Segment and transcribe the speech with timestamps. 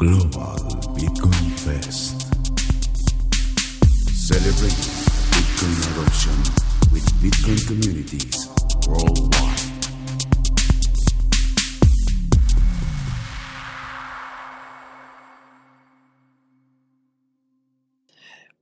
[0.00, 0.56] Global
[0.96, 2.32] Bitcoin Fest.
[4.08, 4.94] Celebrating
[5.28, 6.36] Bitcoin adoption
[6.90, 8.48] with Bitcoin communities
[8.88, 9.60] worldwide.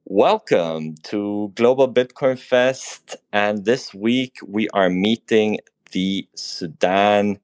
[0.07, 3.14] Welcome to Global Bitcoin Fest.
[3.32, 5.61] And this week we are meeting
[5.93, 7.39] the Sudan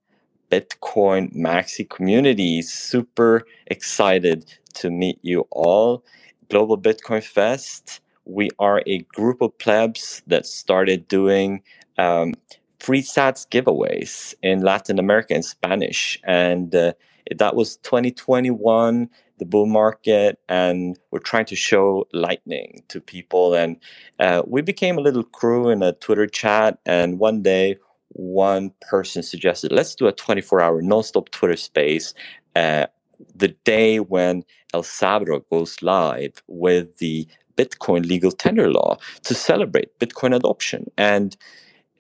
[0.50, 2.62] Bitcoin Maxi community.
[2.62, 6.05] Super excited to meet you all.
[6.50, 11.62] Global Bitcoin Fest, we are a group of plebs that started doing
[11.98, 12.34] um,
[12.78, 16.19] free sats giveaways in Latin America in Spanish.
[16.24, 16.92] And uh,
[17.36, 19.08] that was 2021
[19.38, 23.77] the bull market and we're trying to show lightning to people and
[24.20, 27.77] uh, we became a little crew in a twitter chat and one day
[28.14, 32.14] one person suggested let's do a 24 hour non-stop twitter space
[32.56, 32.86] uh,
[33.34, 39.98] the day when el salvador goes live with the bitcoin legal tender law to celebrate
[39.98, 40.91] bitcoin adoption.
[40.97, 41.36] And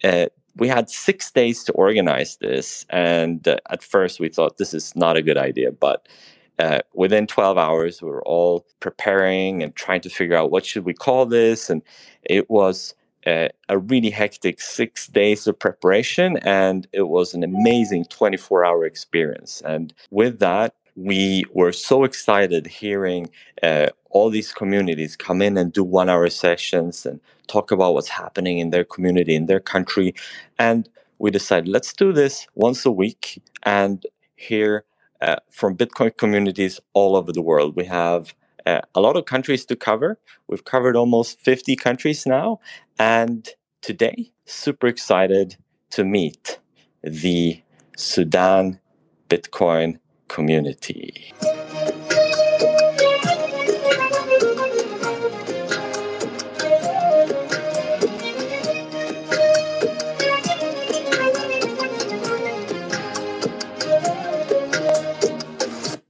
[0.02, 4.74] uh, we had six days to organize this and uh, at first we thought this
[4.74, 6.08] is not a good idea but
[6.60, 10.84] uh, within 12 hours we were all preparing and trying to figure out what should
[10.84, 11.82] we call this and
[12.22, 12.94] it was
[13.26, 18.84] uh, a really hectic six days of preparation and it was an amazing 24 hour
[18.84, 19.62] experience.
[19.64, 23.28] And with that we were so excited hearing
[23.62, 28.08] uh, all these communities come in and do one hour sessions and talk about what's
[28.08, 30.14] happening in their community in their country.
[30.58, 34.04] And we decided let's do this once a week and
[34.36, 34.84] hear
[35.20, 37.76] uh, from bitcoin communities all over the world.
[37.76, 38.34] We have
[38.66, 42.60] uh, a lot of countries to cover we've covered almost 50 countries now
[42.98, 43.50] and
[43.82, 45.56] today super excited
[45.90, 46.58] to meet
[47.02, 47.62] the
[47.96, 48.80] sudan
[49.28, 49.98] bitcoin
[50.28, 51.32] community.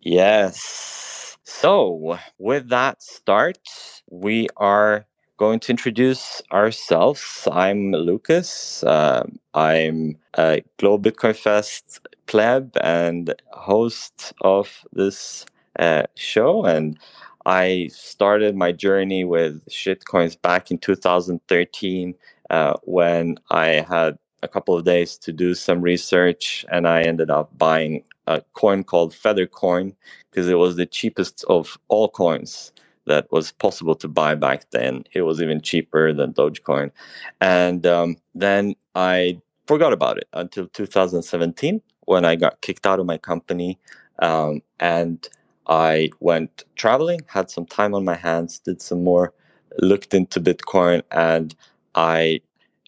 [0.00, 0.83] Yes.
[1.64, 3.56] So, with that start,
[4.10, 5.06] we are
[5.38, 7.48] going to introduce ourselves.
[7.50, 8.84] I'm Lucas.
[8.84, 15.46] Uh, I'm a Global Bitcoin Fest pleb and host of this
[15.78, 16.66] uh, show.
[16.66, 16.98] And
[17.46, 22.14] I started my journey with shitcoins back in 2013
[22.50, 27.30] uh, when I had a couple of days to do some research and I ended
[27.30, 29.94] up buying a coin called Feather Coin
[30.30, 32.72] because it was the cheapest of all coins
[33.06, 35.04] that was possible to buy back then.
[35.12, 36.90] It was even cheaper than Dogecoin.
[37.40, 43.06] And um, then I forgot about it until 2017 when I got kicked out of
[43.06, 43.78] my company.
[44.20, 45.28] Um, and
[45.66, 49.32] I went traveling, had some time on my hands, did some more,
[49.78, 51.54] looked into Bitcoin, and
[51.94, 52.40] I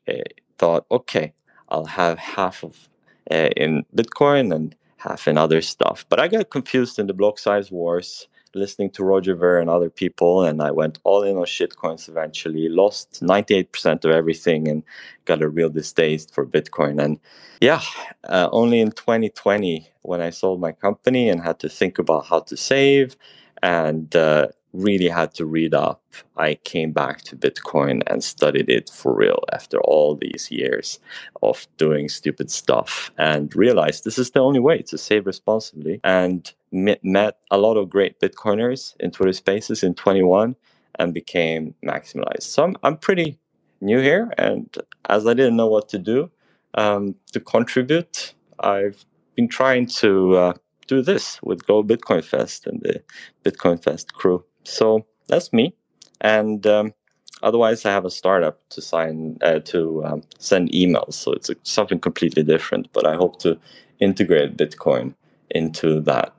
[0.08, 0.14] uh,
[0.58, 1.32] thought, okay,
[1.70, 2.88] I'll have half of
[3.30, 6.04] uh, in Bitcoin and half in other stuff.
[6.08, 9.90] But I got confused in the block size wars listening to Roger Ver and other
[9.90, 14.82] people, and I went all in on shitcoins eventually, lost 98% of everything, and
[15.26, 17.02] got a real distaste for Bitcoin.
[17.02, 17.20] And
[17.60, 17.82] yeah,
[18.24, 22.40] uh, only in 2020, when I sold my company and had to think about how
[22.40, 23.16] to save
[23.62, 26.02] and uh, really had to read up,
[26.36, 31.00] I came back to Bitcoin and studied it for real after all these years
[31.42, 36.00] of doing stupid stuff and realized this is the only way to save responsibly.
[36.04, 40.56] And met a lot of great Bitcoiners in Twitter Spaces in 21
[40.98, 42.42] and became maximalized.
[42.42, 43.38] So I'm, I'm pretty
[43.80, 44.74] new here, and
[45.08, 46.30] as I didn't know what to do
[46.74, 49.04] um, to contribute, I've
[49.34, 50.52] been trying to uh,
[50.86, 53.02] do this with Go Bitcoin Fest and the
[53.44, 54.44] Bitcoin Fest crew.
[54.66, 55.74] So that's me,
[56.22, 56.94] and um,
[57.42, 61.14] otherwise I have a startup to sign uh, to um, send emails.
[61.14, 63.58] So it's something completely different, but I hope to
[64.00, 65.14] integrate Bitcoin
[65.50, 66.34] into that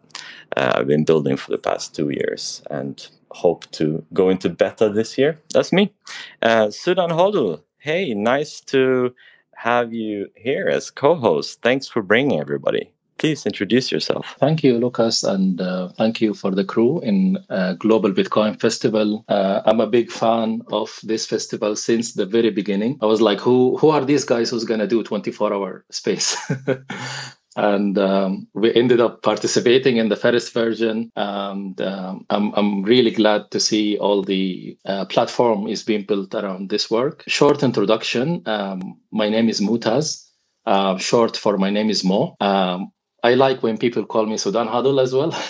[0.57, 4.89] uh, I've been building for the past two years and hope to go into beta
[4.89, 5.39] this year.
[5.53, 5.93] That's me.
[6.41, 9.15] Uh, Sudan Hodl, hey, nice to
[9.55, 11.61] have you here as co host.
[11.61, 12.91] Thanks for bringing everybody.
[13.17, 14.35] Please introduce yourself.
[14.39, 19.25] Thank you, Lucas, and uh, thank you for the crew in uh, Global Bitcoin Festival.
[19.27, 22.99] Uh, I'm a big fan of this festival since the very beginning.
[23.01, 26.37] I was like, who who are these guys who's gonna do 24 hour space?
[27.57, 31.11] and um, we ended up participating in the first version.
[31.15, 36.35] And um, I'm, I'm really glad to see all the uh, platform is being built
[36.35, 37.23] around this work.
[37.27, 40.23] Short introduction um, My name is Mutaz.
[40.67, 42.35] Uh, short for my name is Mo.
[42.41, 42.91] Um,
[43.27, 45.35] I like when people call me Sudan Hodl as well.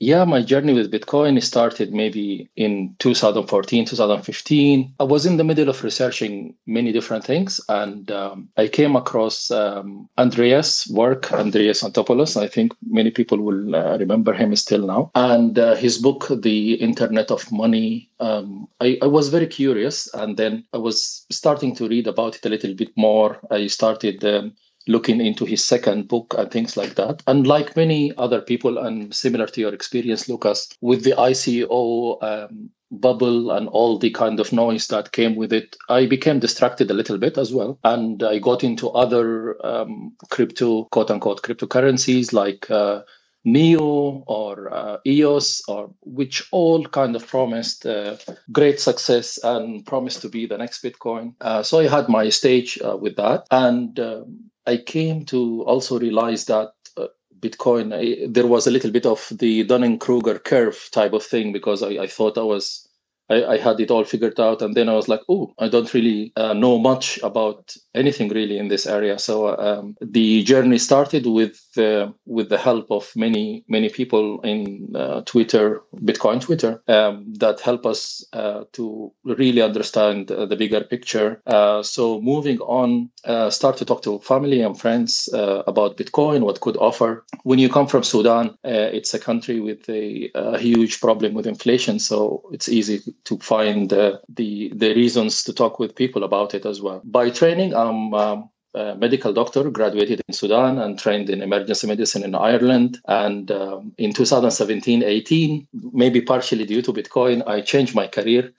[0.00, 4.94] Yeah, my journey with Bitcoin started maybe in 2014, 2015.
[5.00, 9.50] I was in the middle of researching many different things, and um, I came across
[9.50, 12.40] um, Andreas' work, Andreas Antonopoulos.
[12.40, 15.10] I think many people will uh, remember him still now.
[15.16, 20.06] And uh, his book, The Internet of Money, um, I, I was very curious.
[20.14, 23.40] And then I was starting to read about it a little bit more.
[23.50, 24.54] I started um,
[24.88, 27.22] looking into his second book and things like that.
[27.26, 32.70] And like many other people, and similar to your experience, Lucas, with the ICO um,
[32.90, 36.94] bubble and all the kind of noise that came with it, I became distracted a
[36.94, 37.78] little bit as well.
[37.84, 42.70] And I got into other um, crypto, quote unquote, cryptocurrencies like.
[42.70, 43.02] Uh,
[43.44, 48.16] Neo or uh, EOS, or which all kind of promised uh,
[48.52, 51.34] great success and promised to be the next Bitcoin.
[51.40, 55.98] Uh, so I had my stage uh, with that, and um, I came to also
[56.00, 57.08] realize that uh,
[57.40, 61.52] Bitcoin, I, there was a little bit of the Dunning Kruger curve type of thing
[61.52, 62.87] because I, I thought I was
[63.30, 65.92] I, I, had it all figured out, and then I was like, "Oh, I don't
[65.92, 71.26] really uh, know much about anything really in this area." So um, the journey started
[71.26, 77.32] with uh, with the help of many many people in uh, Twitter, Bitcoin Twitter, um,
[77.34, 81.40] that help us uh, to really understand the bigger picture.
[81.46, 85.28] Uh, so moving on, uh, start to talk to family and friends
[85.66, 87.24] about Bitcoin, what could offer.
[87.42, 91.98] When you come from Sudan, it's a country with a, a huge problem with inflation,
[91.98, 96.64] so it's easy to find uh, the the reasons to talk with people about it
[96.66, 97.00] as well.
[97.04, 102.34] By training, I'm a medical doctor, graduated in Sudan and trained in emergency medicine in
[102.34, 102.98] Ireland.
[103.06, 108.52] And um, in 2017 18, maybe partially due to Bitcoin, I changed my career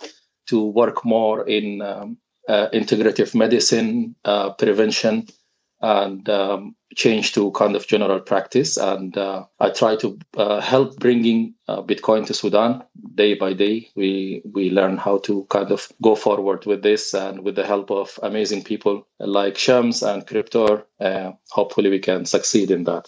[0.48, 2.18] to work more in um,
[2.48, 5.28] uh, integrative medicine, uh, prevention,
[5.82, 8.78] and um, change to kind of general practice.
[8.78, 12.84] And uh, I try to uh, help bringing uh, Bitcoin to Sudan
[13.16, 13.90] day by day.
[13.96, 17.92] We we learn how to kind of go forward with this, and with the help
[17.92, 23.08] of amazing people like Shams and Cryptor, uh, hopefully we can succeed in that.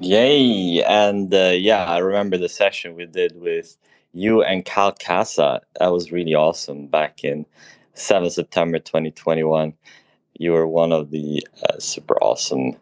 [0.00, 0.82] Yay!
[0.82, 3.76] And uh, yeah, I remember the session we did with
[4.12, 5.60] you and Cal Casa.
[5.78, 7.46] That was really awesome back in
[7.94, 9.72] 7 September 2021
[10.38, 12.76] you were one of the uh, super awesome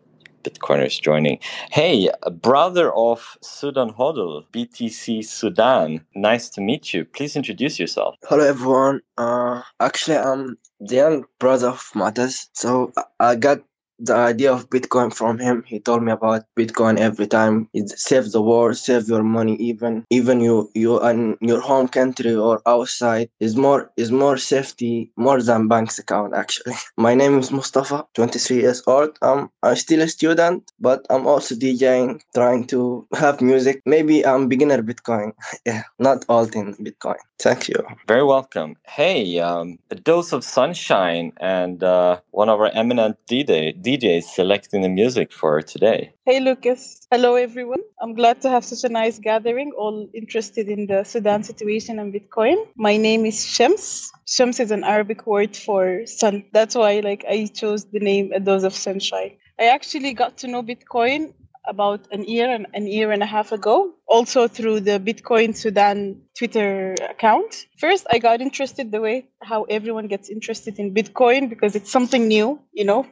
[0.44, 1.38] Bitcoiners joining.
[1.72, 2.10] Hey,
[2.42, 6.04] brother of Sudan Hodl, BTC Sudan.
[6.14, 7.04] Nice to meet you.
[7.04, 8.14] Please introduce yourself.
[8.28, 9.00] Hello, everyone.
[9.16, 12.48] Uh, actually, I'm the young brother of Mutaz.
[12.52, 13.60] So I got
[13.98, 15.62] the idea of Bitcoin from him.
[15.66, 17.68] He told me about Bitcoin every time.
[17.72, 19.56] It save the world, save your money.
[19.56, 25.12] Even even you you in your home country or outside is more is more safety
[25.16, 26.34] more than bank's account.
[26.34, 29.16] Actually, my name is Mustafa, 23 years old.
[29.22, 33.82] I'm I'm still a student, but I'm also DJing, trying to have music.
[33.86, 35.32] Maybe I'm beginner Bitcoin.
[35.66, 37.16] yeah, not all in Bitcoin.
[37.38, 37.76] Thank you.
[38.06, 38.76] Very welcome.
[38.86, 44.80] Hey, um, a dose of sunshine and uh, one of our eminent DJ DJs selecting
[44.80, 46.14] the music for today.
[46.24, 47.06] Hey, Lucas.
[47.10, 47.82] Hello, everyone.
[48.00, 52.12] I'm glad to have such a nice gathering, all interested in the Sudan situation and
[52.12, 52.56] Bitcoin.
[52.76, 54.10] My name is Shams.
[54.26, 56.46] Shams is an Arabic word for sun.
[56.54, 59.36] That's why, like, I chose the name A Dose of Sunshine.
[59.60, 61.34] I actually got to know Bitcoin
[61.66, 66.22] about an year and an year and a half ago, also through the Bitcoin Sudan
[66.38, 67.66] Twitter account.
[67.78, 72.28] First, I got interested the way how everyone gets interested in Bitcoin because it's something
[72.28, 73.06] new, you know.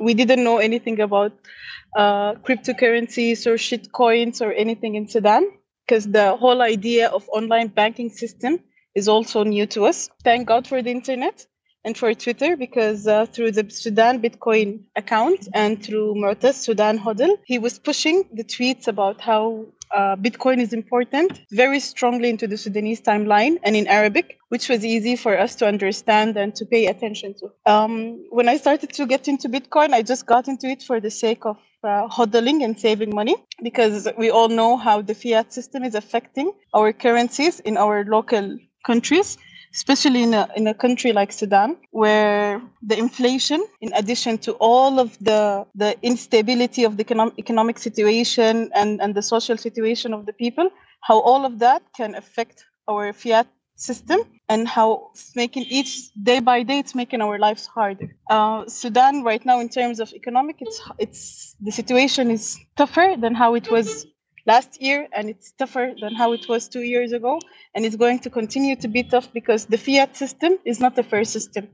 [0.00, 1.32] We didn't know anything about
[1.96, 5.48] uh, cryptocurrencies or shit coins or anything in Sudan
[5.86, 8.60] because the whole idea of online banking system
[8.94, 10.08] is also new to us.
[10.22, 11.46] Thank God for the internet
[11.84, 17.36] and for Twitter because uh, through the Sudan Bitcoin account and through Mu'taz Sudan Hodl,
[17.44, 22.58] he was pushing the tweets about how uh, Bitcoin is important very strongly into the
[22.58, 26.86] Sudanese timeline and in Arabic, which was easy for us to understand and to pay
[26.86, 27.72] attention to.
[27.72, 31.10] Um, when I started to get into Bitcoin, I just got into it for the
[31.10, 35.84] sake of uh, hodling and saving money because we all know how the fiat system
[35.84, 39.38] is affecting our currencies in our local countries
[39.74, 45.00] especially in a, in a country like Sudan, where the inflation, in addition to all
[45.00, 50.26] of the, the instability of the economic, economic situation and, and the social situation of
[50.26, 55.64] the people, how all of that can affect our fiat system and how it's making
[55.64, 58.14] each day by day it's making our lives harder.
[58.30, 63.34] Uh, sudan right now in terms of economic it's it's the situation is tougher than
[63.34, 64.06] how it was
[64.46, 67.40] last year and it's tougher than how it was two years ago
[67.74, 71.02] and it's going to continue to be tough because the fiat system is not a
[71.02, 71.68] fair system.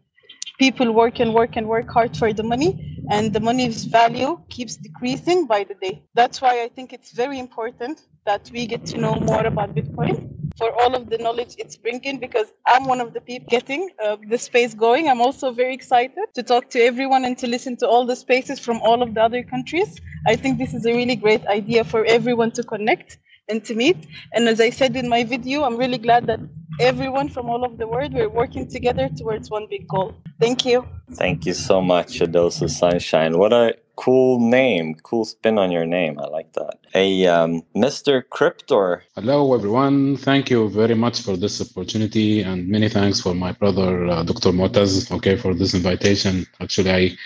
[0.58, 4.76] People work and work and work hard for the money and the money's value keeps
[4.76, 6.02] decreasing by the day.
[6.14, 10.39] That's why i think it's very important that we get to know more about Bitcoin
[10.60, 14.16] for all of the knowledge it's bringing because I'm one of the people getting uh,
[14.28, 15.08] the space going.
[15.08, 18.58] I'm also very excited to talk to everyone and to listen to all the spaces
[18.66, 19.90] from all of the other countries.
[20.26, 23.18] I think this is a really great idea for everyone to connect
[23.50, 24.06] and to meet.
[24.32, 26.40] And as I said in my video, I'm really glad that
[26.78, 30.14] everyone from all over the world we're working together towards one big goal.
[30.40, 30.86] Thank you.
[31.12, 33.36] Thank you so much, A Dose of Sunshine.
[33.36, 36.18] What a cool name, cool spin on your name.
[36.18, 36.78] I like that.
[36.92, 38.22] Hey, um, Mr.
[38.22, 39.02] Cryptor.
[39.14, 40.16] Hello, everyone.
[40.16, 44.52] Thank you very much for this opportunity, and many thanks for my brother, uh, Dr.
[44.52, 46.46] Motaz, okay, for this invitation.
[46.60, 47.16] Actually, I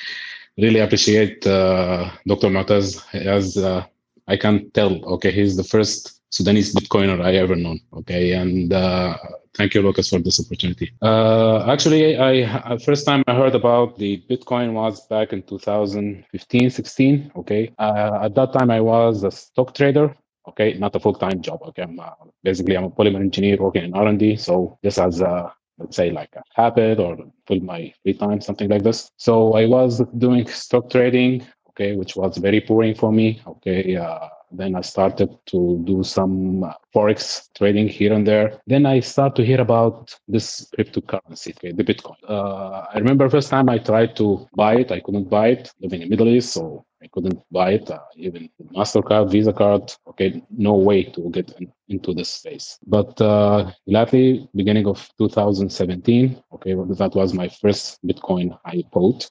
[0.59, 2.49] really appreciate uh, Dr.
[2.49, 3.85] Motaz as uh,
[4.26, 9.16] I can tell, okay, he's the first Sudanese Bitcoiner I ever known, okay, and uh,
[9.57, 10.93] Thank you, Lucas, for this opportunity.
[11.00, 17.33] Uh, actually, I first time I heard about the Bitcoin was back in 2015, 16.
[17.37, 20.16] Okay, uh, at that time I was a stock trader.
[20.49, 21.61] Okay, not a full time job.
[21.69, 22.11] Okay, I'm, uh,
[22.43, 24.35] basically I'm a polymer engineer working in R and D.
[24.35, 27.16] So just as a let's say like a habit or
[27.47, 29.11] fill my free time, something like this.
[29.19, 31.47] So I was doing stock trading.
[31.76, 33.43] Okay, which was very boring for me.
[33.47, 38.61] Okay, uh, then I started to do some forex trading here and there.
[38.66, 42.16] Then I start to hear about this cryptocurrency, okay, the Bitcoin.
[42.28, 45.73] Uh, I remember first time I tried to buy it, I couldn't buy it.
[45.81, 47.90] Living in the Middle East, so I couldn't buy it.
[47.90, 52.78] Uh, even Mastercard, Visa card, okay, no way to get in, into this space.
[52.87, 59.28] But uh, beginning of 2017, okay, that was my first Bitcoin I bought.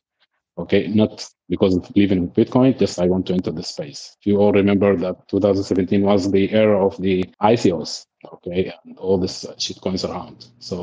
[0.56, 4.18] Okay, not because of in Bitcoin, just I want to enter the space.
[4.20, 9.20] If you all remember that 2017 was the era of the ICOs, okay, and all
[9.20, 10.48] this uh, shitcoins around.
[10.58, 10.76] So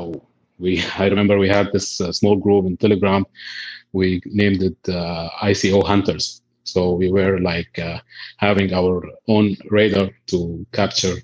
[0.59, 3.25] we, I remember we had this uh, small group in Telegram.
[3.91, 6.41] We named it uh, ICO Hunters.
[6.63, 7.99] So we were like uh,
[8.37, 11.15] having our own radar to capture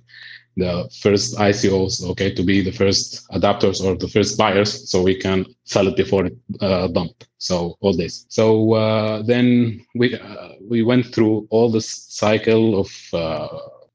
[0.58, 5.16] the first ICOs, okay, to be the first adapters or the first buyers, so we
[5.16, 7.24] can sell it before it uh, dump.
[7.38, 8.26] So all this.
[8.30, 13.48] So uh, then we uh, we went through all this cycle of uh,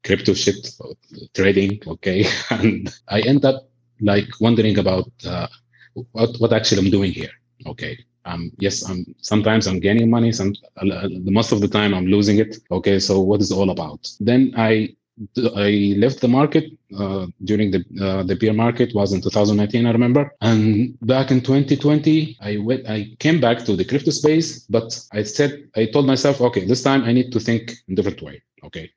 [0.03, 0.69] crypto shit
[1.33, 3.67] trading, okay, and I end up
[4.01, 5.47] like wondering about uh,
[6.13, 7.31] what what actually I'm doing here,
[7.67, 7.97] okay.
[8.25, 10.31] Um, yes, I'm sometimes I'm gaining money.
[10.31, 12.57] Some uh, most of the time I'm losing it.
[12.71, 14.09] Okay, so what is all about?
[14.21, 14.95] Then I
[15.55, 16.65] I left the market
[16.97, 20.31] uh, during the uh, the bear market was in 2019, I remember.
[20.41, 25.23] And back in 2020, I went, I came back to the crypto space, but I
[25.23, 28.41] said, I told myself, okay, this time I need to think in a different way.
[28.63, 28.89] Okay,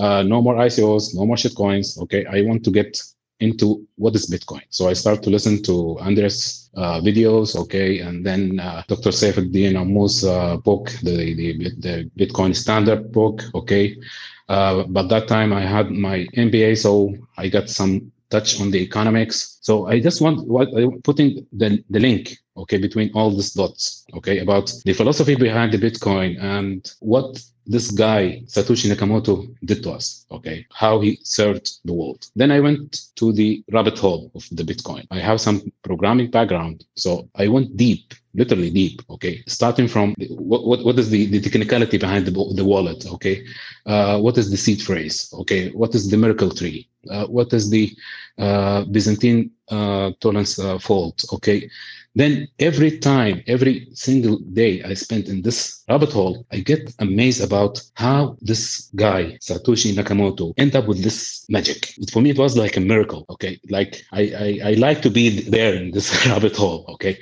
[0.00, 1.98] uh, no more ICOs, no more shit coins.
[1.98, 3.00] Okay, I want to get
[3.40, 4.62] into what is Bitcoin.
[4.70, 9.10] So I start to listen to Andreas uh, videos, okay, and then uh, Dr.
[9.10, 13.96] Saifedean Ammous's uh, book, the, the the Bitcoin Standard book, okay.
[14.48, 18.80] Uh, but that time I had my MBA, so I got some touch on the
[18.80, 19.58] economics.
[19.62, 20.68] So I just want what
[21.02, 25.78] putting the, the link, okay, between all these dots, okay, about the philosophy behind the
[25.78, 30.26] Bitcoin and what this guy Satoshi Nakamoto did to us.
[30.30, 32.26] Okay, how he served the world.
[32.36, 35.06] Then I went to the rabbit hole of the Bitcoin.
[35.10, 40.66] I have some programming background, so I went deep literally deep okay starting from what
[40.66, 43.44] what, what is the, the technicality behind the, the wallet okay
[43.86, 47.70] uh, what is the seed phrase okay what is the Merkle tree uh, what is
[47.70, 47.94] the
[48.38, 51.68] uh, byzantine uh, tolerance uh, fault okay
[52.14, 57.42] then every time every single day i spent in this rabbit hole i get amazed
[57.42, 61.94] about how this guy satoshi nakamoto end up with this magic.
[62.12, 63.58] For me it was like a miracle okay?
[63.68, 67.18] Like i i, I like to be there in this rabbit hole okay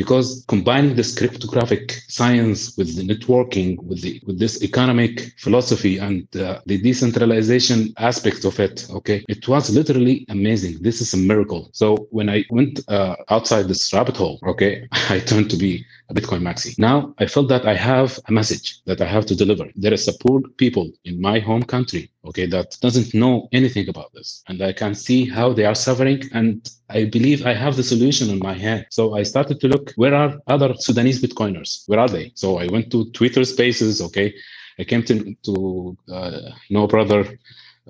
[0.00, 5.12] because combining this cryptographic science with the networking with the with this economic
[5.44, 7.78] philosophy and uh, the decentralization
[8.10, 10.74] aspect of it okay it was literally amazing.
[10.88, 11.62] This is a miracle.
[11.80, 11.88] So
[12.18, 14.72] when i went uh, outside this rabbit hole okay
[15.14, 15.72] i turned to be
[16.14, 16.78] bitcoin maxi.
[16.78, 19.66] Now i felt that i have a message that i have to deliver.
[19.76, 24.12] There is a poor people in my home country okay that doesn't know anything about
[24.12, 24.42] this.
[24.48, 28.30] And i can see how they are suffering and i believe i have the solution
[28.30, 28.86] in my hand.
[28.90, 31.84] So i started to look where are other sudanese bitcoiners?
[31.88, 32.32] Where are they?
[32.34, 34.34] So i went to twitter spaces okay.
[34.78, 35.14] I came to
[35.46, 36.40] to uh,
[36.70, 37.22] know brother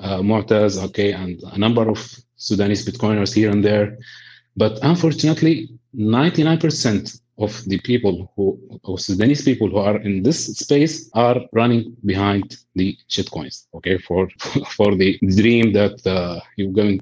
[0.00, 1.98] uh, Mu'taz, okay and a number of
[2.36, 3.98] sudanese bitcoiners here and there.
[4.56, 8.46] But unfortunately 99% of the people who,
[8.84, 13.66] of Sudanese people who are in this space are running behind the shitcoins.
[13.74, 14.28] Okay, for
[14.76, 17.00] for the dream that uh, you're going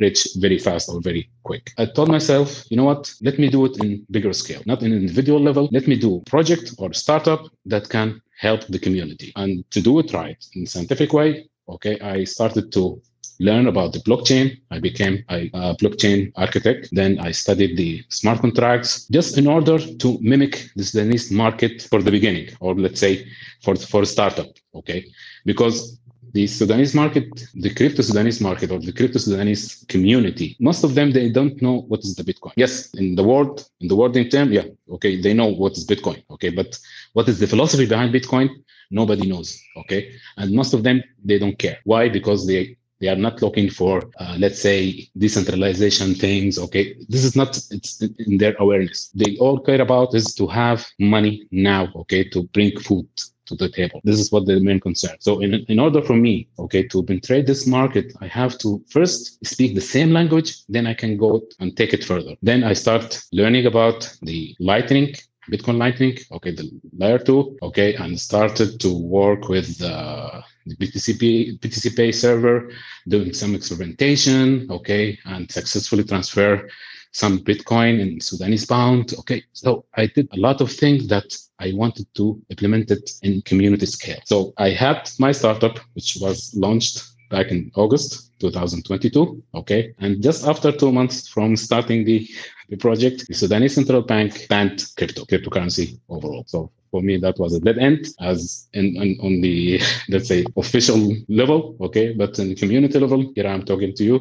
[0.00, 1.70] rich very fast or very quick.
[1.78, 3.12] I told myself, you know what?
[3.20, 5.68] Let me do it in bigger scale, not in individual level.
[5.70, 10.12] Let me do project or startup that can help the community and to do it
[10.12, 13.00] right in scientific way okay, I started to
[13.42, 14.58] learn about the blockchain.
[14.70, 16.88] I became a, blockchain architect.
[16.92, 22.00] Then I studied the smart contracts just in order to mimic the Sudanese market for
[22.02, 23.26] the beginning, or let's say
[23.62, 24.50] for, for startup.
[24.74, 25.04] Okay.
[25.44, 25.98] Because
[26.32, 31.12] the Sudanese market, the crypto Sudanese market or the crypto Sudanese community, most of them
[31.12, 32.52] they don't know what is the Bitcoin.
[32.56, 35.86] Yes, in the world, in the world in term, yeah, okay, they know what is
[35.86, 36.22] Bitcoin.
[36.30, 36.78] Okay, but
[37.12, 38.48] what is the philosophy behind Bitcoin?
[38.90, 39.60] Nobody knows.
[39.76, 41.78] Okay, and most of them they don't care.
[41.84, 42.08] Why?
[42.08, 46.56] Because they they are not looking for, uh, let's say, decentralization things.
[46.56, 49.10] Okay, this is not it's in their awareness.
[49.14, 51.88] They all care about is to have money now.
[51.96, 53.08] Okay, to bring food
[53.46, 54.00] to the table.
[54.04, 55.16] This is what the main concern.
[55.18, 59.44] So in, in order for me, okay, to penetrate this market, I have to first
[59.44, 62.36] speak the same language, then I can go and take it further.
[62.40, 65.16] Then I start learning about the lightning
[65.50, 71.58] Bitcoin Lightning, okay, the layer two, okay, and started to work with uh, the BTCP
[71.58, 72.70] BTC Pay server,
[73.08, 76.68] doing some experimentation, okay, and successfully transfer
[77.12, 79.14] some Bitcoin in Sudanese pound.
[79.18, 83.42] Okay, so I did a lot of things that I wanted to implement it in
[83.42, 84.20] community scale.
[84.24, 89.42] So I had my startup, which was launched back in August 2022.
[89.54, 92.28] Okay, and just after two months from starting the
[92.72, 96.44] the project, the Sudanese central bank banned crypto, cryptocurrency overall.
[96.46, 100.44] So for me, that was a dead end as in, in, on the, let's say,
[100.56, 101.76] official level.
[101.80, 102.12] Okay.
[102.12, 104.16] But in community level, here I'm talking to you.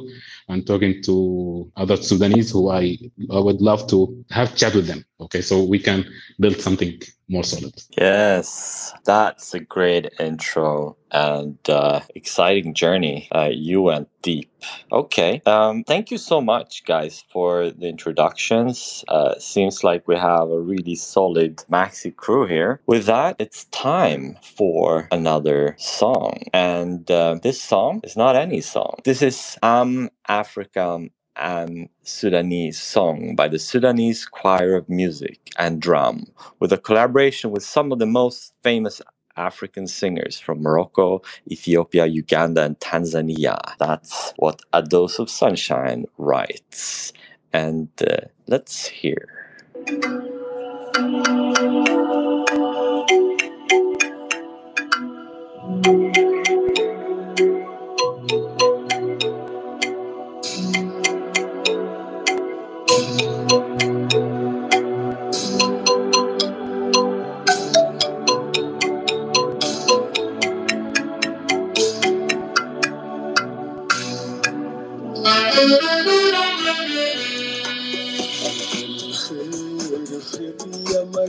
[0.50, 2.98] I'm talking to other Sudanese who I,
[3.31, 5.05] I would love to have chat with them.
[5.19, 5.41] Okay.
[5.41, 6.05] So we can
[6.39, 7.74] build something more solid.
[7.98, 8.93] Yes.
[9.05, 13.27] That's a great intro and uh, exciting journey.
[13.31, 14.50] Uh, you went deep.
[14.91, 15.41] Okay.
[15.45, 19.03] Um, thank you so much, guys, for the introductions.
[19.07, 22.81] Uh, seems like we have a really solid maxi crew here.
[22.86, 26.43] With that, it's time for another song.
[26.53, 29.00] And uh, this song is not any song.
[29.03, 36.25] This is I'm African and Sudanese song by the Sudanese Choir of Music and Drum,
[36.59, 39.01] with a collaboration with some of the most famous
[39.35, 43.59] African singers from Morocco, Ethiopia, Uganda, and Tanzania.
[43.77, 47.11] That's what A Dose of Sunshine writes.
[47.51, 49.27] And uh, let's hear.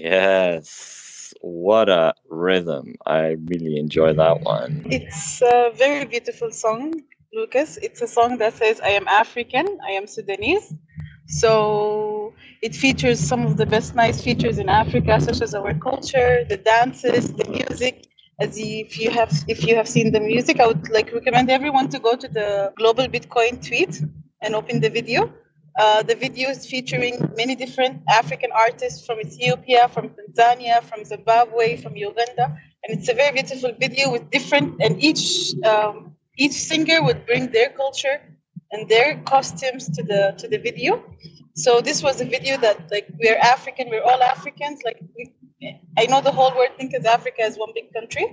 [0.00, 1.34] Yes.
[1.42, 2.96] What a rhythm.
[3.04, 4.82] I really enjoy that one.
[4.86, 7.02] It's a very beautiful song,
[7.34, 7.76] Lucas.
[7.82, 10.72] It's a song that says, I am African, I am Sudanese.
[11.26, 12.32] So
[12.62, 16.56] it features some of the best nice features in Africa, such as our culture, the
[16.56, 18.06] dances, the music.
[18.40, 21.90] As if you have if you have seen the music, I would like recommend everyone
[21.90, 24.00] to go to the Global Bitcoin tweet
[24.40, 25.30] and open the video.
[25.78, 31.76] Uh, the video is featuring many different African artists from Ethiopia, from Tanzania, from Zimbabwe,
[31.76, 37.02] from Uganda, and it's a very beautiful video with different and each um, each singer
[37.02, 38.20] would bring their culture
[38.72, 41.04] and their costumes to the to the video.
[41.54, 44.80] So this was a video that like we're African, we're all Africans.
[44.84, 45.32] Like we,
[45.98, 48.26] I know the whole world thinks Africa is one big country.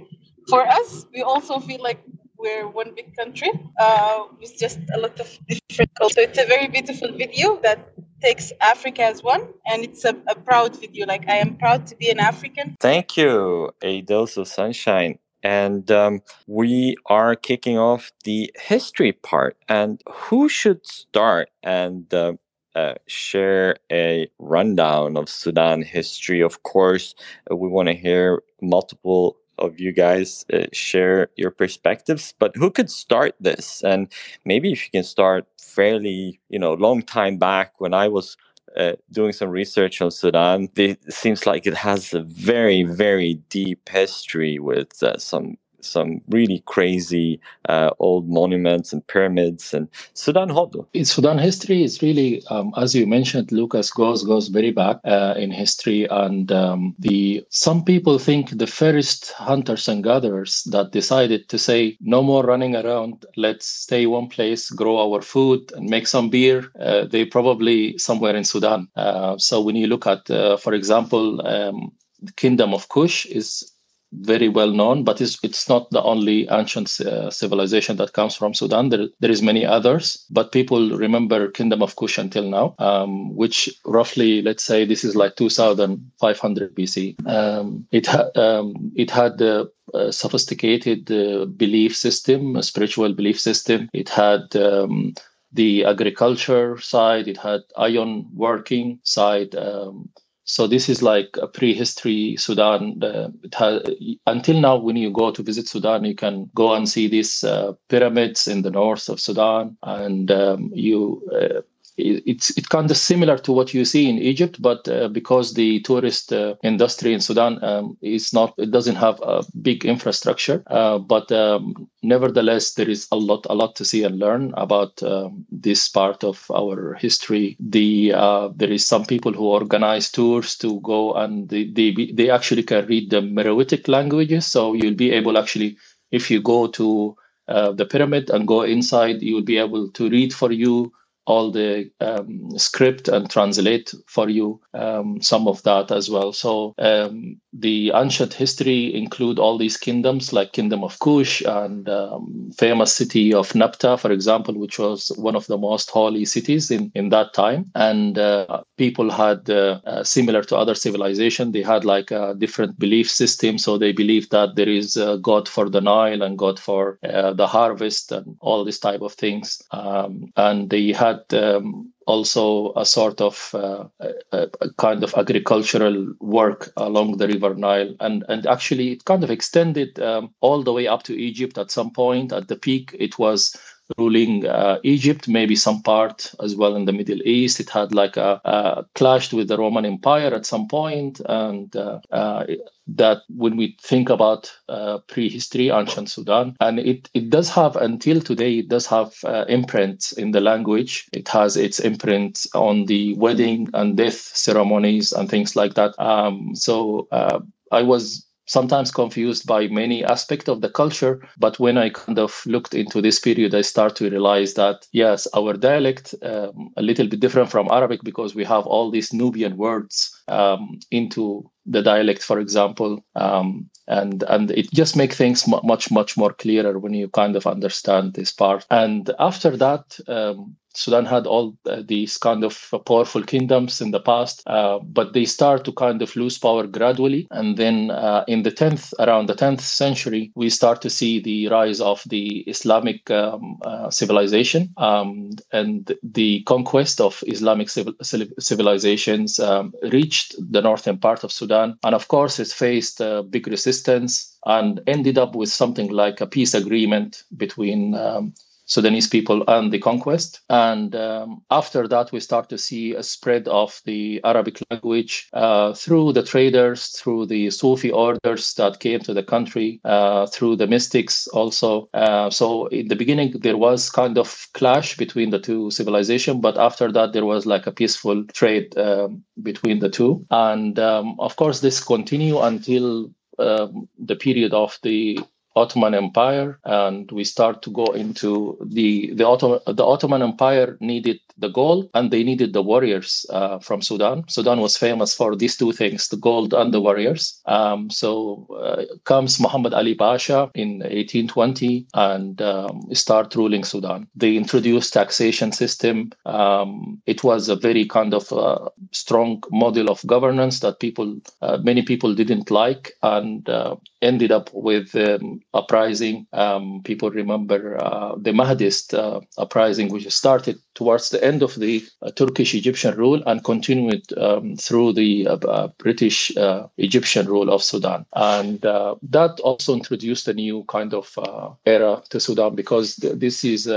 [0.50, 2.00] For us, we also feel like
[2.38, 5.92] we're one big country uh, with just a lot of different.
[6.02, 7.80] So it's a very beautiful video that
[8.22, 11.06] takes Africa as one, and it's a, a proud video.
[11.06, 12.76] Like I am proud to be an African.
[12.80, 15.20] Thank you, A Dose of Sunshine.
[15.44, 19.56] And um, we are kicking off the history part.
[19.70, 22.34] And who should start and uh,
[22.76, 26.42] uh, share a rundown of Sudan history?
[26.42, 27.14] Of course,
[27.50, 32.92] we want to hear multiple of you guys uh, share your perspectives but who could
[32.92, 33.84] start this?
[33.84, 34.08] And
[34.46, 38.38] maybe if you can start fairly you know long time back when i was
[38.78, 43.88] uh, doing some research on sudan it seems like it has a very very deep
[43.90, 50.86] history with uh, some some really crazy uh, old monuments and pyramids and Sudan Hodl.
[51.06, 55.52] Sudan history is really, um, as you mentioned, Lucas goes goes very back uh, in
[55.52, 61.58] history, and um, the some people think the first hunters and gatherers that decided to
[61.58, 66.30] say no more running around, let's stay one place, grow our food, and make some
[66.30, 66.72] beer.
[66.80, 68.88] Uh, they probably somewhere in Sudan.
[68.96, 73.72] Uh, so when you look at, uh, for example, um, the kingdom of Kush is
[74.14, 78.54] very well known, but it's, it's not the only ancient uh, civilization that comes from
[78.54, 78.90] Sudan.
[78.90, 83.70] There, there is many others, but people remember Kingdom of Kush until now, um, which
[83.86, 87.28] roughly, let's say, this is like 2,500 BC.
[87.28, 93.40] Um, it, ha- um, it had a, a sophisticated uh, belief system, a spiritual belief
[93.40, 93.90] system.
[93.94, 95.14] It had um,
[95.54, 99.56] the agriculture side, it had iron working side.
[99.56, 100.10] Um,
[100.48, 103.04] so this is like a prehistory Sudan.
[103.04, 103.84] Uh, has,
[104.26, 107.74] until now, when you go to visit Sudan, you can go and see these uh,
[107.90, 111.62] pyramids in the north of Sudan, and um, you uh,
[111.98, 115.80] it's it kind of similar to what you see in Egypt, but uh, because the
[115.82, 120.64] tourist uh, industry in Sudan um, is not, it doesn't have a big infrastructure.
[120.68, 125.02] Uh, but um, nevertheless, there is a lot, a lot to see and learn about
[125.02, 127.58] um, this part of our history.
[127.60, 132.30] The uh, there is some people who organize tours to go and they they, they
[132.30, 135.78] actually can read the Meroitic languages, so you'll be able actually
[136.12, 137.16] if you go to
[137.48, 140.92] uh, the pyramid and go inside, you will be able to read for you
[141.28, 146.32] all the um, script and translate for you um, some of that as well.
[146.32, 152.52] So um, the ancient history include all these kingdoms like Kingdom of Kush and um,
[152.58, 156.92] famous city of Napata, for example, which was one of the most holy cities in,
[156.96, 157.70] in that time.
[157.76, 162.80] And uh, people had, uh, uh, similar to other civilization, they had like a different
[162.80, 163.58] belief system.
[163.58, 167.34] So they believed that there is a God for the Nile and God for uh,
[167.34, 169.62] the harvest and all these type of things.
[169.72, 173.86] Um, and they had had um, also a sort of uh,
[174.32, 179.24] a, a kind of agricultural work along the River Nile, and and actually it kind
[179.24, 181.58] of extended um, all the way up to Egypt.
[181.58, 183.56] At some point, at the peak, it was
[183.98, 187.60] ruling uh, Egypt, maybe some part as well in the Middle East.
[187.60, 192.00] It had like a, a clashed with the Roman Empire at some point, and uh,
[192.12, 192.46] uh,
[192.88, 198.22] that when we think about uh, prehistory, ancient Sudan, and it, it does have until
[198.22, 201.08] today, it does have uh, imprints in the language.
[201.14, 205.98] It has its imprint on the wedding and death ceremonies and things like that.
[206.00, 207.40] Um, so uh,
[207.72, 211.22] I was sometimes confused by many aspects of the culture.
[211.38, 215.28] But when I kind of looked into this period, I start to realize that yes,
[215.36, 219.58] our dialect um, a little bit different from Arabic because we have all these Nubian
[219.58, 225.92] words um, into the dialect, for example, um, and and it just makes things much
[225.92, 228.66] much more clearer when you kind of understand this part.
[228.72, 234.44] And after that, um, Sudan had all these kind of powerful kingdoms in the past,
[234.46, 237.28] uh, but they start to kind of lose power gradually.
[237.32, 241.48] And then uh, in the 10th, around the 10th century, we start to see the
[241.48, 247.96] rise of the Islamic um, uh, civilization um, and the conquest of Islamic civil-
[248.40, 251.76] civilizations um, reached the northern part of Sudan.
[251.84, 256.54] And of course, it faced big resistance and ended up with something like a peace
[256.54, 258.34] agreement between um,
[258.68, 260.42] Sudanese people and the conquest.
[260.50, 265.74] And um, after that, we start to see a spread of the Arabic language uh,
[265.74, 270.68] through the traders, through the Sufi orders that came to the country, uh, through the
[270.68, 271.88] mystics also.
[271.94, 276.58] Uh, so in the beginning, there was kind of clash between the two civilizations, but
[276.58, 280.26] after that, there was like a peaceful trade um, between the two.
[280.30, 285.20] And um, of course, this continued until um, the period of the
[285.58, 291.50] Ottoman Empire, and we start to go into the the, the Ottoman Empire needed the
[291.50, 294.24] gold and they needed the warriors uh, from Sudan.
[294.28, 297.40] Sudan was famous for these two things: the gold and the warriors.
[297.46, 304.08] Um, so uh, comes Muhammad Ali Pasha in 1820 and um, start ruling Sudan.
[304.16, 306.12] They introduced taxation system.
[306.26, 311.58] Um, it was a very kind of uh, strong model of governance that people, uh,
[311.62, 316.28] many people didn't like, and uh, ended up with um, uprising.
[316.34, 321.84] Um, people remember uh, the Mahdist uh, uprising, which started towards the end of the
[322.02, 327.50] uh, Turkish Egyptian rule and continued um, through the uh, uh, British uh, Egyptian rule
[327.50, 328.06] of Sudan.
[328.14, 331.18] And that also introduced a new kind of
[331.66, 333.68] era to Sudan because th- this is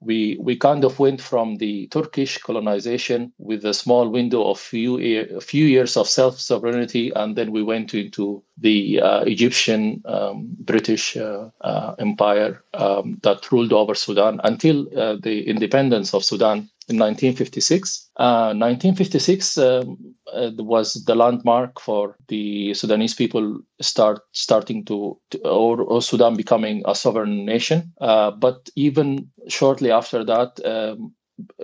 [0.00, 4.98] we we kind of went from the Turkish colonization with a small window of few
[4.98, 10.48] a few years of self sovereignty, and then we went into the uh, Egyptian um,
[10.60, 16.68] British uh, uh, Empire um, that ruled over Sudan until uh, the independence of Sudan
[16.88, 18.10] in 1956.
[18.16, 25.38] 1956 uh, um, uh, was the landmark for the Sudanese people start starting to, to
[25.40, 27.92] or, or, Sudan becoming a sovereign nation.
[28.00, 31.14] Uh, but even shortly after that, um,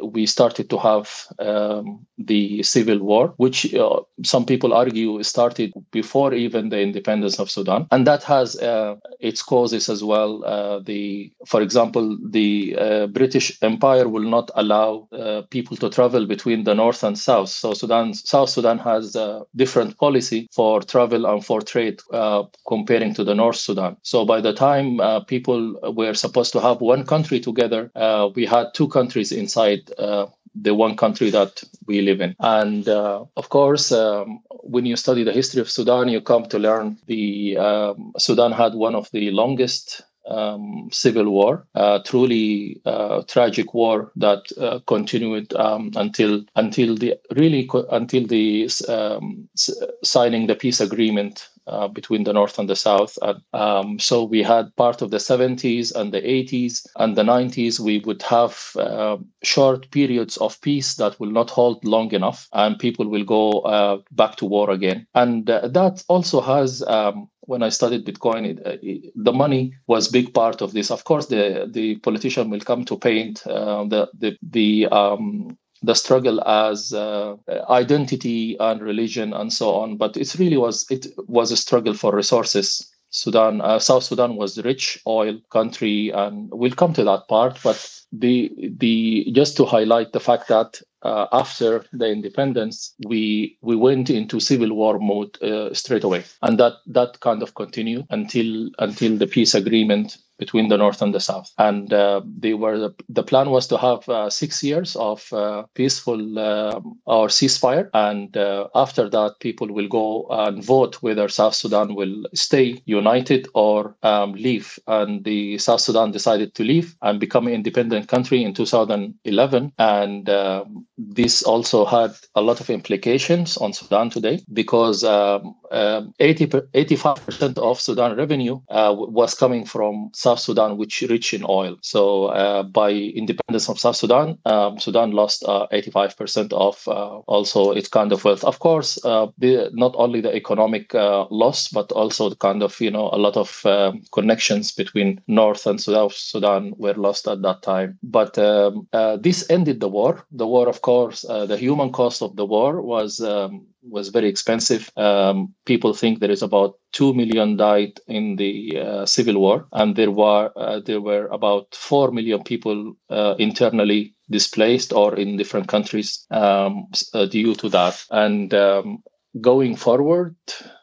[0.02, 6.34] we started to have um, the civil war, which uh, some people argue started before
[6.34, 10.44] even the independence of Sudan, and that has uh, its causes as well.
[10.44, 16.26] Uh, the, for example, the uh, British Empire will not allow uh, people to travel
[16.26, 17.48] between the north and south.
[17.48, 23.14] So Sudan, South Sudan has a different policy for travel and for trade uh, comparing
[23.14, 23.96] to the North Sudan.
[24.02, 27.90] So by the time people were supposed to have one country together,
[28.34, 32.34] we had two countries inside uh, the one country that we live in.
[32.40, 36.58] And uh, of course, um, when you study the history of Sudan, you come to
[36.58, 43.22] learn the um, Sudan had one of the longest um, civil war, uh, truly uh,
[43.26, 49.70] tragic war that uh, continued um, until until the really co- until the um, s-
[50.02, 53.18] signing the peace agreement uh, between the north and the south.
[53.22, 57.80] And, um, so we had part of the 70s and the 80s and the 90s.
[57.80, 62.78] We would have uh, short periods of peace that will not hold long enough, and
[62.78, 65.06] people will go uh, back to war again.
[65.14, 66.82] And uh, that also has.
[66.82, 70.90] Um, when I studied Bitcoin, it, uh, it, the money was big part of this.
[70.90, 75.94] Of course, the the politician will come to paint uh, the the the um, the
[75.94, 77.36] struggle as uh,
[77.68, 79.96] identity and religion and so on.
[79.96, 82.90] But it really was it was a struggle for resources.
[83.10, 87.60] Sudan, uh, South Sudan was a rich oil country, and we'll come to that part.
[87.62, 87.78] But
[88.12, 94.10] the the just to highlight the fact that uh, after the independence, we we went
[94.10, 99.16] into civil war mode uh, straight away, and that that kind of continued until until
[99.16, 101.52] the peace agreement between the north and the south.
[101.58, 106.38] And uh, they were the plan was to have uh, six years of uh, peaceful
[106.38, 111.94] uh, or ceasefire, and uh, after that, people will go and vote whether South Sudan
[111.94, 114.78] will stay united or um, leave.
[114.86, 120.28] And the South Sudan decided to leave and become an independent country in 2011, and
[120.28, 126.46] um, this also had a lot of implications on Sudan today because um, um, 80
[126.46, 131.76] 85% of Sudan revenue uh, was coming from South Sudan, which rich in oil.
[131.82, 137.72] So uh, by independence of South Sudan, um, Sudan lost uh, 85% of uh, also
[137.72, 138.42] its kind of wealth.
[138.44, 142.80] Of course, uh, the, not only the economic uh, loss, but also the kind of
[142.80, 147.42] you know a lot of um, connections between North and South Sudan were lost at
[147.42, 147.98] that time.
[148.02, 148.88] But um,
[149.20, 150.24] this ended the war.
[150.32, 154.90] The war, of course, the human cost of the war was um, was very expensive.
[154.96, 159.96] Um, people think there is about two million died in the uh, civil war, and
[159.96, 165.68] there were uh, there were about four million people uh, internally displaced or in different
[165.68, 168.04] countries um, uh, due to that.
[168.10, 169.02] And um,
[169.40, 170.36] going forward.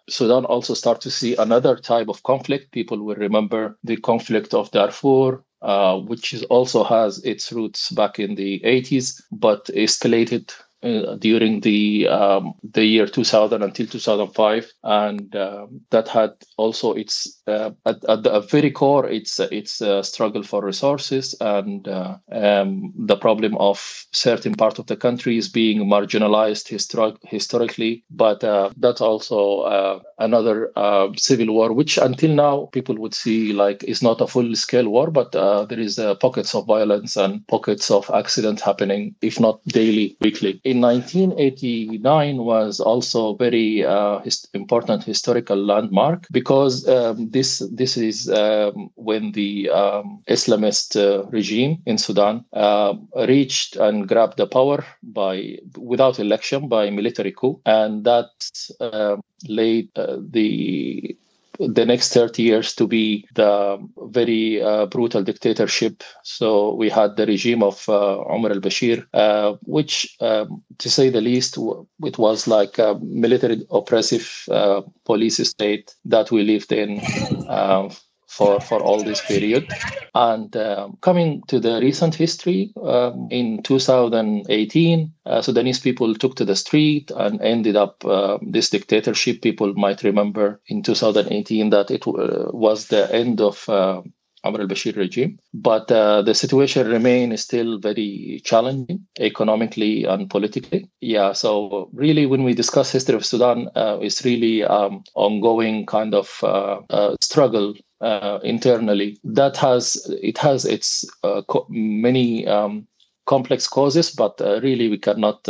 [0.09, 2.71] Sudan also start to see another type of conflict.
[2.71, 8.19] People will remember the conflict of Darfur, uh, which is also has its roots back
[8.19, 10.51] in the 80s, but escalated
[10.83, 17.39] uh, during the um, the year 2000 until 2005, and uh, that had also its
[17.47, 21.35] uh, at, at the very core its its uh, struggle for resources.
[21.39, 27.17] And uh, um, the problem of certain part of the country is being marginalized histor-
[27.23, 30.71] historically, but uh, that's also another
[31.17, 35.11] civil war, which until now people would see like is not a full scale war,
[35.11, 40.59] but there is pockets of violence and pockets of accident happening, if not daily, weekly
[40.71, 48.29] in 1989 was also very uh, his- important historical landmark because um, this this is
[48.29, 52.93] um, when the um, Islamist uh, regime in Sudan uh,
[53.27, 58.31] reached and grabbed the power by without election by military coup, and that
[58.79, 61.17] um, laid uh, the
[61.67, 63.77] the next 30 years to be the
[64.09, 66.03] very uh, brutal dictatorship.
[66.23, 71.09] So we had the regime of uh, Omar al Bashir, uh, which, um, to say
[71.09, 71.57] the least,
[72.03, 76.99] it was like a military oppressive uh, police state that we lived in
[77.47, 77.89] uh,
[78.31, 79.69] for, for all this period.
[80.15, 86.45] And um, coming to the recent history, um, in 2018, uh, Sudanese people took to
[86.45, 89.41] the street and ended up uh, this dictatorship.
[89.41, 94.01] People might remember in 2018 that it uh, was the end of uh,
[94.45, 95.37] Omar al-Bashir regime.
[95.53, 100.89] But uh, the situation remains still very challenging economically and politically.
[101.01, 106.15] Yeah, so really when we discuss history of Sudan, uh, it's really um, ongoing kind
[106.15, 109.17] of uh, uh struggle uh, internally.
[109.23, 112.87] That has it has its uh, co- many um,
[113.25, 115.47] complex causes, but really we cannot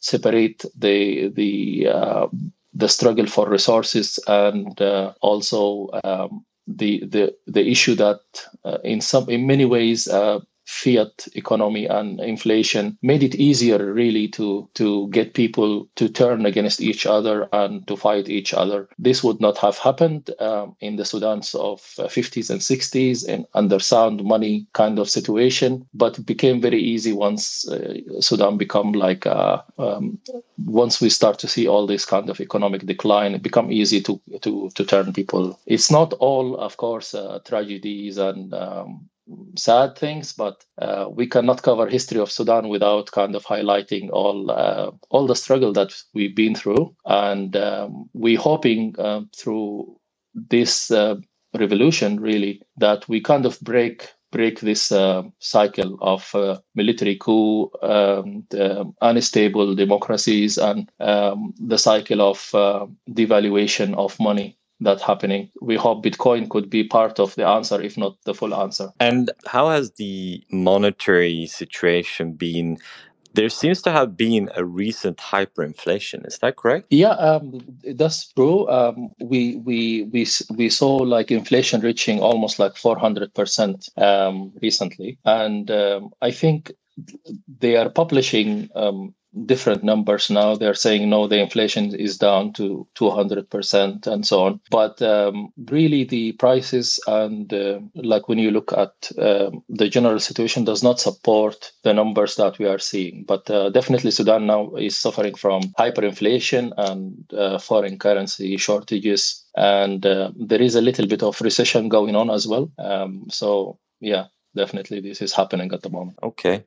[0.00, 1.86] separate the the
[2.74, 4.80] the struggle for resources and
[5.20, 8.20] also um, the the the issue that
[8.64, 10.40] uh, in some in many ways uh,
[10.72, 16.80] fiat economy and inflation made it easier really to to get people to turn against
[16.80, 18.88] each other and to fight each other.
[18.98, 23.46] This would not have happened um, in the sudans of 50s uh, and 60s and
[23.54, 28.92] under sound money kind of situation but it became very easy once uh, sudan become
[28.92, 30.18] like uh, um,
[30.66, 34.20] once we start to see all this kind of economic decline it become easy to
[34.40, 35.58] to to turn people.
[35.66, 39.08] It's not all of course uh, tragedies and um,
[39.56, 44.50] sad things, but uh, we cannot cover history of Sudan without kind of highlighting all
[44.50, 49.98] uh, all the struggle that we've been through, and um, we're hoping uh, through
[50.34, 51.16] this uh,
[51.58, 57.70] revolution really that we kind of break break this uh, cycle of uh, military coup,
[57.82, 58.46] um,
[59.02, 62.38] unstable democracies, and um, the cycle of
[63.10, 65.50] devaluation of money that's happening.
[65.60, 68.90] We hope Bitcoin could be part of the answer, if not the full answer.
[69.00, 72.78] And how has the monetary situation been?
[73.34, 76.26] There seems to have been a recent hyperinflation.
[76.26, 76.88] Is that correct?
[76.90, 77.60] Yeah, um,
[77.94, 78.68] that's true.
[78.68, 84.52] Um, we we we we saw like inflation reaching almost like four hundred percent um,
[84.62, 86.72] recently, and um, I think
[87.60, 89.14] they are publishing um,
[89.46, 90.54] different numbers now.
[90.54, 94.60] They're saying no, the inflation is down to 200% and so on.
[94.70, 100.20] But um, really, the prices and uh, like when you look at um, the general
[100.20, 103.24] situation, does not support the numbers that we are seeing.
[103.26, 109.44] But uh, definitely, Sudan now is suffering from hyperinflation and uh, foreign currency shortages.
[109.56, 112.70] And uh, there is a little bit of recession going on as well.
[112.78, 116.18] Um, so, yeah, definitely this is happening at the moment.
[116.22, 116.64] Okay.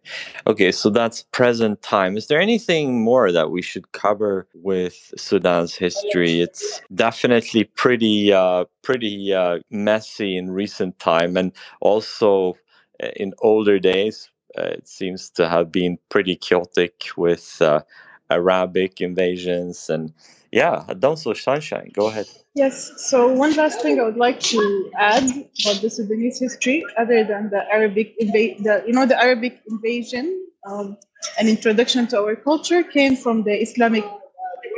[0.47, 2.17] Okay so that's present time.
[2.17, 6.41] Is there anything more that we should cover with sudan's history?
[6.41, 12.57] It's definitely pretty uh pretty uh messy in recent time and also
[13.03, 17.81] uh, in older days uh, it seems to have been pretty chaotic with uh,
[18.29, 20.13] arabic invasions and
[20.61, 22.93] yeah A Dose of Sunshine go ahead Yes.
[23.09, 27.49] So one last thing I would like to add about the Sudanese history, other than
[27.49, 30.25] the Arabic inva- the you know the Arabic invasion,
[30.65, 30.97] um,
[31.37, 34.05] an introduction to our culture came from the Islamic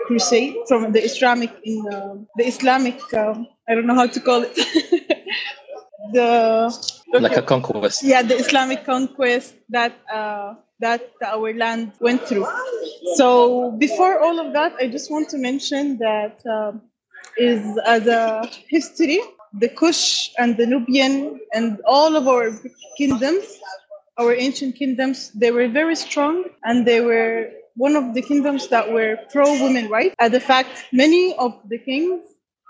[0.08, 2.98] crusade, from the Islamic in uh, the Islamic.
[3.14, 4.56] Um, I don't know how to call it.
[6.14, 6.74] the
[7.14, 7.20] okay.
[7.20, 8.04] like a conquest.
[8.04, 12.48] Yeah, the Islamic conquest that uh, that our land went through.
[13.16, 16.46] So before all of that, I just want to mention that.
[16.46, 16.82] Um,
[17.38, 19.22] is as a history,
[19.54, 22.52] the Kush and the Nubian and all of our
[22.98, 23.46] kingdoms,
[24.18, 28.92] our ancient kingdoms, they were very strong and they were one of the kingdoms that
[28.92, 30.16] were pro women rights.
[30.20, 32.22] And the fact, many of the kings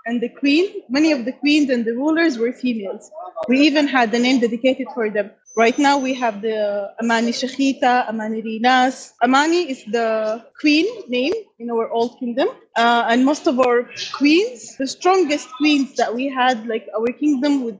[0.04, 3.10] and the queen, many of the queens and the rulers were females.
[3.48, 5.30] We even had a name dedicated for them.
[5.56, 9.12] Right now we have the Amani Shakhita, Amani Rinas.
[9.22, 12.48] Amani is the queen name in our old kingdom.
[12.76, 17.64] Uh, and most of our queens, the strongest queens that we had, like our kingdom
[17.64, 17.78] would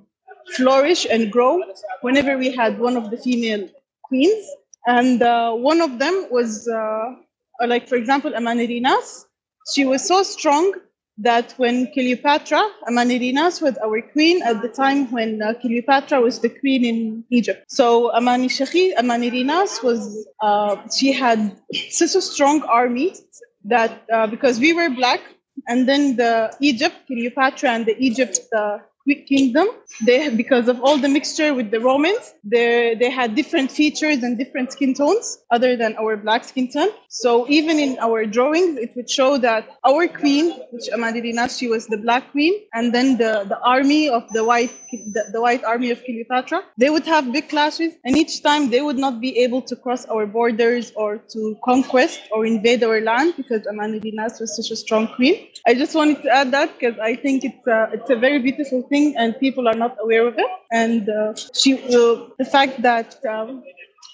[0.56, 1.62] flourish and grow
[2.02, 3.68] whenever we had one of the female
[4.04, 4.46] queens.
[4.86, 7.14] And uh, one of them was, uh,
[7.66, 9.24] like for example, Amani Rinas.
[9.74, 10.74] She was so strong
[11.18, 16.48] that when Cleopatra, Amanirinas was our queen at the time when uh, Cleopatra was the
[16.48, 17.64] queen in Egypt.
[17.68, 21.56] So Amani Amanirinas was, uh, she had
[21.90, 23.14] such a strong army
[23.64, 25.20] that uh, because we were black,
[25.66, 28.78] and then the Egypt, Cleopatra and the Egypt uh,
[29.14, 29.68] kingdom.
[30.04, 34.38] They because of all the mixture with the romans they they had different features and
[34.38, 36.90] different skin tones other than our black skin tone.
[37.08, 41.86] So even in our drawings it would show that our queen which Amanirinas she was
[41.86, 45.90] the black queen and then the the army of the white the, the white army
[45.90, 46.62] of cleopatra.
[46.76, 50.04] They would have big clashes and each time they would not be able to cross
[50.06, 55.08] our borders or to conquest or invade our land because Amanirinas was such a strong
[55.08, 55.48] queen.
[55.66, 58.82] I just wanted to add that because i think it's a, it's a very beautiful
[58.90, 60.50] thing and people are not aware of it.
[60.70, 63.62] And uh, she, uh, the fact that um,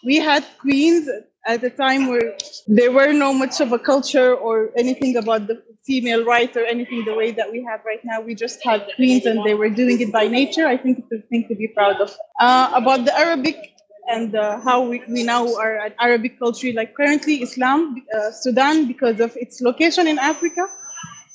[0.04, 1.08] we had queens
[1.46, 2.28] at a time where
[2.66, 7.04] there were no much of a culture or anything about the female right or anything
[7.04, 8.20] the way that we have right now.
[8.20, 10.66] We just had queens and they were doing it by nature.
[10.66, 12.10] I think it's a thing to be proud of.
[12.40, 13.58] Uh, about the Arabic
[14.06, 18.86] and uh, how we, we now are an Arabic culture, like currently Islam, uh, Sudan,
[18.86, 20.66] because of its location in Africa,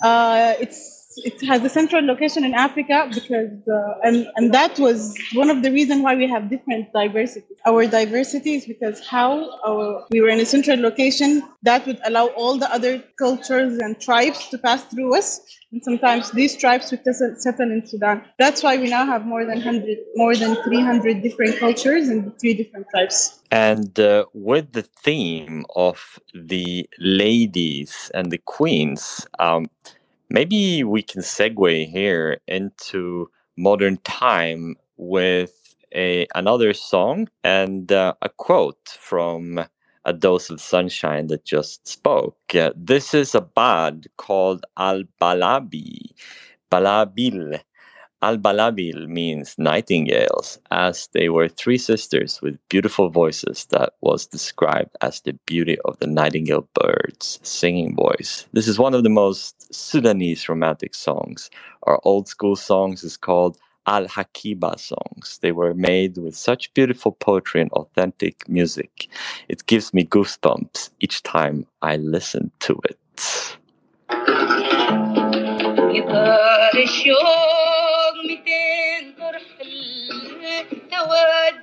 [0.03, 5.15] uh, it's it has a central location in Africa because, uh, and, and that was
[5.33, 7.55] one of the reasons why we have different diversity.
[7.65, 12.27] Our diversity is because how our, we were in a central location that would allow
[12.27, 15.41] all the other cultures and tribes to pass through us.
[15.71, 18.23] And sometimes these tribes would settle in Sudan.
[18.39, 22.55] That's why we now have more than 100, more than 300 different cultures and three
[22.55, 23.39] different tribes.
[23.51, 29.67] And uh, with the theme of the ladies and the queens, um,
[30.29, 38.29] maybe we can segue here into modern time with a another song and uh, a
[38.29, 39.65] quote from
[40.05, 42.37] a dose of sunshine that just spoke.
[42.55, 46.11] Uh, this is a bad called Al Balabi,
[46.71, 47.59] Balabil,
[48.21, 55.21] Al-Balabil means nightingales, as they were three sisters with beautiful voices that was described as
[55.21, 58.45] the beauty of the nightingale bird's singing voice.
[58.51, 61.49] This is one of the most Sudanese romantic songs.
[61.83, 63.57] Our old school songs is called
[63.87, 65.39] Al-Hakiba songs.
[65.41, 69.07] They were made with such beautiful poetry and authentic music.
[69.47, 72.99] It gives me goosebumps each time I listen to it.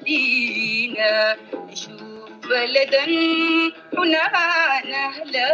[0.07, 3.05] دينا نشوف بلدا
[3.99, 4.27] هنا
[4.91, 5.49] نهلا.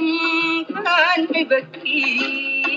[0.63, 2.75] كان مبكينا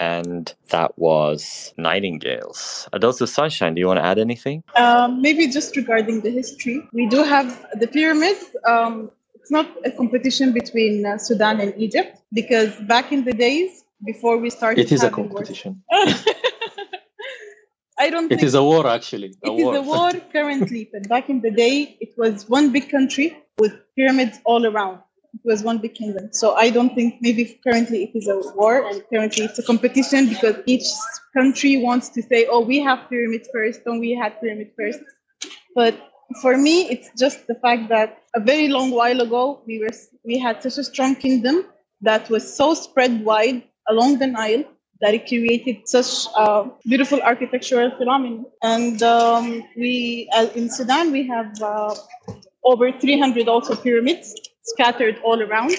[0.00, 2.88] and that was Nightingales.
[2.94, 4.62] A Dose of Sunshine, do you want to add anything?
[4.74, 6.88] Um, maybe just regarding the history.
[6.94, 8.56] We do have the pyramids.
[8.66, 9.10] Um,
[9.50, 14.38] it's not a competition between uh, Sudan and Egypt because back in the days, before
[14.38, 15.82] we started, it is a competition.
[17.98, 18.30] I don't.
[18.32, 19.34] It is a war, actually.
[19.44, 19.74] A it war.
[19.74, 23.72] is a war currently, but back in the day, it was one big country with
[23.96, 25.00] pyramids all around
[25.32, 26.28] it was one big kingdom.
[26.32, 30.28] So I don't think maybe currently it is a war and currently it's a competition
[30.28, 30.88] because each
[31.36, 34.98] country wants to say, oh, we have pyramids first, don't we had pyramids first.
[35.76, 36.09] But
[36.42, 40.38] for me, it's just the fact that a very long while ago we were we
[40.38, 41.66] had such a strong kingdom
[42.02, 44.64] that was so spread wide along the Nile
[45.00, 48.46] that it created such a beautiful architectural phenomenon.
[48.62, 51.94] And um, we, uh, in Sudan, we have uh,
[52.64, 55.72] over 300 also pyramids scattered all around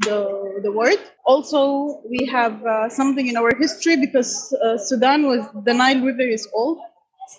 [0.00, 0.98] the, the world.
[1.26, 6.22] Also, we have uh, something in our history because uh, Sudan was the Nile River
[6.22, 6.78] is old.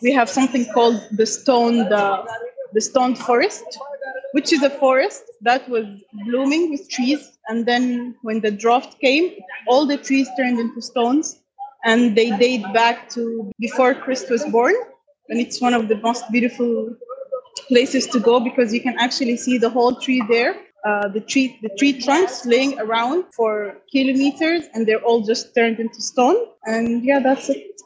[0.02, 2.26] We have something called the stone the,
[2.74, 3.64] the stone forest,
[4.34, 5.86] which is a forest that was
[6.26, 7.38] blooming with trees.
[7.48, 9.36] And then when the drought came,
[9.68, 11.40] all the trees turned into stones,
[11.84, 14.76] and they date back to before Christ was born.
[15.30, 16.96] And it's one of the most beautiful
[17.68, 20.56] places to go because you can actually see the whole tree there
[20.86, 25.80] uh, the tree the tree trunks laying around for kilometers and they're all just turned
[25.80, 27.82] into stone and yeah that's it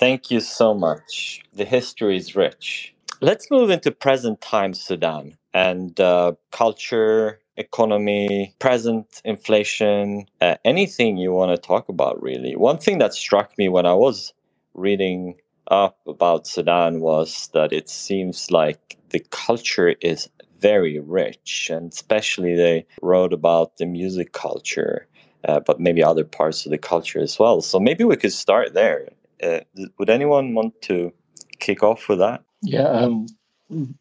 [0.00, 6.00] thank you so much the history is rich let's move into present time sudan and
[6.00, 12.98] uh, culture economy present inflation uh, anything you want to talk about really one thing
[12.98, 14.32] that struck me when i was
[14.74, 15.34] reading
[15.70, 22.56] up about sudan was that it seems like the culture is very rich, and especially
[22.56, 25.06] they wrote about the music culture,
[25.46, 27.60] uh, but maybe other parts of the culture as well.
[27.60, 29.10] So maybe we could start there.
[29.42, 29.60] Uh,
[29.98, 31.12] would anyone want to
[31.58, 32.42] kick off with that?
[32.64, 33.26] Yeah, um,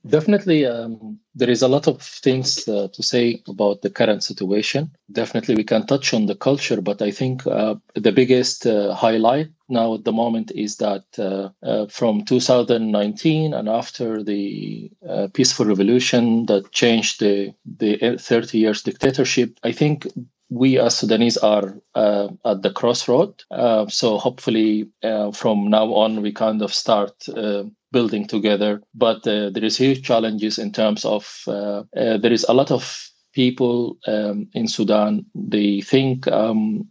[0.08, 0.66] definitely.
[0.66, 4.92] Um, there is a lot of things uh, to say about the current situation.
[5.12, 9.50] Definitely, we can touch on the culture, but I think uh, the biggest uh, highlight
[9.70, 15.66] now at the moment is that uh, uh, from 2019 and after the uh, peaceful
[15.66, 20.08] revolution that changed the the 30 years dictatorship, I think
[20.54, 23.44] we as Sudanese are uh, at the crossroad.
[23.50, 28.82] Uh, so hopefully, uh, from now on, we kind of start uh, building together.
[28.94, 33.10] But uh, there is huge challenges in terms of uh, there is a lot of
[33.34, 35.26] people um, in Sudan.
[35.34, 36.88] They think um,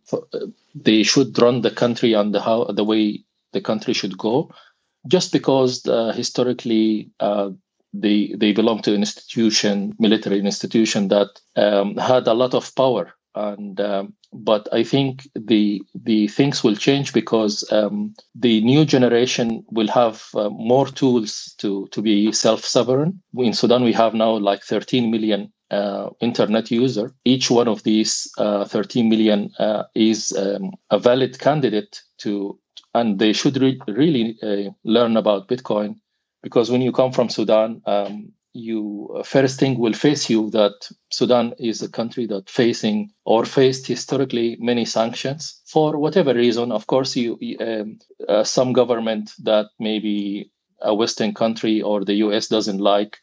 [0.75, 4.51] they should run the country and the how the way the country should go,
[5.07, 5.83] just because
[6.17, 7.11] historically
[7.95, 13.15] they they belong to an institution, military institution that um, had a lot of power.
[13.35, 19.65] And um, but I think the the things will change because um, the new generation
[19.71, 23.23] will have uh, more tools to to be self sovereign.
[23.37, 27.15] In Sudan, we have now like 13 million uh, internet user.
[27.25, 32.59] Each one of these uh, 13 million uh, is um, a valid candidate to,
[32.95, 35.97] and they should re- really uh, learn about Bitcoin
[36.43, 40.91] because when you come from Sudan, um, you uh, first thing will face you that
[41.11, 46.73] Sudan is a country that facing or faced historically many sanctions for whatever reason.
[46.73, 47.99] Of course, you um,
[48.29, 50.51] uh, some government that maybe
[50.81, 52.49] a Western country or the U.S.
[52.49, 53.19] doesn't like,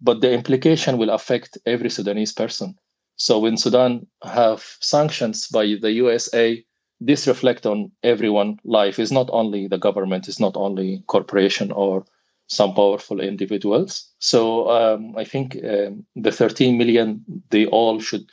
[0.00, 2.74] but the implication will affect every Sudanese person.
[3.16, 6.64] So when Sudan have sanctions by the USA,
[7.00, 8.98] this reflect on everyone life.
[8.98, 12.04] It's not only the government, it's not only corporation or
[12.50, 14.10] some powerful individuals.
[14.18, 18.28] So um, I think um, the 13 million, they all should.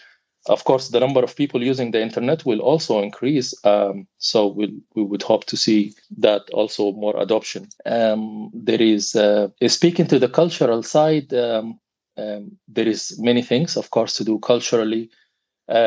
[0.47, 3.53] Of course, the number of people using the internet will also increase.
[3.63, 7.67] Um, so we'll, we would hope to see that also more adoption.
[7.85, 11.79] Um, there is, uh, speaking to the cultural side, um,
[12.17, 15.11] um, there is many things, of course, to do culturally.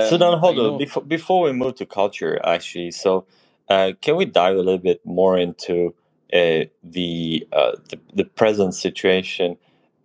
[0.08, 0.78] so then, hold on.
[0.78, 3.24] Before, before we move to culture, actually, so
[3.70, 5.94] uh, can we dive a little bit more into
[6.32, 9.56] uh, the, uh, the, the present situation.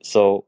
[0.02, 0.46] So,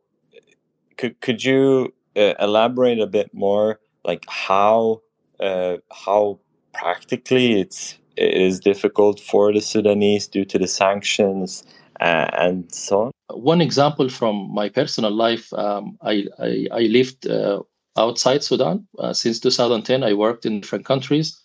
[0.97, 5.01] could could you uh, elaborate a bit more, like how
[5.39, 6.39] uh, how
[6.73, 11.63] practically it's it is difficult for the Sudanese due to the sanctions
[12.01, 13.11] uh, and so on?
[13.29, 17.61] One example from my personal life, um, I, I, I lived uh,
[17.97, 20.03] outside Sudan since 2010.
[20.03, 21.39] I worked in different countries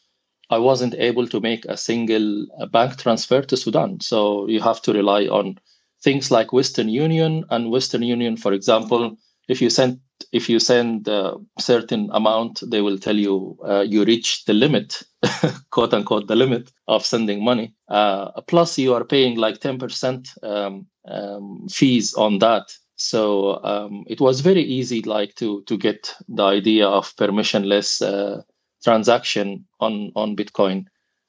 [0.53, 4.01] I wasn't able to make a single uh, bank transfer to Sudan.
[4.01, 5.59] So you have to rely on
[6.05, 9.17] things like Western Union and Western Union, for example,
[9.49, 10.01] if you send
[10.31, 15.03] if you send a certain amount, they will tell you uh, you reach the limit,
[15.71, 17.75] quote unquote, the limit of sending money.
[17.89, 22.73] Uh, plus, you are paying like ten percent um, um, fees on that.
[22.97, 28.43] So um, it was very easy, like to to get the idea of permissionless uh,
[28.85, 30.85] transaction on on Bitcoin,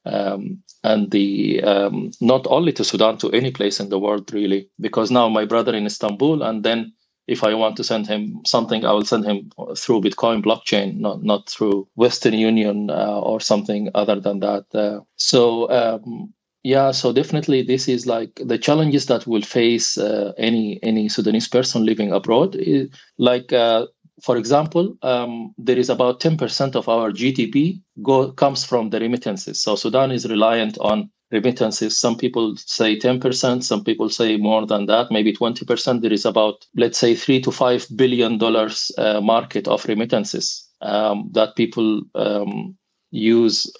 [0.06, 4.70] um, and the um, not only to Sudan to any place in the world really,
[4.80, 6.94] because now my brother in Istanbul, and then
[7.28, 11.24] if I want to send him something, I will send him through Bitcoin blockchain, not
[11.24, 14.66] not through Western Union uh, or something other than that.
[14.74, 15.70] Uh, so.
[15.70, 16.34] Um,
[16.66, 21.50] yeah, so definitely this is like the challenges that will face uh, any any Sudanese
[21.50, 22.56] person living abroad.
[23.18, 23.88] like uh,
[24.22, 29.62] for example, um, there is about 10% of our GDP go, comes from the remittances.
[29.62, 31.98] So Sudan is reliant on remittances.
[32.00, 36.02] Some people say 10%, some people say more than that, maybe 20%.
[36.02, 41.30] There is about, let's say, three to five billion dollars uh, market of remittances um,
[41.34, 42.78] that people um,
[43.10, 43.72] use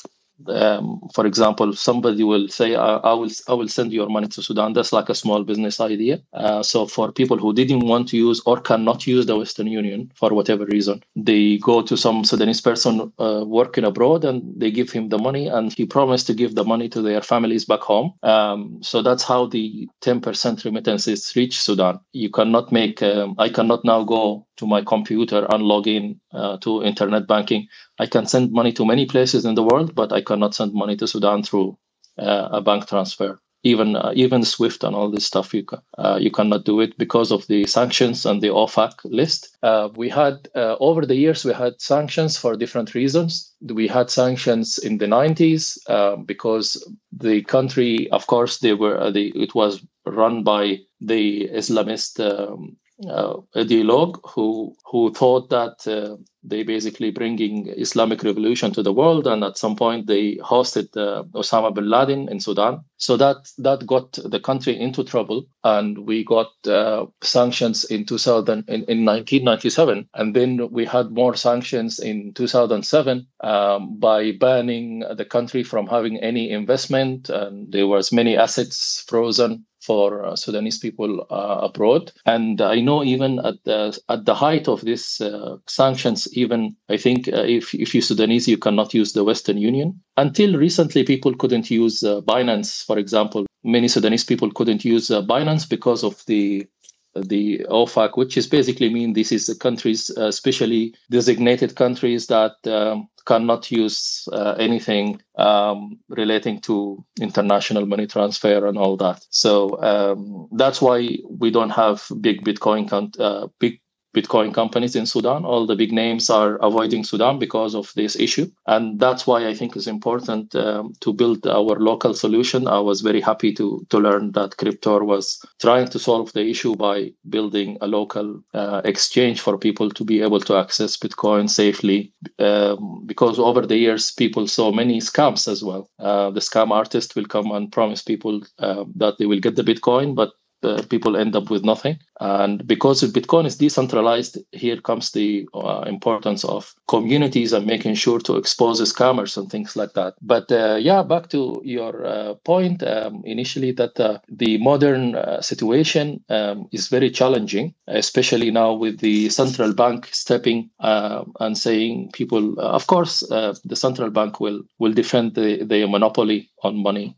[0.48, 4.42] um, for example, somebody will say, I, I, will I will send your money to
[4.42, 4.74] Sudan.
[4.74, 6.22] That's like a small business idea.
[6.34, 10.12] Uh, so for people who didn't want to use or cannot use the Western Union
[10.16, 14.92] for whatever reason, they go to some Sudanese person uh, working abroad and they give
[14.92, 18.14] him the money, and he promised to give the money to their families back home.
[18.24, 22.00] Um, so that's how the 10% remittances reach Sudan.
[22.14, 23.02] You cannot make.
[23.02, 27.68] Um, I cannot now go to my computer and log in uh, to internet banking.
[28.00, 30.96] I can send money to many places in the world, but I cannot send money
[30.98, 31.78] to Sudan through
[32.18, 33.40] uh, a bank transfer.
[33.66, 36.98] Even uh, even Swift and all this stuff, you can, uh, you cannot do it
[36.98, 39.58] because of the sanctions and the OFAC list.
[39.64, 43.54] Uh, we had uh, over the years we had sanctions for different reasons.
[43.62, 45.78] We had sanctions in the 90s
[46.26, 52.76] because the country, of course, they were the, it was run by the Islamist um,
[53.10, 59.28] uh, ideologue who who thought that uh, they basically bringing Islamic revolution to the world,
[59.28, 62.84] and at some point they hosted uh, Osama bin Laden in Sudan.
[62.98, 68.66] So that that got the country into trouble, and we got uh, sanctions in 2000
[68.68, 75.26] in, in 1997, and then we had more sanctions in 2007 um, by banning the
[75.26, 81.26] country from having any investment, and there was many assets frozen for uh, Sudanese people
[81.30, 82.12] uh, abroad.
[82.26, 86.98] And I know even at the at the height of these uh, sanctions, even I
[86.98, 90.02] think uh, if if you're Sudanese, you cannot use the Western Union.
[90.18, 93.46] Until recently, people couldn't use uh, Binance, for example.
[93.64, 96.68] Many Sudanese people couldn't use uh, Binance because of the
[97.16, 102.56] the OFAC, which is basically mean this is the countries, uh, especially designated countries that
[102.66, 109.26] um, cannot use uh, anything um, relating to international money transfer and all that.
[109.30, 113.80] So um, that's why we don't have big Bitcoin uh, big
[114.16, 115.46] Bitcoin companies in Sudan.
[115.46, 118.50] All the big names are avoiding Sudan because of this issue.
[118.68, 122.68] And that's why I think it's important um, to build our local solution.
[122.68, 126.76] I was very happy to, to learn that Cryptor was trying to solve the issue
[126.76, 132.14] by building a local uh, exchange for people to be able to access Bitcoin safely.
[132.40, 135.90] Um, because over the years, people saw many scams as well.
[136.00, 139.64] Uh, the scam artist will come and promise people uh, that they will get the
[139.64, 140.32] Bitcoin, but
[140.64, 141.98] uh, people end up with nothing.
[142.20, 148.20] And because Bitcoin is decentralized, here comes the uh, importance of communities and making sure
[148.20, 150.14] to expose scammers and things like that.
[150.22, 155.42] But uh, yeah, back to your uh, point um, initially that uh, the modern uh,
[155.42, 162.60] situation um, is very challenging, especially now with the central bank stepping and saying people,
[162.60, 167.16] of course, the central bank will will defend the, the monopoly on money.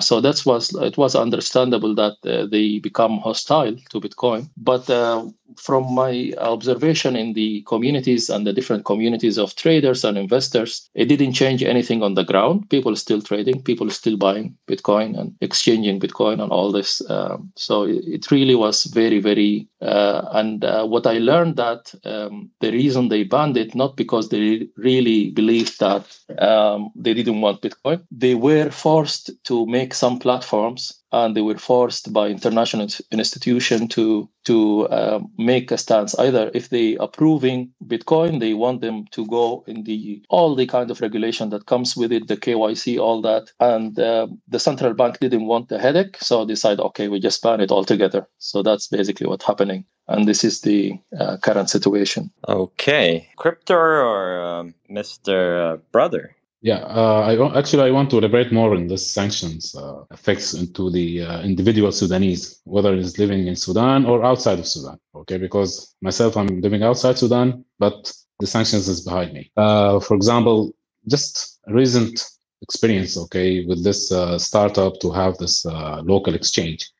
[0.00, 2.16] so that was it was understandable that
[2.50, 5.24] they become hostile to Bitcoin but uh,
[5.56, 11.06] from my observation in the communities and the different communities of traders and investors, it
[11.06, 12.68] didn't change anything on the ground.
[12.70, 17.02] People still trading, people still buying Bitcoin and exchanging Bitcoin and all this.
[17.10, 19.66] Um, so it, really was very, very.
[19.80, 24.28] Uh, and uh, what I learned that um, the reason they banned it not because
[24.28, 26.04] they really believed that
[26.38, 31.58] um, they didn't want Bitcoin, they were forced to make some platforms and they were
[31.58, 36.14] forced by international institution to to uh, make a stance.
[36.18, 40.90] Either if they approving bitcoin they want them to go in the all the kind
[40.90, 45.18] of regulation that comes with it the kyc all that and uh, the central bank
[45.20, 48.26] didn't want the headache so decide okay we just ban it altogether.
[48.38, 52.30] So that's basically what's happening and this is the uh, current situation.
[52.48, 53.28] Okay.
[53.36, 58.74] Crypto or um, mr uh, brother yeah, uh, I actually I want to elaborate more
[58.74, 64.04] on this sanctions uh, effects into the uh, individual Sudanese, whether it's living in Sudan
[64.04, 64.98] or outside of Sudan.
[65.14, 69.52] Okay, because myself I'm living outside Sudan, but the sanctions is behind me.
[69.56, 70.74] Uh, for example,
[71.06, 72.28] just recent
[72.62, 76.90] experience, okay, with this uh, startup to have this uh, local exchange.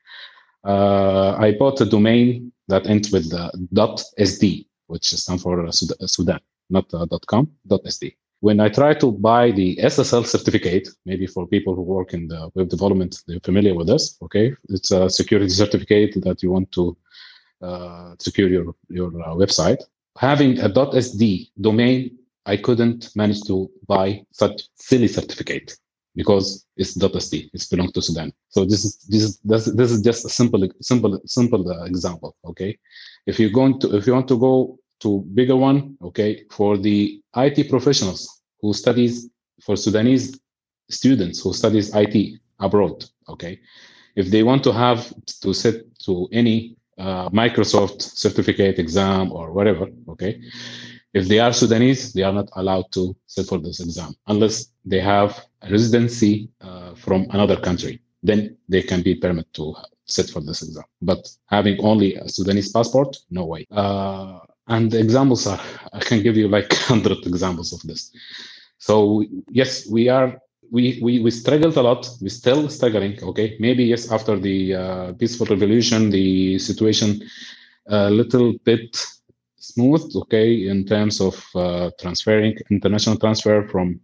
[0.65, 6.41] I bought a domain that ends with .sd, which stands for Sudan,
[6.71, 6.89] not
[7.27, 12.15] .com, .sd when I try to buy the SSL certificate, maybe for people who work
[12.15, 14.17] in the web development, they're familiar with this.
[14.23, 16.97] Okay, it's a security certificate that you want to
[17.63, 19.83] uh, secure your your uh, website.
[20.19, 22.17] Having a .sd domain,
[22.47, 25.77] I couldn't manage to buy such silly certificate
[26.15, 27.51] because it's .sd.
[27.53, 28.33] It's belongs to Sudan.
[28.51, 32.37] So this is this is this, this is just a simple simple simple uh, example.
[32.45, 32.79] Okay,
[33.27, 37.21] if you're going to if you want to go to bigger one, okay, for the
[37.37, 39.29] IT professionals who studies
[39.63, 40.39] for Sudanese
[40.91, 43.61] students who studies IT abroad, okay.
[44.17, 49.87] If they want to have to sit to any uh, Microsoft certificate exam or whatever,
[50.09, 50.41] okay.
[51.15, 55.01] If they are Sudanese, they are not allowed to sit for this exam unless they
[55.01, 55.41] have
[55.71, 58.03] residency uh, from another country.
[58.23, 59.75] Then they can be permitted to
[60.07, 60.85] sit for this exam.
[61.01, 63.67] But having only a Sudanese passport, no way.
[63.71, 65.61] Uh, and examples are
[65.93, 68.11] i can give you like 100 examples of this.
[68.79, 70.39] So yes we are
[70.71, 72.09] we, we we struggled a lot.
[72.21, 73.57] We're still struggling okay?
[73.59, 77.23] Maybe yes after the uh, peaceful revolution the situation
[77.89, 78.97] a little bit
[79.57, 84.01] smooth okay in terms of uh, transferring international transfer from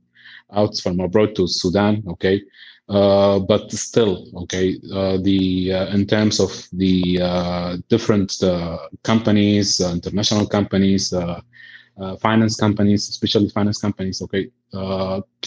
[0.52, 2.36] out from abroad to sudan okay?
[2.36, 2.42] uh,
[2.88, 10.46] but still, okay, uh, the uh, in terms of the uh, different uh, companies, international
[10.46, 11.14] companies,
[12.20, 14.50] finance companies, especially finance companies, okay,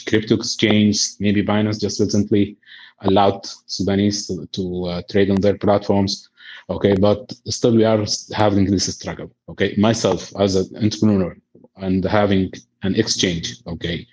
[0.08, 2.58] crypto exchange, maybe Binance just recently
[3.02, 6.30] allowed Sudanese to, to trade on their platforms.
[6.70, 9.32] Okay, but still we are having this struggle.
[9.48, 11.38] Okay, myself as an entrepreneur
[11.78, 14.08] and having an exchange, okay,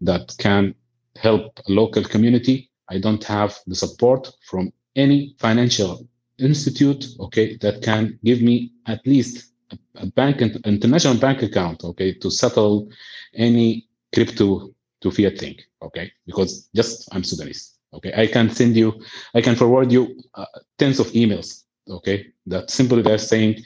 [0.00, 0.74] that can
[1.16, 6.06] help a local community I don't have the support from any financial
[6.38, 9.52] institute, okay, that can give me at least
[9.96, 12.88] a, bank, international bank account, okay, to settle
[13.34, 17.76] any crypto to fiat thing, okay, because just I'm Sudanese.
[17.92, 19.02] Okay, I can send you,
[19.34, 20.44] I can forward you uh,
[20.78, 21.64] tens of emails.
[21.88, 23.62] Okay, that simply they're saying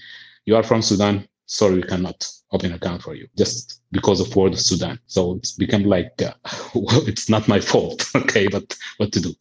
[0.47, 1.29] you are from Sudan.
[1.47, 4.99] Sorry, we cannot open account for you just because of word of Sudan.
[5.07, 6.35] So it's become like uh,
[6.75, 8.05] well, it's not my fault.
[8.17, 9.35] Okay, but what to do?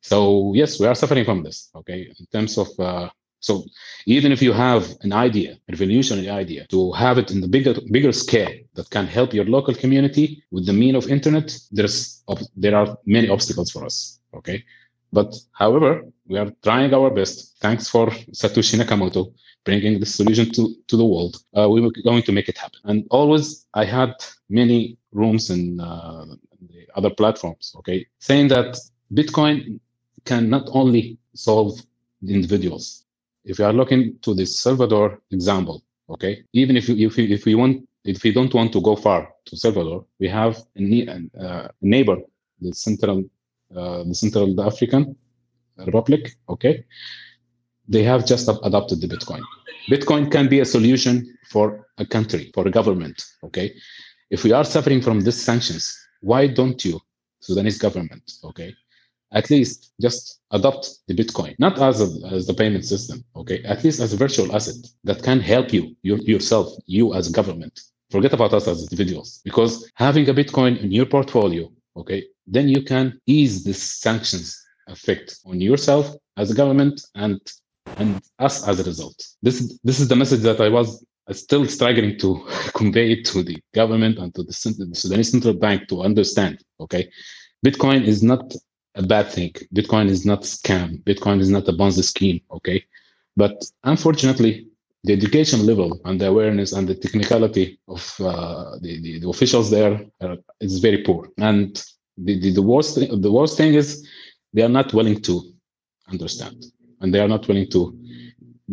[0.00, 1.70] So yes, we are suffering from this.
[1.74, 3.08] Okay, in terms of uh,
[3.40, 3.64] so
[4.06, 7.74] even if you have an idea, a revolutionary idea, to have it in the bigger
[7.90, 12.22] bigger scale that can help your local community with the mean of internet, there's
[12.56, 14.20] there are many obstacles for us.
[14.34, 14.64] Okay,
[15.12, 17.56] but however, we are trying our best.
[17.60, 19.32] Thanks for Satoshi Nakamoto
[19.64, 21.36] bringing the solution to, to the world.
[21.56, 22.80] Uh, we were going to make it happen.
[22.84, 24.14] And always, I had
[24.48, 26.26] many rooms in uh,
[26.68, 27.72] the other platforms.
[27.78, 28.78] Okay, saying that
[29.14, 29.78] Bitcoin
[30.24, 31.80] can not only solve
[32.22, 33.04] the individuals.
[33.44, 37.44] If you are looking to the Salvador example, okay, even if you, if you, if
[37.44, 41.44] we want if we don't want to go far to Salvador, we have a, uh,
[41.44, 42.16] a neighbor,
[42.60, 43.24] the Central
[43.74, 45.16] Uh, the Central African
[45.86, 46.36] Republic.
[46.48, 46.84] Okay,
[47.88, 49.42] they have just adopted the Bitcoin.
[49.90, 53.24] Bitcoin can be a solution for a country, for a government.
[53.44, 53.72] Okay,
[54.30, 57.00] if we are suffering from these sanctions, why don't you,
[57.40, 58.74] Sudanese government, okay,
[59.32, 63.82] at least just adopt the Bitcoin, not as a, as the payment system, okay, at
[63.82, 67.80] least as a virtual asset that can help you, you yourself, you as government.
[68.10, 72.82] Forget about us as individuals, because having a Bitcoin in your portfolio, okay, then you
[72.82, 77.40] can ease the sanctions effect on yourself as a government and
[77.96, 79.16] and us as a result.
[79.42, 83.58] This this is the message that I was still struggling to convey it to the
[83.74, 84.52] government and to the,
[84.88, 86.62] the Sudanese central bank to understand.
[86.80, 87.10] Okay,
[87.64, 88.54] Bitcoin is not
[88.94, 89.52] a bad thing.
[89.74, 91.02] Bitcoin is not scam.
[91.02, 92.40] Bitcoin is not a Ponzi scheme.
[92.50, 92.84] Okay,
[93.36, 94.68] but unfortunately,
[95.04, 99.70] the education level and the awareness and the technicality of uh, the, the, the officials
[99.70, 100.00] there
[100.60, 101.28] is very poor.
[101.38, 101.82] And
[102.16, 104.06] the, the, the worst thing, the worst thing is
[104.52, 105.42] they are not willing to
[106.10, 106.64] understand
[107.00, 107.98] and they are not willing to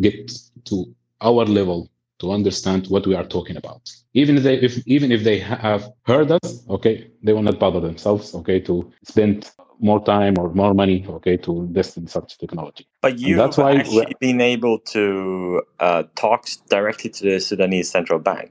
[0.00, 0.32] get
[0.66, 3.80] to our level to understand what we are talking about
[4.14, 7.80] even if they if even if they have heard us okay they will not bother
[7.80, 9.50] themselves okay to spend
[9.80, 12.86] more time or more money okay to invest in such technology.
[13.02, 18.18] But you that's why actually been able to uh, talk directly to the sudanese central
[18.18, 18.50] bank.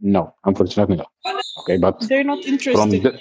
[0.00, 1.06] No unfortunately no
[1.60, 3.02] okay but they're not interested.
[3.02, 3.18] the,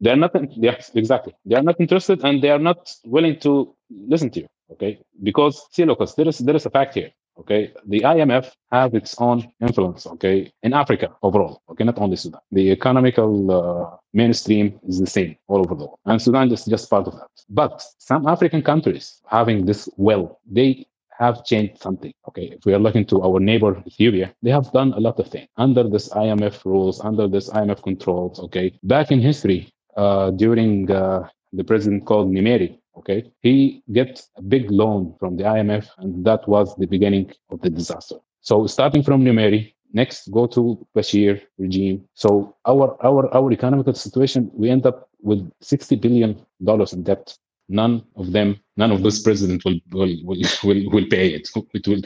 [0.00, 1.34] they're not yes exactly.
[1.46, 4.98] They are not interested and they are not willing to listen to you okay?
[5.22, 9.14] Because see lucas there is there is a fact here okay the imf have its
[9.18, 14.98] own influence okay in africa overall okay not only sudan the economical uh, mainstream is
[15.00, 18.26] the same all over the world and sudan is just part of that but some
[18.26, 20.86] african countries having this well they
[21.18, 22.12] have changed something.
[22.28, 25.28] Okay, if we are looking to our neighbor Ethiopia, they have done a lot of
[25.28, 28.40] things under this IMF rules, under this IMF controls.
[28.40, 32.78] Okay, back in history, uh, during uh, the president called Nimeri.
[32.96, 37.60] Okay, he gets a big loan from the IMF, and that was the beginning of
[37.62, 38.16] the disaster.
[38.40, 42.06] So starting from Nimeri, next go to Bashir regime.
[42.14, 47.36] So our our our economic situation, we end up with sixty billion dollars in debt.
[47.68, 51.48] None of them, none of this president will will will will, will pay it.
[51.74, 52.02] It will,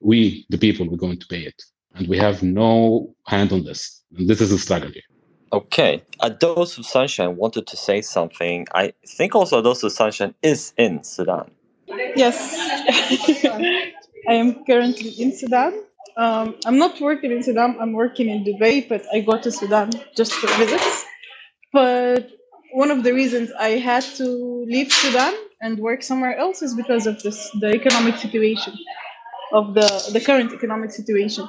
[0.00, 1.62] we the people, we're going to pay it,
[1.94, 4.02] and we have no hand on this.
[4.16, 5.09] And this is a struggle here.
[5.52, 6.02] Okay.
[6.20, 8.66] A Dose of Sunshine wanted to say something.
[8.74, 11.50] I think also A Dose of Sunshine is in Sudan.
[12.16, 12.54] Yes.
[14.28, 15.82] I am currently in Sudan.
[16.16, 19.90] Um, I'm not working in Sudan, I'm working in Dubai, but I go to Sudan
[20.16, 21.06] just for visits.
[21.72, 22.30] But
[22.72, 24.26] one of the reasons I had to
[24.68, 28.74] leave Sudan and work somewhere else is because of this the economic situation
[29.52, 31.48] of the the current economic situation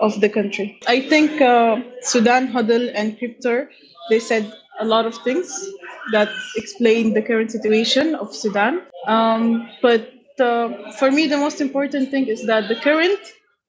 [0.00, 0.78] of the country.
[0.86, 3.68] I think uh, Sudan Hodl, and Cryptor,
[4.10, 5.68] they said a lot of things
[6.12, 8.82] that explain the current situation of Sudan.
[9.06, 13.18] Um, but uh, for me, the most important thing is that the current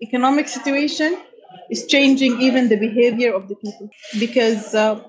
[0.01, 1.17] economic situation
[1.69, 3.89] is changing even the behavior of the people.
[4.19, 5.01] Because uh,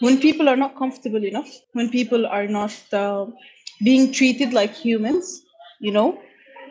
[0.00, 3.26] when people are not comfortable enough, when people are not uh,
[3.82, 5.42] being treated like humans,
[5.80, 6.20] you know,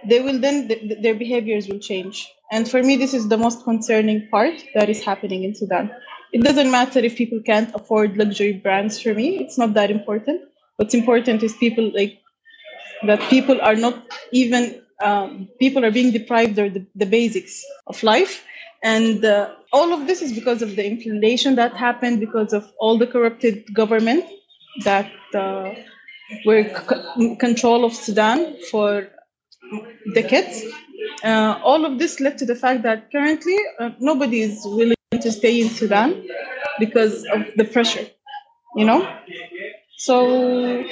[0.07, 3.65] they will then, th- their behaviors will change and for me, this is the most
[3.65, 5.91] concerning part that is happening in Sudan.
[6.33, 10.43] It doesn't matter if people can't afford luxury brands for me, it's not that important.
[10.77, 12.19] What's important is people like
[13.05, 18.03] that people are not even, um, people are being deprived of the, the basics of
[18.03, 18.45] life.
[18.83, 22.97] And uh, all of this is because of the inflation that happened, because of all
[22.99, 24.25] the corrupted government
[24.85, 25.75] that uh,
[26.45, 29.09] were c- control of Sudan for
[30.13, 30.63] decades
[31.23, 35.31] uh, all of this led to the fact that currently uh, nobody is willing to
[35.31, 36.27] stay in Sudan
[36.79, 38.05] because of the pressure,
[38.75, 39.01] you know.
[39.97, 40.83] So,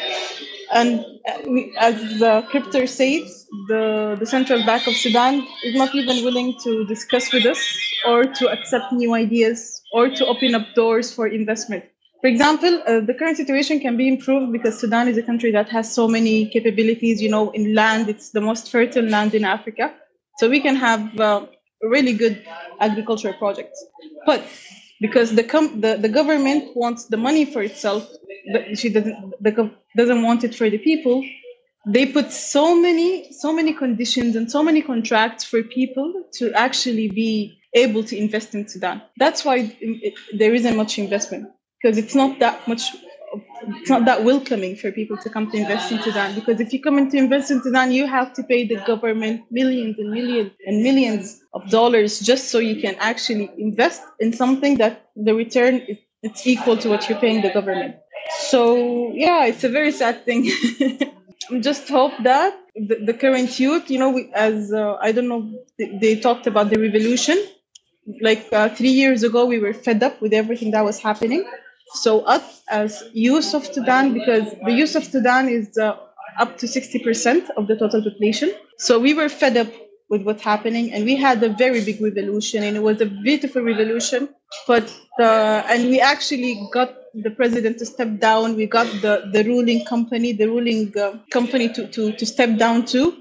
[0.74, 6.24] and uh, as the crypto says, the, the central bank of Sudan is not even
[6.24, 11.13] willing to discuss with us or to accept new ideas or to open up doors
[11.13, 11.84] for investment.
[12.24, 15.67] For example, uh, the current situation can be improved because Sudan is a country that
[15.67, 17.21] has so many capabilities.
[17.21, 19.93] You know, in land, it's the most fertile land in Africa.
[20.38, 21.47] So we can have uh,
[21.82, 22.41] really good
[22.80, 23.86] agricultural projects.
[24.26, 24.41] But
[25.01, 28.09] because the, com- the the government wants the money for itself,
[28.76, 31.26] she doesn't the doesn't want it for the people.
[31.86, 37.09] They put so many so many conditions and so many contracts for people to actually
[37.09, 39.01] be able to invest in Sudan.
[39.17, 41.49] That's why it, it, there isn't much investment
[41.84, 42.95] because it's not that much
[43.79, 46.81] it's not that welcoming for people to come to invest in Sudan because if you
[46.81, 50.51] come in to invest in Sudan, you have to pay the government millions and millions
[50.67, 55.77] and millions of dollars just so you can actually invest in something that the return
[55.77, 57.97] is it's equal to what you're paying the government.
[58.39, 60.49] So yeah, it's a very sad thing.
[61.59, 65.51] Just hope that the, the current youth, you know, we, as uh, I don't know,
[65.77, 67.38] they, they talked about the revolution.
[68.21, 71.45] Like uh, three years ago, we were fed up with everything that was happening.
[71.95, 75.97] So us as youth of Sudan, because the youth of Sudan is uh,
[76.39, 78.53] up to 60% of the total population.
[78.77, 79.67] So we were fed up
[80.09, 83.61] with what's happening and we had a very big revolution and it was a beautiful
[83.63, 84.29] revolution.
[84.67, 88.55] But, uh, and we actually got the president to step down.
[88.55, 92.85] We got the, the ruling company, the ruling uh, company to, to, to step down
[92.85, 93.17] too.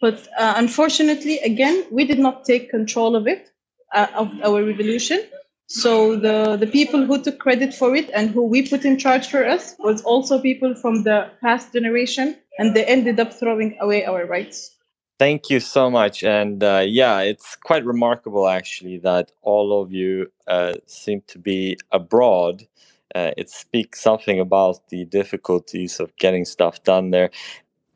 [0.00, 3.50] But uh, unfortunately, again, we did not take control of it,
[3.94, 5.20] uh, of our revolution.
[5.68, 9.28] So the, the people who took credit for it and who we put in charge
[9.28, 14.04] for us was also people from the past generation, and they ended up throwing away
[14.04, 14.76] our rights.
[15.18, 16.22] Thank you so much.
[16.22, 21.78] And uh, yeah, it's quite remarkable actually that all of you uh, seem to be
[21.90, 22.66] abroad.
[23.14, 27.30] Uh, it speaks something about the difficulties of getting stuff done there.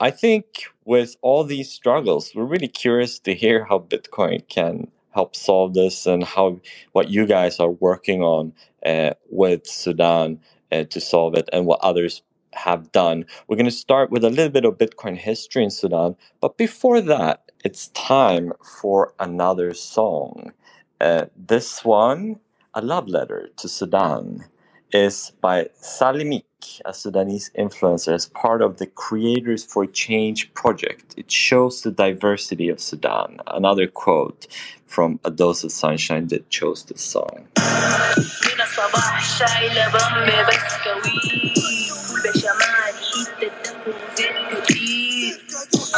[0.00, 5.36] I think with all these struggles, we're really curious to hear how Bitcoin can help
[5.36, 6.60] solve this and how
[6.92, 8.52] what you guys are working on
[8.86, 10.40] uh, with Sudan
[10.72, 12.22] uh, to solve it and what others
[12.54, 13.24] have done.
[13.48, 17.00] We're going to start with a little bit of Bitcoin history in Sudan, but before
[17.02, 20.52] that, it's time for another song.
[21.00, 22.40] Uh, this one,
[22.74, 24.44] a love letter to Sudan,
[24.92, 26.44] is by Salimik,
[26.84, 31.14] a Sudanese influencer, as part of the Creators for Change project.
[31.16, 33.40] It shows the diversity of Sudan.
[33.46, 34.46] Another quote
[34.86, 37.48] from A Dose of Sunshine that chose this song.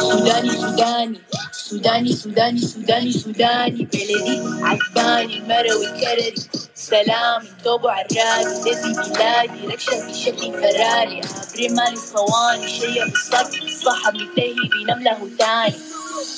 [0.03, 1.21] سوداني سوداني
[1.53, 6.43] سوداني سوداني سوداني سوداني بلدي عجباني المروي كردي
[6.75, 14.55] سلامي توبو عرادي لذي بلادي ركشة بشكل فراري عبري مالي صواني شيء بالصبر الصحب منتهي
[14.73, 15.75] بنمله تاني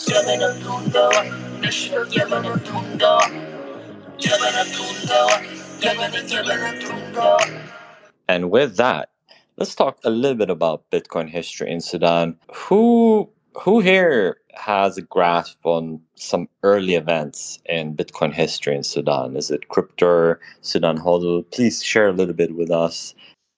[0.09, 3.31] جبنة بدون دواء نشرب جبنة بدون دواء
[4.21, 5.43] جبنة بدون دواء
[5.83, 7.65] جبنة جبنة بدون دواء
[8.29, 9.11] And with that,
[9.59, 12.37] let's talk a little bit about Bitcoin history in Sudan.
[12.55, 13.31] Who
[13.61, 19.37] who here has a grasp on some early events in Bitcoin history in Sudan?
[19.37, 21.51] Is it Cryptor, Sudan Hodl?
[21.51, 23.15] Please share a little bit with us.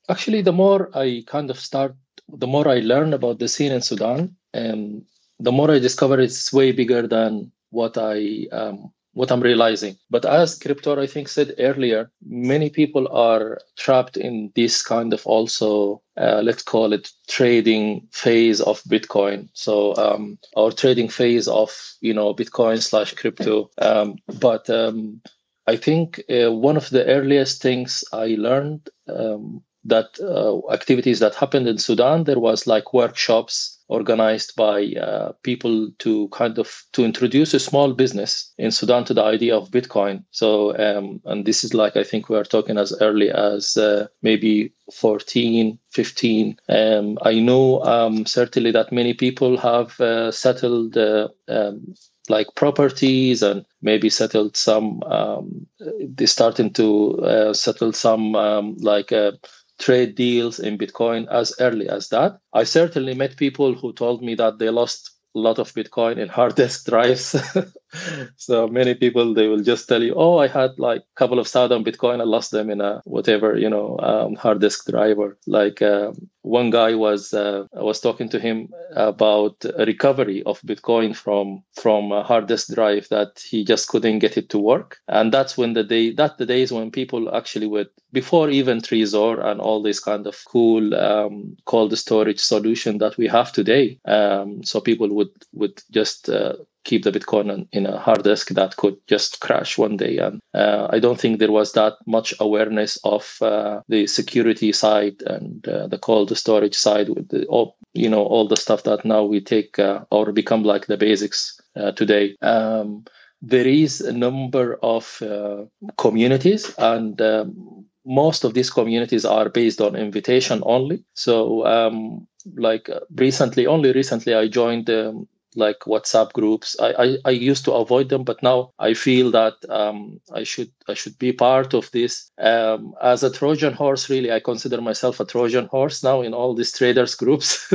[0.09, 1.95] Actually, the more I kind of start,
[2.29, 5.05] the more I learn about the scene in Sudan, and
[5.41, 9.97] the more I discover it's way bigger than what I um, what I'm realizing.
[10.11, 15.27] But as Cryptor, I think said earlier, many people are trapped in this kind of
[15.27, 19.49] also uh, let's call it trading phase of Bitcoin.
[19.55, 21.71] So um, our trading phase of
[22.03, 23.71] you know Bitcoin slash crypto.
[23.79, 25.23] Um, but um,
[25.67, 31.35] I think uh, one of the earliest things I learned um, that uh, activities that
[31.35, 37.05] happened in Sudan, there was like workshops organized by uh, people to kind of to
[37.05, 40.25] introduce a small business in Sudan to the idea of Bitcoin.
[40.31, 44.09] So, um, and this is like I think we are talking as early as uh,
[44.23, 46.57] maybe 14, 15.
[46.69, 50.97] Um, I know um, certainly that many people have uh, settled.
[50.97, 51.95] Uh, um,
[52.29, 55.65] like properties and maybe settled some um,
[56.01, 59.31] they starting to uh, settle some um, like uh,
[59.79, 62.39] trade deals in Bitcoin as early as that.
[62.53, 66.29] I certainly met people who told me that they lost a lot of Bitcoin in
[66.29, 67.37] hard disk drives.
[68.37, 71.47] so many people they will just tell you, "Oh, I had like a couple of
[71.47, 75.37] thousand Bitcoin, I lost them in a whatever you know um, hard disk drive or
[75.47, 76.13] like uh,
[76.43, 82.13] one guy was uh, I was talking to him about recovery of Bitcoin from from
[82.13, 85.75] a hard disk drive that he just couldn't get it to work, and that's when
[85.75, 90.01] the day that the days when people actually would before even Trezor and all this
[90.01, 93.99] kind of cool um, cold storage solution that we have today.
[94.07, 96.55] Um, so people would would just uh,
[96.87, 100.19] keep the Bitcoin in a hard disk that could just crash one day.
[100.19, 105.21] And uh, I don't think there was that much awareness of uh, the security side
[105.27, 109.05] and uh, the cold storage side with the, all, you know, all the stuff that
[109.05, 112.37] now we take uh, or become like the basics uh, today.
[112.41, 113.05] Um,
[113.43, 115.65] there is a number of uh,
[115.99, 121.05] communities and um, most of these communities are based on invitation only.
[121.15, 125.27] So, um, like recently, only recently, I joined um,
[125.57, 126.77] like WhatsApp groups.
[126.81, 130.71] I, I, I, used to avoid them, but now I feel that um, I should
[130.89, 132.31] I should be part of this.
[132.39, 136.55] Um, as a Trojan horse, really, I consider myself a Trojan horse now in all
[136.55, 137.73] these traders groups.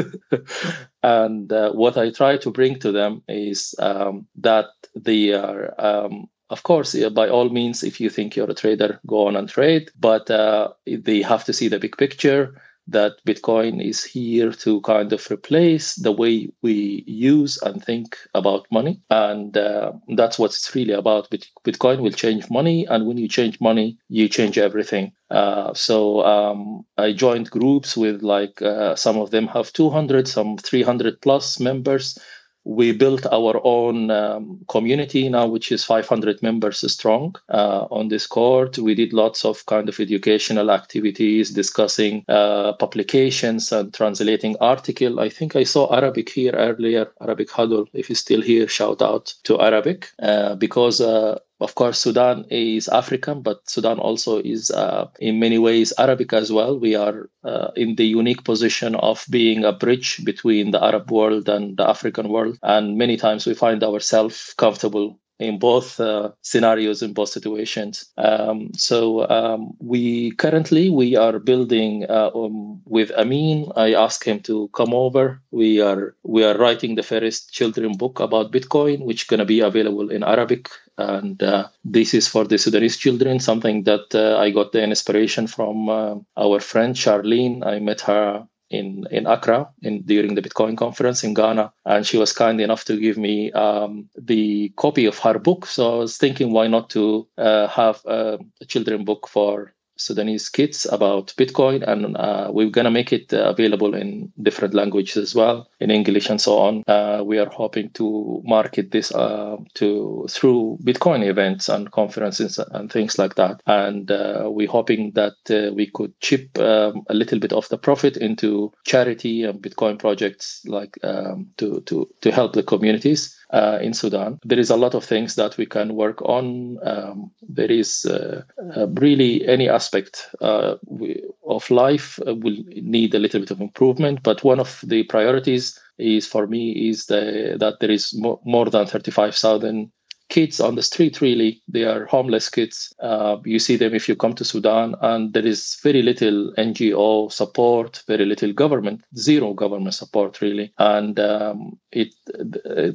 [1.04, 6.30] and uh, what I try to bring to them is um, that they are um,
[6.52, 9.90] of course, by all means, if you think you're a trader, go on and trade,
[9.98, 12.62] but uh, they have to see the big picture
[12.92, 18.68] that Bitcoin is here to kind of replace the way we use and think about
[18.72, 19.02] money.
[19.10, 21.30] And uh, that's what it's really about.
[21.66, 22.86] Bitcoin will change money.
[22.86, 25.12] And when you change money, you change everything.
[25.30, 30.58] Uh, so um, I joined groups with like uh, some of them have 200, some
[30.58, 32.18] 300 plus members
[32.64, 38.78] we built our own um, community now, which is 500 members strong uh, on Discord.
[38.78, 45.20] We did lots of kind of educational activities, discussing uh, publications and translating article.
[45.20, 47.88] I think I saw Arabic here earlier, Arabic Hodl.
[47.93, 52.88] If you're still here, shout out to Arabic uh, because uh, of course, Sudan is
[52.88, 56.80] African, but Sudan also is uh, in many ways Arabic as well.
[56.80, 61.47] We are uh, in the unique position of being a bridge between the Arab world
[61.47, 62.57] and the African world.
[62.64, 68.70] And many times we find ourselves comfortable in both uh, scenarios in both situations um,
[68.76, 74.70] so um, we currently we are building uh, um, with amin i asked him to
[74.70, 79.28] come over we are we are writing the first children book about bitcoin which is
[79.28, 80.70] going to be available in arabic
[81.02, 85.47] and uh, this is for the Sudanese children, something that uh, I got the inspiration
[85.47, 87.66] from uh, our friend Charlene.
[87.66, 92.18] I met her in in Accra in during the Bitcoin conference in Ghana, and she
[92.18, 95.66] was kind enough to give me um, the copy of her book.
[95.66, 99.74] So I was thinking, why not to uh, have a, a children book for
[100.06, 105.18] Sudanese kids about Bitcoin, and uh, we're gonna make it uh, available in different languages
[105.18, 106.84] as well, in English and so on.
[106.88, 112.91] Uh, we are hoping to market this uh, to through Bitcoin events and conferences and
[112.91, 113.62] things like that.
[113.66, 117.78] And uh, we're hoping that uh, we could chip um, a little bit of the
[117.78, 123.80] profit into charity and Bitcoin projects, like um, to to to help the communities uh,
[123.82, 124.39] in Sudan.
[124.43, 126.78] There is a lot of things that we can work on.
[126.84, 128.43] Um, there is uh,
[128.76, 133.62] uh, really any aspect uh, we, of life uh, will need a little bit of
[133.62, 138.39] improvement, but one of the priorities is for me is the, that there is more,
[138.45, 139.91] more than 35,000
[140.32, 142.96] kids on the street really they are homeless kids.
[143.00, 147.32] Uh, you see them if you come to sudan and there is very little ngo
[147.32, 150.74] support very little government zero government support really.
[150.80, 152.14] And um, it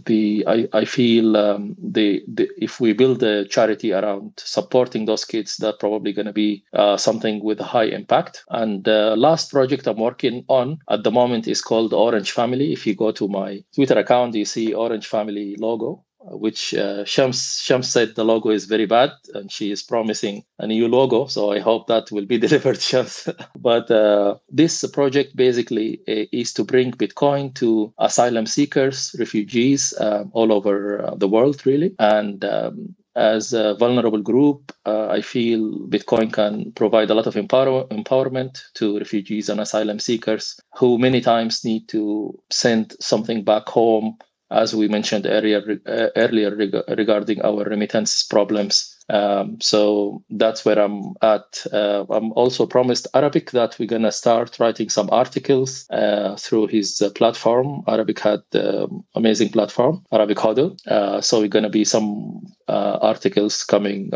[0.06, 5.26] the i, I feel um, the, the if we build a charity around supporting those
[5.26, 8.44] kids that's probably going to be uh, something with high impact.
[8.48, 12.72] And the last project i'm working on at the moment is called orange family.
[12.72, 17.60] If you go to my twitter account you see orange family logo which uh, Shams,
[17.62, 21.26] Shams said the logo is very bad and she is promising a new logo.
[21.26, 23.28] So I hope that will be delivered, Shams.
[23.56, 30.30] but uh, this project basically uh, is to bring Bitcoin to asylum seekers, refugees um,
[30.32, 31.94] all over uh, the world, really.
[31.98, 37.36] And um, as a vulnerable group, uh, I feel Bitcoin can provide a lot of
[37.36, 43.68] empower- empowerment to refugees and asylum seekers who many times need to send something back
[43.68, 44.18] home
[44.50, 48.96] as we mentioned earlier, uh, earlier reg- regarding our remittance problems.
[49.08, 51.64] Um, so that's where I'm at.
[51.72, 57.00] Uh, I'm also promised Arabic that we're gonna start writing some articles uh, through his
[57.00, 57.82] uh, platform.
[57.86, 60.76] Arabic had um, amazing platform, Arabic Hodl.
[60.86, 64.10] Uh, so we're gonna be some uh, articles coming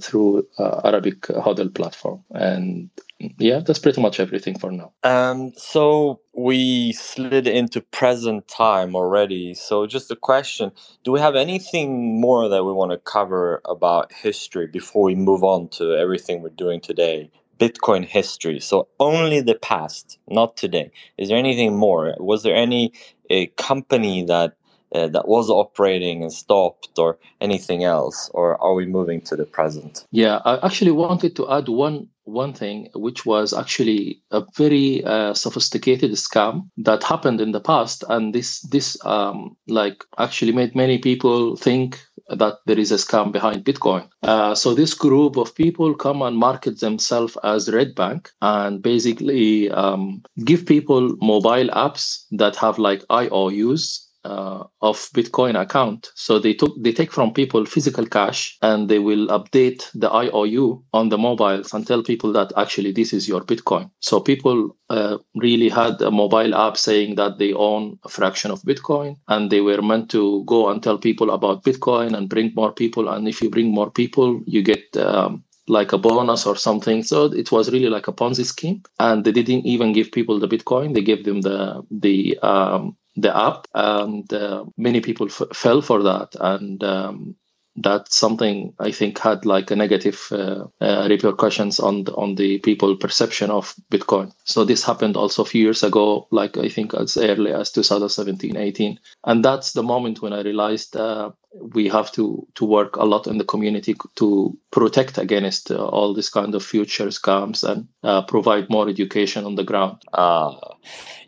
[0.00, 2.90] through Arabic Hodl platform, and
[3.20, 4.92] yeah, that's pretty much everything for now.
[5.04, 9.54] Um, so we slid into present time already.
[9.54, 10.72] So just a question:
[11.04, 15.44] Do we have anything more that we want to cover about history before we move
[15.44, 17.30] on to everything we're doing today?
[17.58, 18.60] Bitcoin history.
[18.60, 20.92] So only the past, not today.
[21.18, 22.14] Is there anything more?
[22.20, 22.92] Was there any
[23.30, 24.57] a company that
[24.94, 29.44] uh, that was operating and stopped, or anything else, or are we moving to the
[29.44, 30.06] present?
[30.10, 35.32] Yeah, I actually wanted to add one one thing, which was actually a very uh,
[35.34, 40.98] sophisticated scam that happened in the past, and this this um, like actually made many
[40.98, 44.08] people think that there is a scam behind Bitcoin.
[44.22, 49.70] Uh, so this group of people come and market themselves as Red Bank and basically
[49.70, 56.10] um, give people mobile apps that have like IOUs uh, of Bitcoin account.
[56.14, 60.84] So they took they take from people physical cash and they will update the IOU
[60.92, 63.90] on the mobiles and tell people that actually this is your Bitcoin.
[64.00, 68.62] So people uh, really had a mobile app saying that they own a fraction of
[68.62, 72.72] Bitcoin and they were meant to go and tell people about Bitcoin and bring more
[72.72, 73.08] people.
[73.08, 77.02] And if you bring more people, you get um, like a bonus or something.
[77.02, 80.48] So it was really like a Ponzi scheme, and they didn't even give people the
[80.48, 80.94] Bitcoin.
[80.94, 86.02] They gave them the the um, the app, and uh, many people f- fell for
[86.04, 87.36] that, and um,
[87.82, 92.58] that's something I think had like a negative uh, uh, repercussions on the, on the
[92.58, 94.32] people perception of Bitcoin.
[94.44, 98.56] So this happened also a few years ago, like I think as early as 2017,
[98.56, 101.30] 18, and that's the moment when I realized uh,
[101.74, 106.14] we have to to work a lot in the community to protect against uh, all
[106.14, 110.02] this kind of future scams and uh, provide more education on the ground.
[110.12, 110.54] Uh,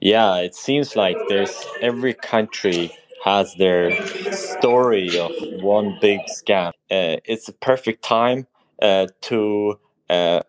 [0.00, 2.92] yeah, it seems like there's every country
[3.24, 3.92] has their
[4.32, 6.70] story of one big scam.
[6.90, 8.46] Uh, it's a perfect time
[8.82, 9.78] uh, to
[10.10, 10.40] uh,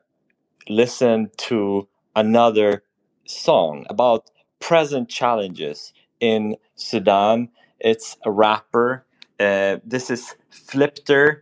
[0.69, 2.84] listen to another
[3.26, 7.49] song about present challenges in Sudan.
[7.80, 9.05] It's a rapper.
[9.39, 11.41] Uh, this is Flipter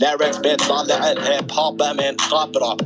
[0.00, 2.82] Lyrics bed dårlig alt her popper, men drop it up.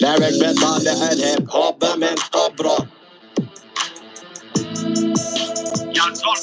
[0.00, 2.86] Lyrics bed dårlig alt her popper, men drop it up.
[5.92, 6.36] Jag står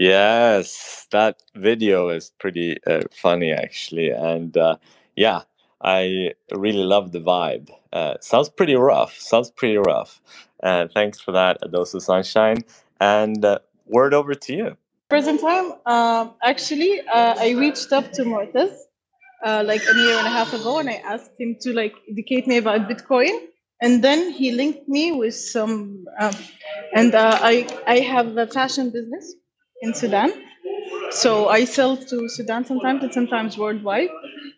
[0.00, 4.76] Yes, that video is pretty uh, funny actually, and uh,
[5.14, 5.42] yeah,
[5.82, 7.70] I really love the vibe.
[7.92, 9.18] Uh, sounds pretty rough.
[9.18, 10.20] Sounds pretty rough.
[10.62, 12.64] Uh, thanks for that, A Dose of Sunshine.
[13.00, 14.76] And uh, word over to you.
[15.08, 18.76] Present time, um, actually, uh, I reached up to Mutaz
[19.44, 22.46] uh, like a year and a half ago, and I asked him to like educate
[22.48, 23.38] me about Bitcoin.
[23.82, 26.34] And then he linked me with some, um,
[26.94, 29.34] and uh, I I have a fashion business
[29.82, 30.32] in Sudan,
[31.10, 34.10] so I sell to Sudan sometimes and sometimes worldwide.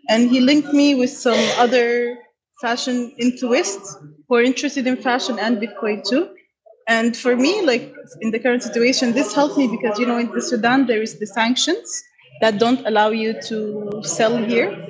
[0.09, 2.19] And he linked me with some other
[2.61, 3.97] fashion enthusiasts
[4.29, 6.31] who are interested in fashion and Bitcoin too.
[6.89, 10.31] And for me, like in the current situation, this helped me because you know in
[10.33, 12.03] the Sudan there is the sanctions
[12.41, 14.87] that don't allow you to sell here,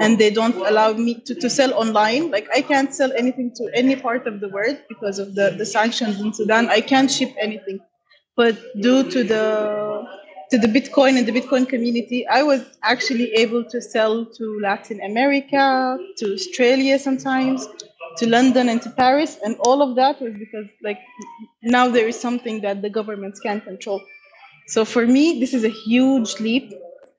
[0.00, 2.30] and they don't allow me to, to sell online.
[2.30, 5.66] Like I can't sell anything to any part of the world because of the, the
[5.66, 6.68] sanctions in Sudan.
[6.70, 7.80] I can't ship anything,
[8.36, 10.06] but due to the
[10.50, 15.00] to the Bitcoin and the Bitcoin community, I was actually able to sell to Latin
[15.00, 17.66] America, to Australia sometimes,
[18.18, 20.98] to London and to Paris, and all of that was because like
[21.62, 24.00] now there is something that the governments can't control.
[24.68, 26.72] So for me, this is a huge leap.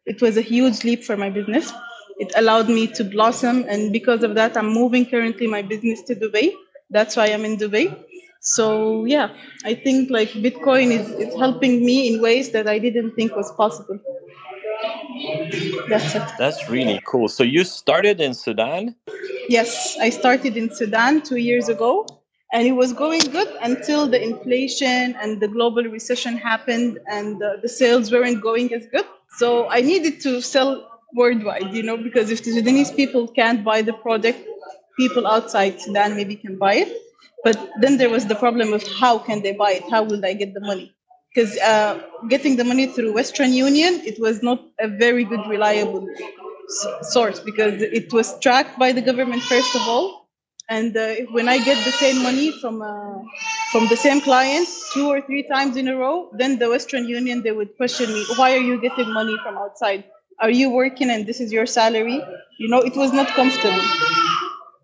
[0.05, 1.71] It was a huge leap for my business.
[2.19, 6.15] It allowed me to blossom, and because of that, I'm moving currently my business to
[6.15, 6.53] Dubai.
[6.89, 7.95] That's why I'm in Dubai.
[8.41, 9.29] So yeah,
[9.65, 13.51] I think like Bitcoin is, is helping me in ways that I didn't think was
[13.51, 13.99] possible.
[15.89, 16.23] That's it.
[16.37, 17.27] That's really cool.
[17.27, 18.95] So you started in Sudan?
[19.49, 22.05] Yes, I started in Sudan two years ago,
[22.53, 27.57] and it was going good until the inflation and the global recession happened, and uh,
[27.61, 29.05] the sales weren't going as good.
[29.37, 33.81] So I needed to sell worldwide, you know, because if the Sudanese people can't buy
[33.81, 34.39] the product,
[34.97, 37.06] people outside Sudan maybe can buy it.
[37.47, 39.85] But then there was the problem of how can they buy it?
[39.89, 40.87] How will they get the money?
[41.33, 46.07] Because uh, getting the money through Western Union, it was not a very good, reliable
[47.03, 50.27] source because it was tracked by the government first of all.
[50.69, 53.23] And uh, when I get the same money from a
[53.71, 57.43] from the same client two or three times in a row, then the Western Union
[57.43, 60.03] they would question me, why are you getting money from outside?
[60.41, 62.19] Are you working and this is your salary?
[62.59, 63.85] You know, it was not comfortable.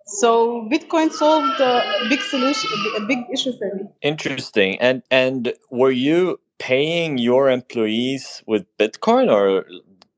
[0.05, 3.83] So Bitcoin solved a big solution, a big issue for me.
[4.01, 4.79] Interesting.
[4.79, 9.65] And and were you paying your employees with Bitcoin, or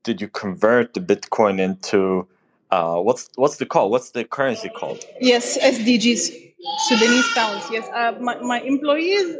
[0.02, 2.26] did you convert the Bitcoin into
[2.70, 3.90] uh, what's what's the call?
[3.90, 5.04] What's the currency called?
[5.20, 6.52] Yes, SDGs,
[6.88, 7.64] Sudanese pounds.
[7.70, 9.36] Yes, uh, my my employees,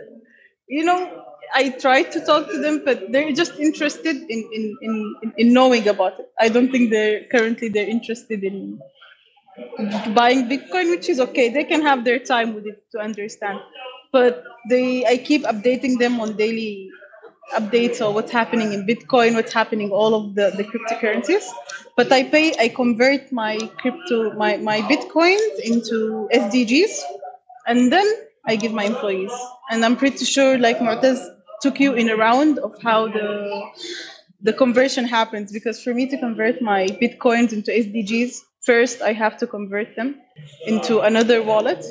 [0.69, 1.25] you know,
[1.55, 5.89] I try to talk to them, but they're just interested in in, in, in knowing
[5.89, 6.29] about it.
[6.39, 8.81] I don't think they're currently they're interested in
[10.15, 11.49] buying Bitcoin, which is okay.
[11.49, 13.61] They can have their time with it to understand.
[14.13, 16.91] But they, I keep updating them on daily
[17.55, 21.49] updates on what's happening in Bitcoin, what's happening all of the, the cryptocurrencies.
[21.97, 27.01] But I pay, I convert my crypto, my, my Bitcoins into SDGs,
[27.67, 28.07] and then
[28.45, 29.33] I give my employees.
[29.71, 31.25] And I'm pretty sure, like Mutaz
[31.63, 33.65] took you in a round of how the
[34.43, 39.39] the conversion happens because for me to convert my bitcoins into SDGs, first I have
[39.39, 40.21] to convert them
[40.67, 41.85] into another wallet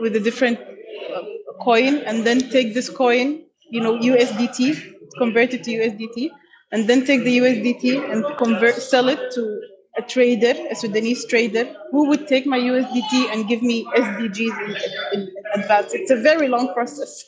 [0.00, 1.22] with a different uh,
[1.60, 6.30] coin and then take this coin, you know, USDT, convert it to USDT,
[6.72, 9.60] and then take the USDT and convert, sell it to
[9.98, 15.20] a trader, a Sudanese trader, who would take my USDT and give me SDGs in,
[15.20, 15.92] in advance.
[15.94, 17.24] It's a very long process.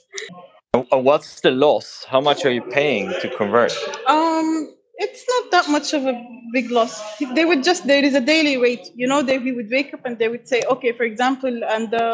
[0.90, 2.04] What's the loss?
[2.08, 3.72] How much are you paying to convert?
[4.06, 6.14] Um, it's not that much of a
[6.52, 7.00] big loss.
[7.34, 8.88] They would just there is a daily rate.
[8.94, 11.90] You know, they we would wake up and they would say, okay, for example, and
[11.90, 12.06] the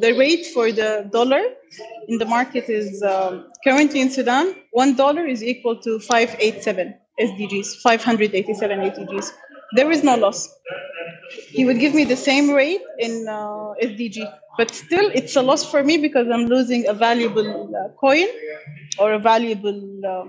[0.00, 1.42] the rate for the dollar
[2.08, 6.62] in the market is um, currently in Sudan, one dollar is equal to five eight
[6.64, 9.32] seven SDGs, five hundred eighty seven SDGs.
[9.76, 10.48] There is no loss.
[11.50, 14.18] He would give me the same rate in uh, SDG,
[14.58, 18.26] but still it's a loss for me because I'm losing a valuable uh, coin
[18.98, 20.24] or a valuable uh,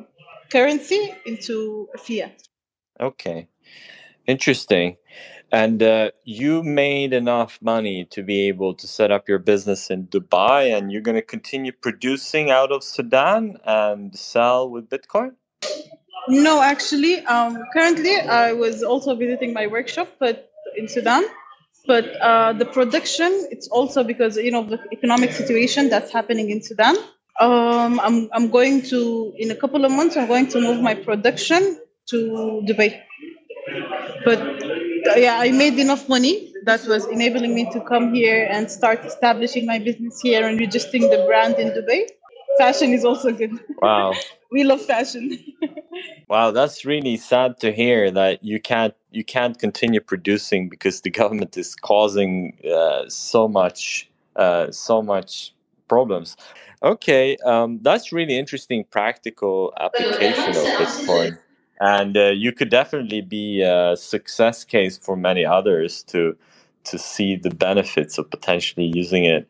[0.51, 2.43] currency into fiat.
[2.99, 3.47] Okay,
[4.27, 4.97] interesting.
[5.51, 10.07] And uh, you made enough money to be able to set up your business in
[10.07, 15.35] Dubai, and you're going to continue producing out of Sudan and sell with Bitcoin.
[16.27, 21.23] No, actually, um, currently I was also visiting my workshop, but in Sudan.
[21.85, 26.61] But uh, the production, it's also because you know the economic situation that's happening in
[26.63, 26.95] Sudan.
[27.39, 30.17] Um, I'm I'm going to in a couple of months.
[30.17, 33.01] I'm going to move my production to Dubai.
[34.25, 38.69] But uh, yeah, I made enough money that was enabling me to come here and
[38.69, 42.07] start establishing my business here and registering the brand in Dubai.
[42.57, 43.59] Fashion is also good.
[43.81, 44.13] Wow.
[44.51, 45.37] we love fashion.
[46.29, 51.09] Wow, that's really sad to hear that you can't you can't continue producing because the
[51.21, 55.53] government is causing uh, so much uh, so much
[55.87, 56.35] problems.
[56.83, 61.37] Okay, um, that's really interesting practical application of Bitcoin,
[61.79, 66.35] and uh, you could definitely be a success case for many others to
[66.83, 69.49] to see the benefits of potentially using it.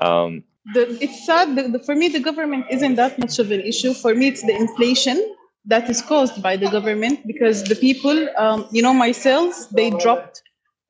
[0.00, 3.92] Um, the, it's sad the, for me the government isn't that much of an issue.
[3.92, 5.34] For me it's the inflation
[5.64, 9.90] that is caused by the government because the people um, you know my sales they
[9.90, 10.42] dropped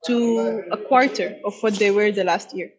[0.04, 2.70] to a quarter of what they were the last year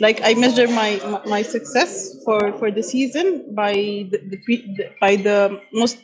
[0.00, 0.90] like i measure my
[1.26, 1.92] my- success
[2.24, 3.72] for for the season by
[4.10, 5.98] the, the, by the most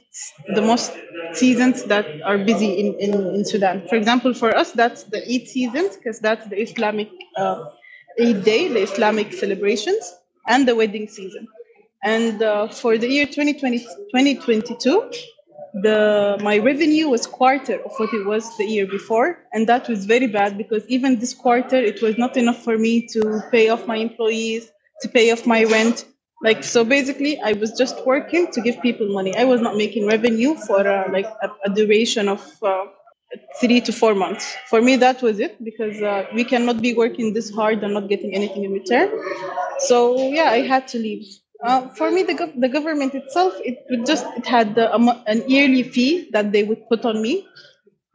[0.54, 0.92] the most
[1.34, 3.86] seasons that are busy in, in in sudan.
[3.88, 7.70] For example for us that's the eight seasons because that's the islamic uh,
[8.20, 10.04] Eid day the islamic celebrations
[10.46, 11.46] and the wedding season.
[12.02, 13.80] And uh, for the year 2020,
[14.10, 15.10] 2022
[15.74, 20.06] the my revenue was quarter of what it was the year before and that was
[20.06, 23.86] very bad because even this quarter it was not enough for me to pay off
[23.86, 24.70] my employees
[25.02, 26.06] to pay off my rent.
[26.42, 29.36] Like so basically i was just working to give people money.
[29.36, 32.86] I was not making revenue for uh, like a, a duration of uh,
[33.60, 34.56] three to four months.
[34.68, 38.08] For me that was it because uh, we cannot be working this hard and not
[38.08, 39.10] getting anything in return.
[39.80, 41.26] So yeah i had to leave
[41.64, 45.08] uh, for me, the, gov- the government itself, it would just it had the, um,
[45.26, 47.46] an yearly fee that they would put on me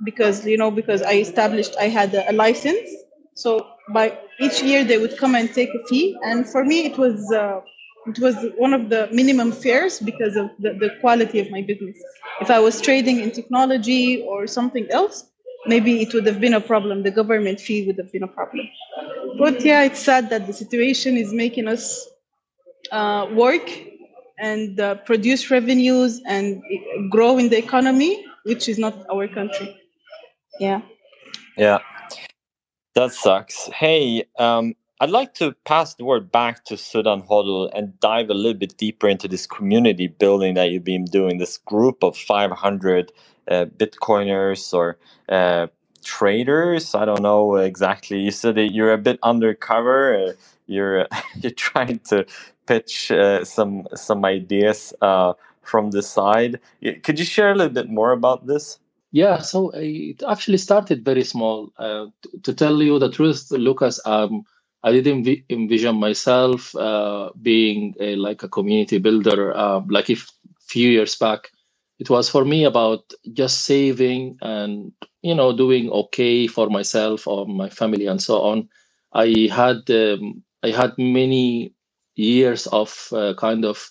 [0.04, 2.90] because you know because I established I had a, a license.
[3.36, 6.98] So by each year they would come and take a fee, and for me it
[6.98, 7.62] was uh,
[8.08, 11.98] it was one of the minimum fares because of the, the quality of my business.
[12.42, 15.26] If I was trading in technology or something else,
[15.68, 17.04] maybe it would have been a problem.
[17.04, 18.68] The government fee would have been a problem.
[19.40, 22.08] But yeah, it's sad that the situation is making us
[22.92, 23.70] uh, work
[24.40, 26.62] and uh, produce revenues and
[27.10, 29.78] grow in the economy, which is not our country.
[30.60, 30.82] Yeah.
[31.58, 31.80] Yeah,
[32.96, 33.68] that sucks.
[33.74, 38.34] Hey, um, I'd like to pass the word back to Sudan Hodl and dive a
[38.34, 41.38] little bit deeper into this community building that you've been doing.
[41.38, 43.12] This group of 500
[43.50, 44.98] uh, Bitcoiners or
[45.30, 45.68] uh,
[46.04, 46.94] traders.
[46.96, 48.20] I don't know exactly.
[48.20, 50.16] You said that you're a bit undercover.
[50.16, 50.34] Uh,
[50.72, 51.08] you're
[51.42, 52.26] you're trying to
[52.66, 56.60] pitch uh, some some ideas uh, from the side.
[57.04, 58.80] Could you share a little bit more about this?
[59.12, 61.74] Yeah, so it actually started very small.
[61.78, 62.08] Uh,
[62.44, 64.44] to tell you the truth, Lucas, um,
[64.84, 69.56] I didn't env- envision myself uh, being a, like a community builder.
[69.56, 70.30] Uh, like if
[70.62, 71.52] few years back,
[72.00, 77.46] it was for me about just saving and you know doing okay for myself or
[77.46, 78.70] my family and so on.
[79.14, 81.74] I had um, I had many
[82.16, 83.90] years of uh, kind of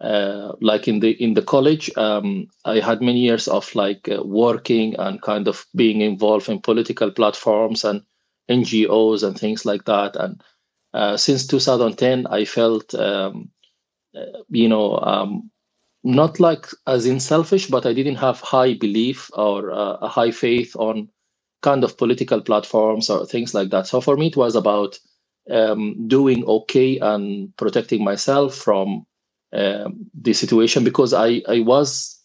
[0.00, 1.90] uh, like in the in the college.
[1.96, 6.60] Um, i had many years of like uh, working and kind of being involved in
[6.60, 8.02] political platforms and
[8.50, 10.16] ngos and things like that.
[10.16, 10.42] And
[10.92, 13.50] uh, since 2010 i felt um,
[14.16, 15.50] uh, you know um,
[16.04, 20.30] not like as in selfish but i didn't have high belief or uh, a high
[20.30, 21.08] faith on
[21.62, 23.86] kind of political platforms or things like that.
[23.86, 24.98] So for me it was about
[25.50, 29.06] um, doing okay and protecting myself from
[29.52, 32.20] um, the situation because I, I was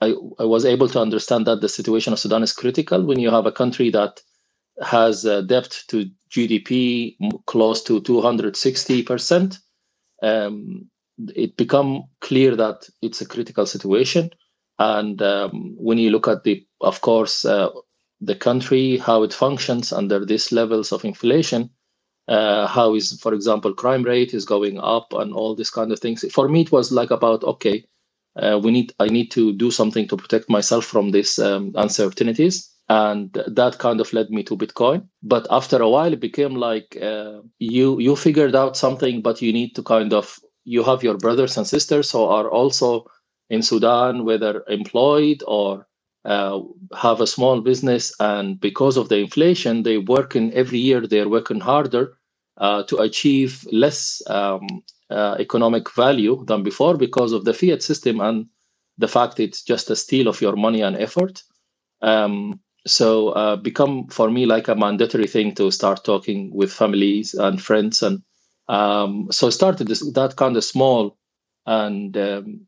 [0.00, 3.30] I, I was able to understand that the situation of Sudan is critical when you
[3.30, 4.20] have a country that
[4.82, 7.16] has a debt to GDP
[7.46, 9.58] close to 260 percent.
[10.22, 10.90] Um,
[11.36, 14.30] it become clear that it's a critical situation,
[14.78, 17.70] and um, when you look at the, of course, uh,
[18.20, 21.70] the country how it functions under these levels of inflation,
[22.28, 26.00] uh, how is for example crime rate is going up and all these kind of
[26.00, 26.24] things.
[26.32, 27.84] For me it was like about okay
[28.36, 32.70] uh, we need i need to do something to protect myself from these um, uncertainties.
[32.90, 35.08] And that kind of led me to bitcoin.
[35.22, 39.52] But after a while it became like uh, you you figured out something but you
[39.52, 43.06] need to kind of you have your brothers and sisters who are also
[43.50, 45.86] in sudan whether employed or
[46.26, 46.60] uh,
[46.96, 48.12] have a small business.
[48.20, 52.17] And because of the inflation they working every year they're working harder
[52.58, 54.66] uh, to achieve less um,
[55.10, 58.46] uh, economic value than before because of the fiat system and
[58.98, 61.42] the fact it's just a steal of your money and effort.
[62.02, 67.34] Um, so uh, become for me like a mandatory thing to start talking with families
[67.34, 68.22] and friends and
[68.68, 71.16] um, so started this, that kind of small
[71.66, 72.66] and um,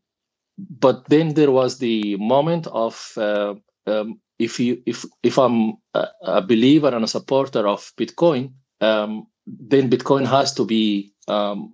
[0.57, 3.55] but then there was the moment of uh,
[3.87, 9.27] um, if you if if I'm a, a, believer and a supporter of Bitcoin, um,
[9.59, 11.73] then Bitcoin has to be um,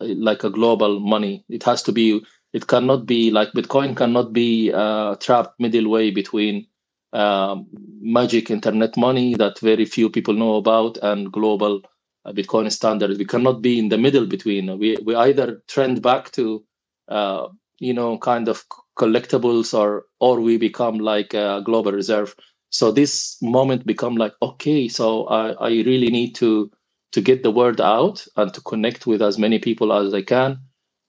[0.00, 1.44] like a global money.
[1.48, 2.24] It has to be.
[2.54, 6.66] It cannot be like Bitcoin cannot be a trapped middle way between
[7.12, 7.66] um,
[8.00, 11.82] magic internet money that very few people know about and global
[12.26, 13.18] uh, Bitcoin standard.
[13.18, 14.78] We cannot be in the middle between.
[14.78, 16.64] We we either trend back to
[17.08, 17.48] uh,
[17.80, 18.64] you know kind of
[18.98, 22.36] collectibles or or we become like a global reserve.
[22.70, 24.88] So this moment become like okay.
[24.88, 26.70] So I I really need to
[27.12, 30.58] to get the word out and to connect with as many people as I can.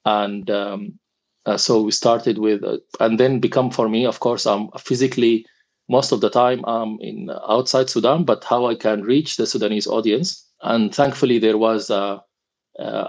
[0.04, 0.98] And um,
[1.46, 5.46] uh, so we started with, uh, and then become for me, of course, I'm physically
[5.88, 9.86] most of the time I'm in outside Sudan, but how I can reach the Sudanese
[9.86, 10.46] audience.
[10.62, 12.20] And thankfully, there was uh,
[12.78, 13.08] uh,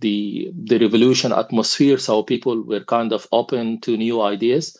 [0.00, 4.78] the the revolution atmosphere, so people were kind of open to new ideas.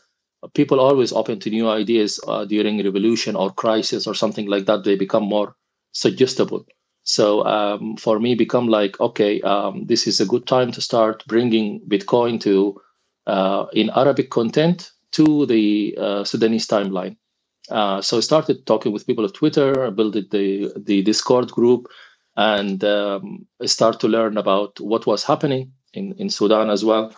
[0.55, 4.85] People always open to new ideas uh, during revolution or crisis or something like that.
[4.85, 5.57] They become more
[5.93, 6.67] suggestible.
[7.05, 11.25] So um, for me, become like okay, um, this is a good time to start
[11.27, 12.81] bringing Bitcoin to
[13.27, 17.17] uh, in Arabic content to the uh, Sudanese timeline.
[17.71, 21.89] Uh, so I started talking with people of Twitter, built the the Discord group,
[22.37, 27.15] and um, start to learn about what was happening in in Sudan as well.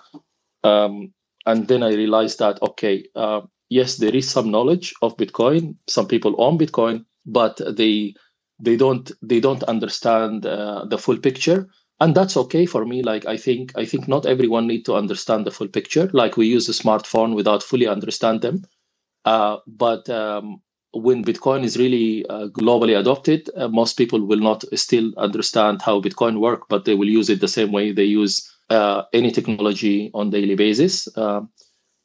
[0.65, 1.13] Um,
[1.47, 5.77] and then I realized that okay, uh, yes, there is some knowledge of Bitcoin.
[5.89, 8.15] Some people own Bitcoin, but they
[8.59, 11.69] they don't they don't understand uh, the full picture.
[12.01, 13.03] And that's okay for me.
[13.03, 16.11] Like i think i think not everyone need to understand the full picture.
[16.13, 18.65] Like we use a smartphone without fully understand them.
[19.25, 20.61] Uh, but um,
[20.93, 26.01] when bitcoin is really uh, globally adopted uh, most people will not still understand how
[26.01, 30.11] bitcoin work but they will use it the same way they use uh, any technology
[30.15, 31.09] on daily basis.
[31.17, 31.41] Uh,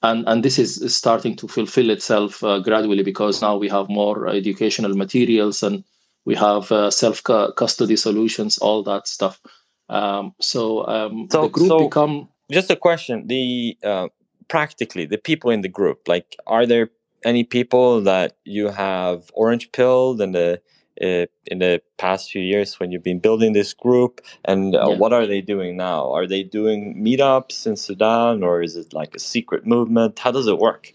[0.01, 4.95] and and this is starting to fulfill itself gradually because now we have more educational
[4.95, 5.83] materials and
[6.25, 9.41] we have uh, self custody solutions, all that stuff.
[9.89, 13.27] Um, so, um, so the group so become just a question.
[13.27, 14.07] The uh,
[14.47, 16.89] practically the people in the group, like, are there
[17.25, 20.61] any people that you have orange pilled in the
[21.01, 24.97] uh, in the past few years when you've been building this group, and uh, Yeah.
[24.97, 26.11] what are they doing now?
[26.11, 30.19] Are they doing meetups in Sudan, or is it like a secret movement?
[30.19, 30.91] How does it work?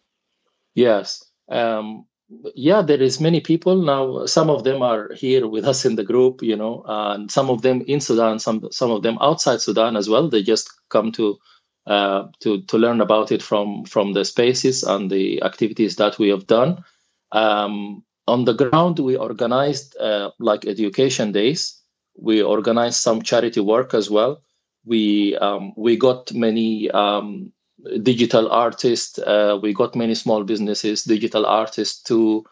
[0.75, 1.25] Yes.
[1.49, 2.07] Um,
[2.55, 4.27] yeah, there is many people now.
[4.27, 7.63] Some of them are here with us in the group, you know, and some of
[7.63, 10.29] them in Sudan, some some of them outside Sudan as well.
[10.29, 11.39] They just come to
[11.87, 16.29] uh, to to learn about it from from the spaces and the activities that we
[16.29, 16.85] have done.
[17.33, 21.79] Um, on the ground, we organized uh, like education days.
[22.17, 24.43] We organized some charity work as well.
[24.85, 27.53] We um, we got many um,
[28.03, 29.19] digital artists.
[29.19, 32.45] Uh, we got many small businesses, digital artists to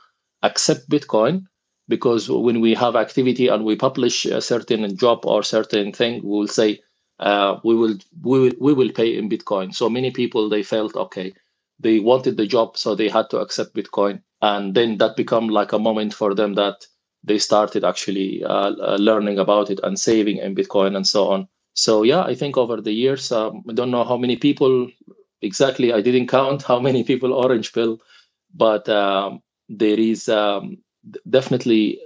[0.42, 1.46] accept Bitcoin
[1.88, 6.30] because when we have activity and we publish a certain job or certain thing, we
[6.30, 6.80] will say
[7.20, 9.74] uh, we will we will we will pay in Bitcoin.
[9.74, 11.34] So many people they felt okay,
[11.80, 15.72] they wanted the job, so they had to accept Bitcoin, and then that become like
[15.72, 16.86] a moment for them that
[17.24, 21.48] they started actually uh, uh, learning about it and saving in Bitcoin and so on.
[21.74, 24.90] So yeah, I think over the years, um, I don't know how many people
[25.42, 25.92] exactly.
[25.92, 28.00] I didn't count how many people Orange Pill,
[28.54, 30.78] but um, there is um,
[31.28, 32.00] definitely.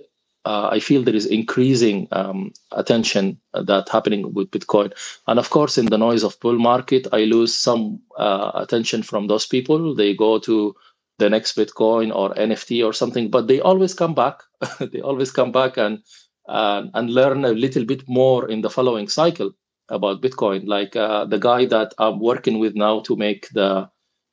[0.44, 4.92] Uh, I feel there is increasing um, attention that happening with Bitcoin,
[5.26, 9.26] and of course, in the noise of bull market, I lose some uh, attention from
[9.26, 9.94] those people.
[9.94, 10.74] They go to
[11.18, 14.42] the next Bitcoin or NFT or something, but they always come back.
[14.80, 16.02] they always come back and
[16.48, 19.50] uh, and learn a little bit more in the following cycle
[19.88, 20.66] about Bitcoin.
[20.66, 23.88] Like uh, the guy that I'm working with now to make the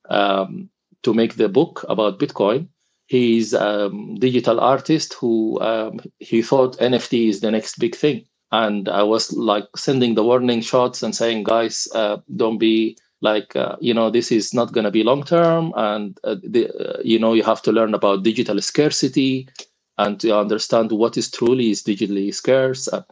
[0.10, 0.70] um,
[1.04, 2.68] to make the book about Bitcoin.
[3.08, 8.26] He's a um, digital artist who um, he thought NFT is the next big thing,
[8.52, 13.56] and I was like sending the warning shots and saying, guys, uh, don't be like
[13.56, 17.02] uh, you know this is not going to be long term, and uh, the, uh,
[17.04, 19.50] you know you have to learn about digital scarcity
[19.98, 22.88] and to understand what is truly is digitally scarce.
[22.88, 23.04] Uh,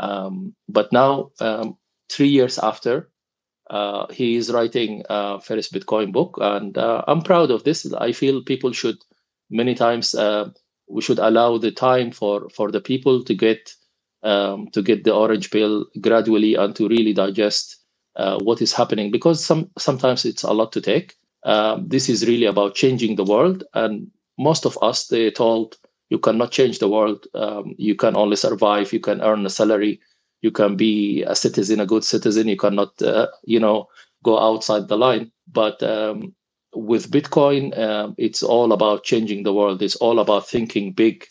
[0.00, 1.76] um, but now, um,
[2.12, 3.10] three years after,
[3.70, 7.90] uh, he is writing uh, first Bitcoin book, and uh, I'm proud of this.
[7.94, 8.98] I feel people should
[9.50, 10.50] many times uh,
[10.88, 13.74] we should allow the time for for the people to get
[14.22, 17.78] um, to get the orange pill gradually and to really digest
[18.16, 21.14] uh, what is happening because some sometimes it's a lot to take.
[21.44, 25.76] Um, this is really about changing the world, and most of us they told
[26.10, 27.26] you cannot change the world.
[27.34, 28.92] Um, you can only survive.
[28.92, 30.00] You can earn a salary.
[30.42, 32.48] You can be a citizen, a good citizen.
[32.48, 33.88] You cannot, uh, you know,
[34.22, 35.32] go outside the line.
[35.50, 36.34] But um,
[36.74, 39.82] with Bitcoin, um, it's all about changing the world.
[39.82, 41.26] It's all about thinking big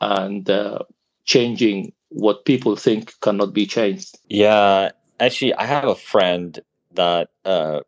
[0.00, 0.80] and uh,
[1.24, 4.18] changing what people think cannot be changed.
[4.28, 6.58] Yeah, actually, I have a friend
[6.94, 7.80] that uh,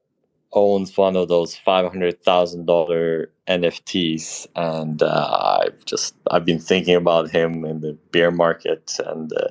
[0.52, 6.60] owns one of those five hundred thousand dollar NFTs, and uh, I've just I've been
[6.60, 9.48] thinking about him in the bear market, and uh,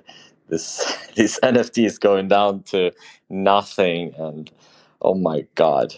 [0.50, 2.92] this this NFT is going down to
[3.30, 4.52] nothing, and
[5.02, 5.96] oh my god,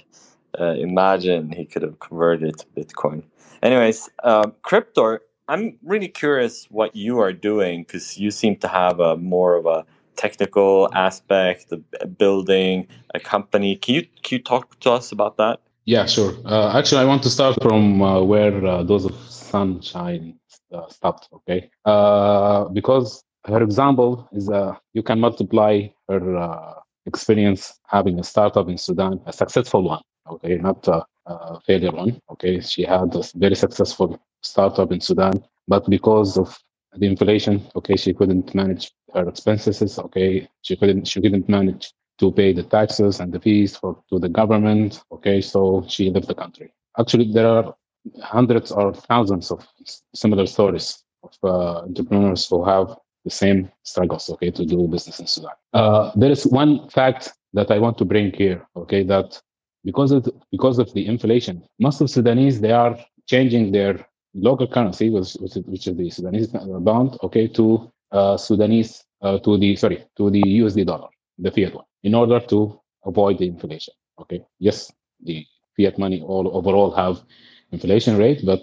[0.60, 3.24] uh, imagine he could have converted to Bitcoin.
[3.62, 9.00] Anyways, um, Cryptor, I'm really curious what you are doing because you seem to have
[9.00, 9.86] a more of a
[10.16, 11.78] technical aspect, the
[12.08, 13.76] building a company.
[13.76, 15.60] Can you can you talk to us about that?
[15.86, 16.34] Yeah, sure.
[16.46, 20.40] Uh, actually, I want to start from uh, where uh, Dose of Sunshine
[20.74, 21.30] uh, stopped.
[21.32, 26.74] Okay, uh, because her example is uh, you can multiply her uh,
[27.06, 30.02] experience having a startup in Sudan, a successful one.
[30.28, 32.20] Okay, not a, a failure one.
[32.32, 36.58] Okay, she had a very successful startup in Sudan, but because of
[36.98, 40.00] the inflation, okay, she couldn't manage her expenses.
[40.00, 44.18] Okay, she couldn't she couldn't manage to pay the taxes and the fees for to
[44.20, 45.04] the government.
[45.12, 46.72] Okay, so she left the country.
[46.98, 47.76] Actually, there are
[48.22, 49.68] hundreds or thousands of
[50.14, 52.96] similar stories of uh, entrepreneurs who have
[53.26, 54.30] the same struggles.
[54.30, 55.52] Okay, to do business in Sudan.
[55.74, 58.66] Uh, there is one fact that I want to bring here.
[58.78, 59.42] Okay, that
[59.84, 62.98] because of because of the inflation, most of Sudanese they are
[63.28, 65.34] changing their local currency, which,
[65.66, 70.42] which is the Sudanese bond, okay, to uh, Sudanese uh, to the sorry to the
[70.62, 73.94] USD dollar, the fiat one, in order to avoid the inflation.
[74.20, 74.92] Okay, yes,
[75.24, 75.46] the
[75.76, 77.24] fiat money all overall have
[77.72, 78.62] inflation rate, but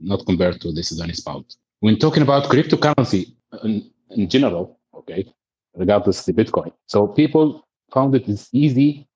[0.00, 1.44] not compared to the Sudanese pound.
[1.80, 5.24] When talking about cryptocurrency in, in general, okay,
[5.74, 9.06] regardless the Bitcoin, so people found it is easy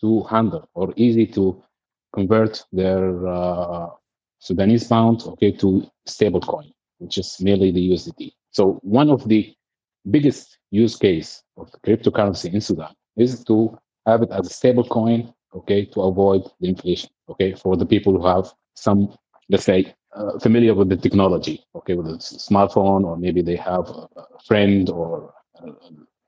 [0.00, 1.62] to handle or easy to
[2.12, 3.88] convert their uh,
[4.38, 8.32] Sudanese pound, okay, to stable coin, which is merely the USDT.
[8.50, 9.54] So one of the
[10.10, 15.32] biggest use case of cryptocurrency in Sudan is to have it as a stable coin,
[15.54, 19.14] okay, to avoid the inflation, okay, for the people who have some,
[19.48, 23.88] let's say, uh, familiar with the technology, okay, with a smartphone, or maybe they have
[23.88, 25.32] a friend or
[25.62, 25.72] uh,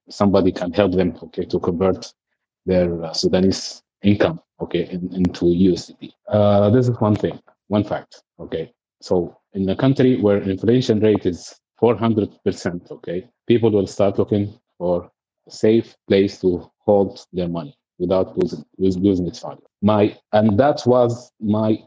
[0.09, 2.12] somebody can help them, okay, to convert
[2.66, 6.12] their uh, Sudanese income, okay, in, into USD.
[6.28, 8.73] Uh, this is one thing, one fact, okay.
[9.01, 15.10] So in a country where inflation rate is 400%, okay, people will start looking for
[15.47, 19.62] a safe place to hold their money without losing, losing its value.
[19.82, 21.78] My, and that was my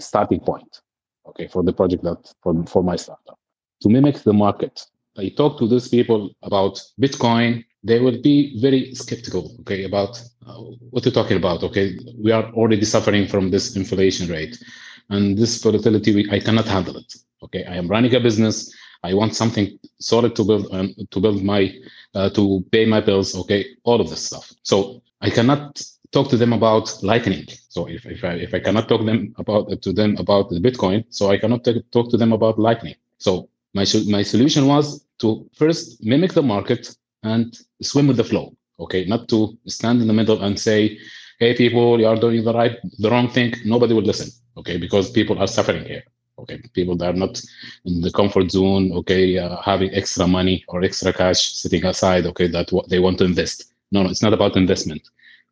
[0.00, 0.80] starting point,
[1.28, 3.38] okay, for the project that, for, for my startup.
[3.82, 4.86] To mimic the market,
[5.18, 7.64] I talk to these people about Bitcoin.
[7.82, 11.62] They will be very skeptical, okay, about uh, what you're talking about.
[11.62, 14.58] Okay, we are already suffering from this inflation rate,
[15.10, 16.14] and this volatility.
[16.14, 17.14] We, I cannot handle it.
[17.42, 18.74] Okay, I am running a business.
[19.02, 21.72] I want something solid to build um, to build my
[22.14, 23.36] uh, to pay my bills.
[23.36, 24.50] Okay, all of this stuff.
[24.62, 25.82] So I cannot
[26.16, 27.44] talk to them about Lightning.
[27.74, 30.98] So if, if I if I cannot talk them about to them about the Bitcoin,
[31.18, 32.96] so I cannot talk talk to them about Lightning.
[33.26, 33.30] So
[33.78, 33.84] my
[34.16, 34.84] my solution was
[35.22, 35.28] to
[35.60, 36.82] first mimic the market
[37.32, 37.46] and
[37.90, 38.46] swim with the flow.
[38.84, 39.38] Okay, not to
[39.76, 40.80] stand in the middle and say,
[41.42, 44.28] "Hey, people, you are doing the right, the wrong thing." Nobody will listen.
[44.60, 46.04] Okay, because people are suffering here.
[46.40, 47.34] Okay, people that are not
[47.88, 48.84] in the comfort zone.
[49.00, 52.24] Okay, uh, having extra money or extra cash sitting aside.
[52.32, 53.56] Okay, that what they want to invest.
[53.92, 55.02] No, no, it's not about investment.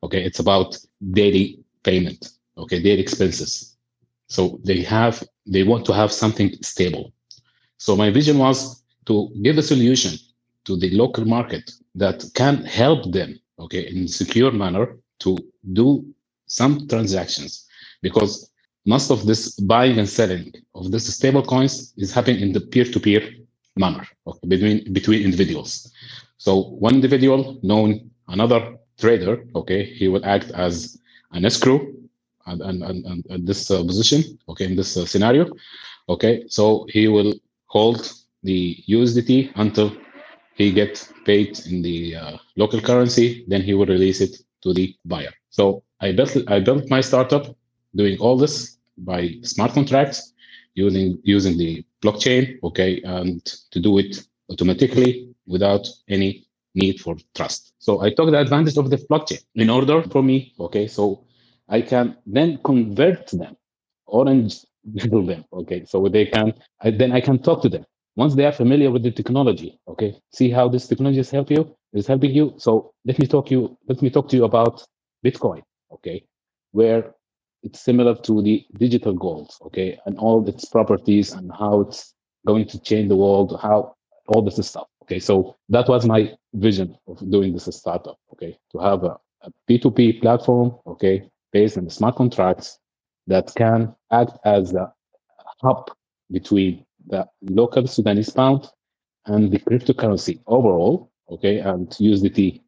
[0.04, 0.76] Okay, it's about
[1.12, 2.20] daily payment.
[2.58, 3.76] Okay, daily expenses.
[4.28, 7.12] So they have they want to have something stable.
[7.78, 10.12] So my vision was to give a solution
[10.66, 15.38] to the local market that can help them, okay, in secure manner to
[15.72, 15.88] do
[16.46, 17.66] some transactions
[18.02, 18.50] because
[18.86, 23.22] most of this buying and selling of this stable coins is happening in the peer-to-peer
[23.76, 25.90] manner okay, between between individuals.
[26.36, 26.52] So
[26.86, 30.98] one individual known another trader, okay, he will act as
[31.32, 31.80] an escrow
[32.46, 35.46] and and, and, and, this uh, position, okay, in this uh, scenario,
[36.08, 36.44] okay.
[36.48, 37.34] So he will
[37.66, 38.12] hold
[38.42, 39.96] the USDT until
[40.54, 43.44] he gets paid in the uh, local currency.
[43.48, 45.32] Then he will release it to the buyer.
[45.50, 47.56] So I built I built my startup
[47.94, 50.32] doing all this by smart contracts
[50.74, 56.43] using using the blockchain, okay, and to do it automatically without any
[56.74, 57.72] need for trust.
[57.78, 61.24] So I took the advantage of the blockchain in order for me, okay, so
[61.68, 63.56] I can then convert them,
[64.06, 66.52] orange label them, okay, so they can,
[66.82, 67.84] I, then I can talk to them.
[68.16, 71.74] Once they are familiar with the technology, okay, see how this technology is help you,
[71.92, 72.54] is helping you.
[72.58, 74.84] So let me talk you, let me talk to you about
[75.24, 76.24] Bitcoin, okay,
[76.72, 77.14] where
[77.62, 82.14] it's similar to the digital gold, okay, and all its properties and how it's
[82.46, 83.94] going to change the world, how
[84.28, 84.86] all this stuff.
[85.02, 88.18] Okay, so that was my vision of doing this a startup.
[88.32, 92.78] Okay, to have a a P2P platform, okay, based on smart contracts
[93.26, 94.92] that can act as a
[95.62, 95.90] hub
[96.30, 98.70] between the local Sudanese pound
[99.26, 102.62] and the cryptocurrency overall, okay, and USDT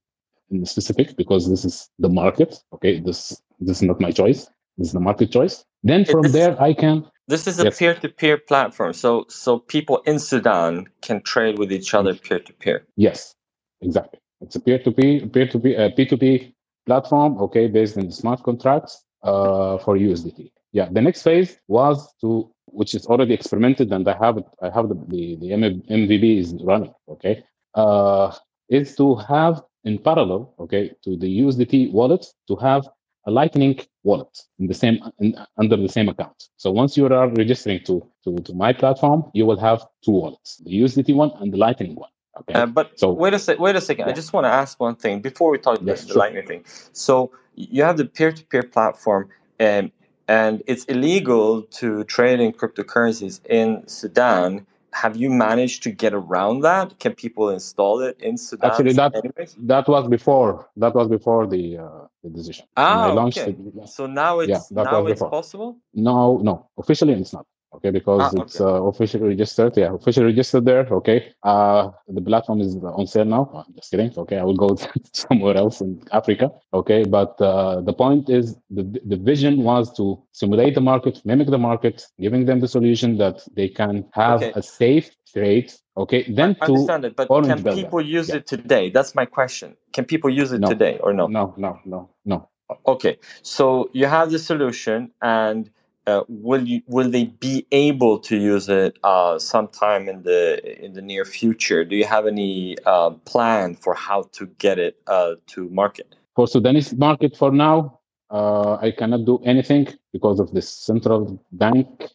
[0.51, 2.63] in specific because this is the market.
[2.75, 4.49] Okay, this this is not my choice.
[4.79, 5.65] This is the market choice.
[5.83, 7.79] Then from this- there I can This is a Yes.
[7.79, 12.87] peer-to-peer platform, so so people in Sudan can trade with each other peer-to-peer.
[12.97, 13.36] Yes,
[13.81, 14.21] exactly.
[14.41, 16.53] It's a peer-to-peer, peer-to-peer, uh, P2P
[16.85, 20.53] platform, okay, based on the smart contracts uh, for USDT.
[20.73, 24.39] Yeah, the next phase was to, which is already experimented, and I have.
[24.61, 26.93] I have the the, the MVP is running.
[27.09, 27.43] Okay,
[27.75, 28.33] uh,
[28.69, 32.87] is to have in parallel, okay, to the USDT wallet to have
[33.27, 36.49] a Lightning wallet in the same in, under the same account.
[36.57, 40.59] So once you are registering to, to to my platform, you will have two wallets:
[40.65, 42.11] the USDT one and the Lightning one.
[42.41, 42.55] Okay.
[42.55, 43.59] Uh, but So- wait a sec.
[43.59, 44.09] Wait a second.
[44.09, 46.19] I just want to ask one thing before we talk Yes, about the.
[46.19, 46.65] Lightning thing.
[46.93, 49.91] So you have the peer-to-peer platform, and
[50.29, 54.67] and it's illegal to trade in cryptocurrencies in Sudan.
[54.93, 56.99] Have you managed to get around that?
[56.99, 58.71] Can people install it in Sudan?
[58.71, 59.55] Actually, that anyways?
[59.59, 62.65] that was before that was before the uh, the decision.
[62.77, 63.51] Ah, okay.
[63.51, 65.31] it, So now it's Yeah, now it's before.
[65.31, 65.77] possible.
[65.95, 67.47] no, no, officially it's not.
[67.77, 69.77] Okay, because Ah, it's uh, officially registered.
[69.77, 70.87] Yeah, officially registered there.
[71.01, 73.51] Okay, uh, the platform is on sale now.
[73.55, 74.13] Oh, I'm just kidding.
[74.19, 74.77] Okay, I will go
[75.15, 76.51] somewhere else in Africa.
[76.75, 81.49] Okay, but uh, the point is the the vision was to simulate the market, mimic
[81.49, 84.53] the market, giving them the solution that they can have Okay.
[84.57, 85.73] a safe trade.
[85.97, 88.37] Okay, then I to understand it, but can people use Yeah.
[88.39, 88.91] it today?
[88.91, 89.77] That's my question.
[89.95, 90.69] Can people use it No.
[90.69, 91.29] today or no?
[91.29, 92.49] no, no, no, no.
[92.87, 95.71] Okay, so you have the solution, and
[96.07, 100.93] uh, will you will they be able to use it uh, sometime in the in
[100.93, 101.85] the near future?
[101.85, 106.17] Do you have any uh, plan for how to get it uh, to market?
[106.37, 107.99] for Sudanese market for now,
[108.31, 112.11] uh, I cannot do anything because of the central bank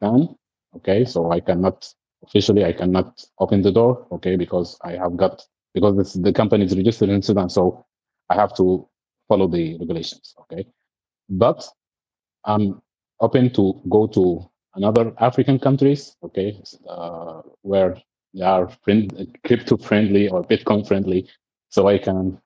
[0.00, 0.34] ban.
[0.76, 1.92] Okay, so I cannot
[2.24, 4.06] officially I cannot open the door.
[4.12, 5.42] Okay, because I have got
[5.74, 7.84] because this, the company is registered in Sudan, so
[8.30, 8.88] I have to
[9.28, 10.34] follow the regulations.
[10.40, 10.66] Okay,
[11.28, 11.62] but
[12.44, 12.80] I'm
[13.20, 16.16] open to go to another African countries.
[16.22, 17.96] Okay, uh, where
[18.34, 21.28] they are friend, crypto friendly or Bitcoin friendly,
[21.68, 22.40] so I can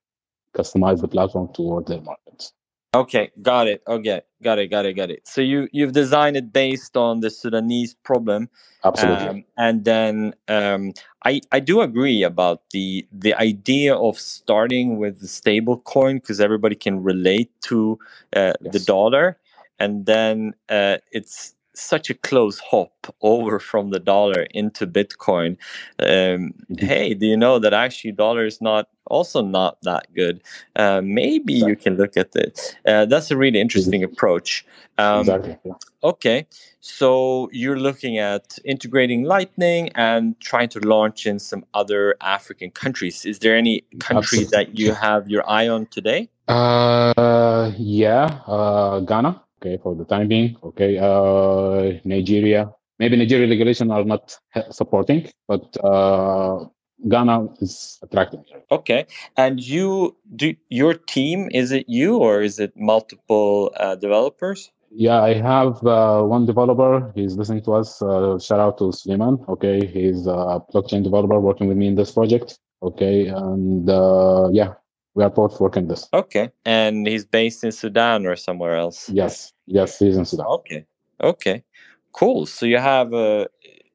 [0.54, 2.52] customize the platform toward their markets.
[2.94, 3.82] Okay, got it.
[3.88, 5.26] Okay, got it, got it, got it.
[5.26, 8.48] So you you've designed it based on the Sudanese problem,
[8.84, 9.26] Absolutely.
[9.26, 10.92] um, and then um,
[11.24, 16.40] I I do agree about the the idea of starting with the stable coin because
[16.40, 17.98] everybody can relate to
[18.36, 19.38] uh, the dollar,
[19.78, 25.56] and then uh, it's such a close hop over from the dollar into Bitcoin.
[25.98, 26.80] Um, Mhm.
[26.80, 30.40] Hey, do you know that actually dollar is not also not that good?
[30.76, 32.76] Uh, maybe you can look at it.
[32.86, 34.64] Uh, that's a really interesting approach.
[34.98, 35.56] Um, exactly.
[36.04, 36.46] Okay,
[36.80, 43.24] so you're looking at integrating Lightning and trying to launch in some other African countries.
[43.24, 44.50] Is there any country Absolutely.
[44.56, 46.28] that you have your eye on today?
[46.46, 49.43] Uh, yeah, uh, Ghana.
[49.64, 50.56] Okay, for the time being.
[50.62, 52.70] Okay, uh, Nigeria.
[52.98, 54.36] Maybe Nigeria regulation are not
[54.70, 56.66] supporting, but uh,
[57.08, 58.44] Ghana is attracting.
[58.70, 59.06] Okay,
[59.38, 61.48] and you do your team?
[61.52, 64.70] Is it you or is it multiple uh, developers?
[64.90, 67.10] Yeah, I have uh, one developer.
[67.14, 68.02] He's listening to us.
[68.02, 69.42] Uh, shout out to Suleiman.
[69.48, 72.58] Okay, he's a blockchain developer working with me in this project.
[72.82, 74.74] Okay, and uh, yeah,
[75.14, 76.06] we are both working this.
[76.12, 79.08] Okay, and he's based in Sudan or somewhere else.
[79.08, 80.46] Yes, yes, he's Sudan.
[80.46, 80.86] Okay.
[81.22, 81.64] Okay.
[82.12, 82.46] Cool.
[82.46, 83.48] So you have a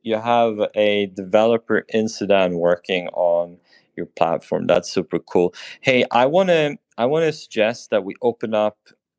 [0.04, 3.58] you have a developer in Sudan working on
[3.96, 4.68] your platform.
[4.68, 5.54] That's super cool.
[5.82, 8.78] Hey, I want to I want to suggest that we open up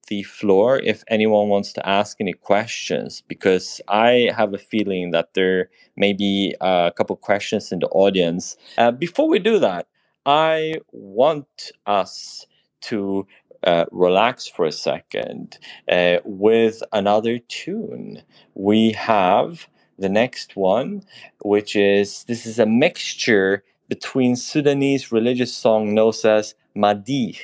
[0.09, 5.35] the floor if anyone wants to ask any questions because I have a feeling that
[5.35, 8.57] there may be a couple questions in the audience.
[8.77, 9.87] Uh, before we do that,
[10.27, 11.47] I want
[11.87, 12.47] us
[12.83, 13.27] to
[13.65, 15.59] uh, relax for a second
[15.91, 18.23] uh, with another tune.
[18.55, 19.67] We have
[19.99, 21.03] the next one,
[21.43, 27.39] which is this is a mixture between Sudanese religious song known as Madi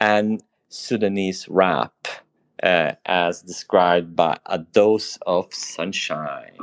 [0.00, 1.94] and Sudanese rap,
[2.62, 6.56] uh, as described by A Dose of Sunshine.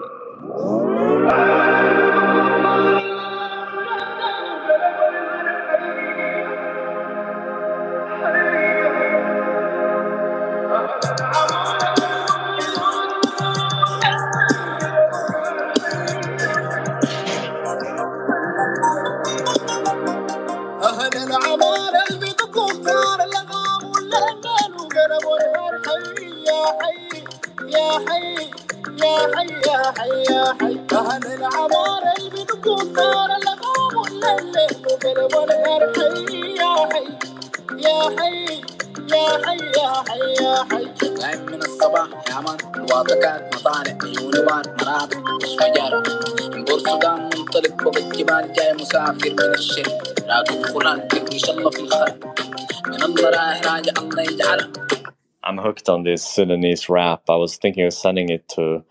[28.07, 28.35] حي
[29.03, 34.55] يا حي يا حي يا حي أهل العمار اللي بكفار الغام واللمن
[34.85, 37.07] وقرب والنار حي يا حي
[37.85, 38.61] يا حي
[39.13, 44.63] يا حي يا حي يا حي نايم من الصباح يا مان الواطكات مطالع عيوني وان
[44.81, 46.03] مناطق مش مجال
[46.59, 52.15] نقول السودان منطلق فوق الجبال جاي مسافر من الشرق راكب فلان تكري الله في الخلق
[52.87, 54.67] من الله رايح راجع الله يجعله
[55.49, 57.23] I'm hooked on this Sudanese rap.
[57.27, 58.83] I was thinking of sending it to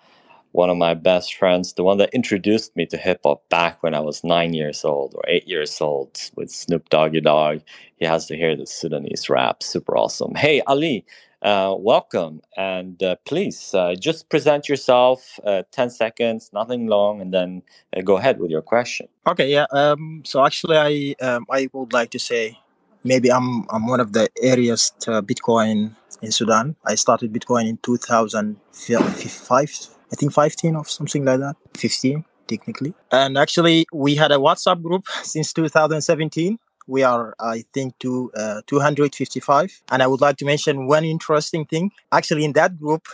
[0.51, 3.95] one of my best friends, the one that introduced me to hip hop back when
[3.95, 7.61] I was nine years old or eight years old with Snoop Doggy Dogg.
[7.99, 9.63] He has to hear the Sudanese rap.
[9.63, 10.35] Super awesome.
[10.35, 11.07] Hey, Ali,
[11.43, 12.41] uh, welcome.
[12.57, 17.63] And uh, please uh, just present yourself, uh, 10 seconds, nothing long, and then
[17.97, 19.07] uh, go ahead with your question.
[19.29, 19.67] Okay, yeah.
[19.71, 22.59] Um, so actually, I um, I would like to say
[23.05, 26.77] maybe I'm I'm one of the earliest uh, Bitcoin in Sudan.
[26.85, 32.95] I started Bitcoin in 2005, I think 15 or something like that, 15 technically.
[33.13, 36.59] And actually, we had a WhatsApp group since 2017.
[36.87, 39.83] We are, I think, to uh, 255.
[39.91, 41.91] And I would like to mention one interesting thing.
[42.11, 43.07] Actually, in that group,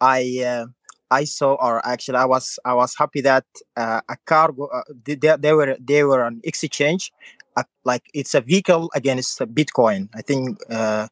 [0.00, 0.42] I.
[0.44, 0.66] Uh,
[1.10, 3.46] I saw, or actually, I was I was happy that
[3.78, 7.12] uh, a cargo uh, they, they were they were an exchange,
[7.84, 10.08] like it's a vehicle against Bitcoin.
[10.14, 11.08] I think uh,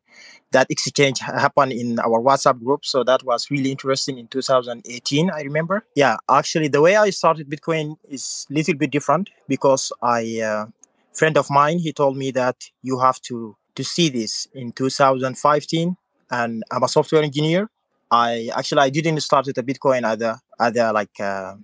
[0.52, 5.30] that exchange happened in our WhatsApp group, so that was really interesting in 2018.
[5.30, 5.84] I remember.
[5.94, 10.66] Yeah, actually, the way I started Bitcoin is a little bit different because I uh,
[11.12, 15.96] friend of mine he told me that you have to to see this in 2015,
[16.30, 17.68] and I'm a software engineer
[18.10, 21.54] I actually I didn't start with the Bitcoin at the at the like uh,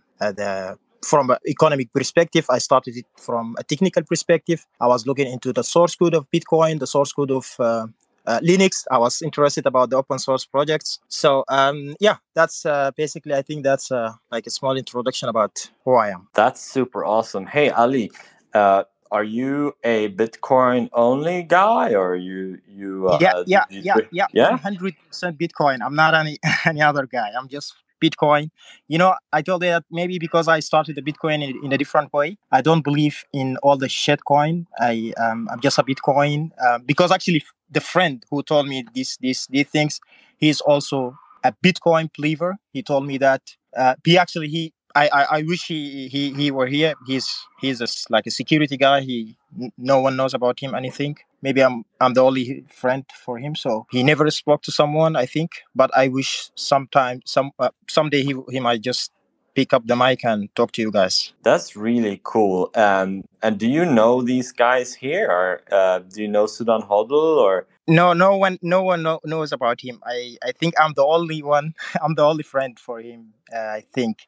[1.05, 2.47] from an economic perspective.
[2.51, 4.65] I started it from a technical perspective.
[4.81, 7.87] I was looking into the source code of Bitcoin, the source code of uh,
[8.27, 8.85] uh, Linux.
[8.91, 11.01] I was interested about the open source projects.
[11.09, 13.35] So um, yeah, that's uh, basically.
[13.35, 16.29] I think that's uh, like a small introduction about who I am.
[16.35, 17.47] That's super awesome.
[17.47, 18.11] Hey Ali,
[18.55, 23.09] uh, are you a Bitcoin only guy, or you you?
[23.09, 24.57] Uh, yeah, yeah, you- yeah, yeah, yeah.
[24.57, 25.79] Hundred percent Bitcoin.
[25.85, 27.31] I'm not any any other guy.
[27.37, 28.51] I'm just Bitcoin.
[28.89, 31.79] You know, I told you that maybe because I started the Bitcoin in, in a
[31.79, 32.37] different way.
[32.51, 34.67] I don't believe in all the shitcoin.
[34.79, 39.19] I um, I'm just a Bitcoin uh, because actually the friend who told me these
[39.21, 40.01] these these things,
[40.39, 42.57] he's also a Bitcoin believer.
[42.73, 43.43] He told me that
[43.77, 44.73] uh, he actually he.
[44.95, 46.93] I, I, I wish he, he, he were here.
[47.07, 47.27] He's
[47.63, 49.01] he's a like a security guy.
[49.01, 49.39] He
[49.79, 51.17] no one knows about him anything.
[51.43, 53.55] Maybe I'm I'm the only friend for him.
[53.55, 55.17] So he never spoke to someone.
[55.17, 59.13] I think, but I wish sometime some uh, someday he he might just
[59.55, 61.33] pick up the mic and talk to you guys.
[61.43, 62.71] That's really cool.
[62.75, 67.39] Um, and do you know these guys here, or uh, do you know Sudan Hodl,
[67.39, 70.01] or No, no one, no one know, knows about him.
[70.07, 71.75] I, I think I'm the only one.
[72.03, 73.35] I'm the only friend for him.
[73.55, 74.27] Uh, I think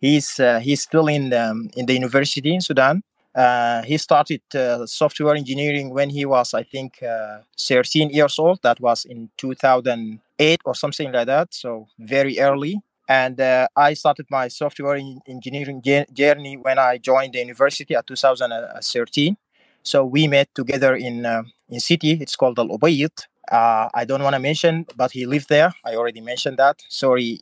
[0.00, 3.02] he's uh, he's still in um, in the university in Sudan.
[3.36, 8.60] Uh, he started uh, software engineering when he was, I think, uh, 13 years old.
[8.62, 11.52] That was in 2008 or something like that.
[11.52, 12.80] So very early.
[13.08, 14.98] And uh, I started my software
[15.28, 15.82] engineering
[16.12, 19.36] journey when I joined the university at 2013.
[19.82, 22.12] So we met together in uh, in city.
[22.20, 23.12] It's called Al Ubayd.
[23.48, 25.72] Uh, I don't want to mention, but he lived there.
[25.84, 26.82] I already mentioned that.
[26.88, 27.40] Sorry,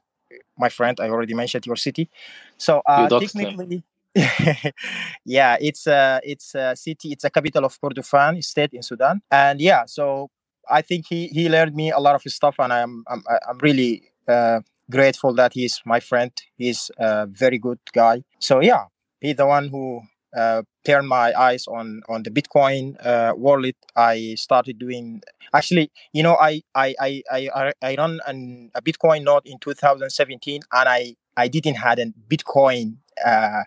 [0.58, 0.98] my friend.
[1.00, 2.10] I already mentioned your city.
[2.58, 3.82] So uh, technically,
[5.24, 7.12] yeah, it's a it's a city.
[7.12, 9.20] It's a capital of Kordofan state in Sudan.
[9.30, 10.30] And yeah, so
[10.70, 14.10] I think he he learned me a lot of stuff, and I'm I'm I'm really
[14.28, 14.60] uh,
[14.90, 16.30] grateful that he's my friend.
[16.56, 18.22] He's a very good guy.
[18.38, 18.84] So yeah,
[19.20, 20.02] he's the one who
[20.36, 23.76] uh, turned my eyes on on the Bitcoin uh, wallet.
[23.96, 25.22] I started doing
[25.52, 30.62] actually, you know, I I I I, I- run an, a Bitcoin node in 2017,
[30.72, 33.62] and I I didn't had a Bitcoin uh,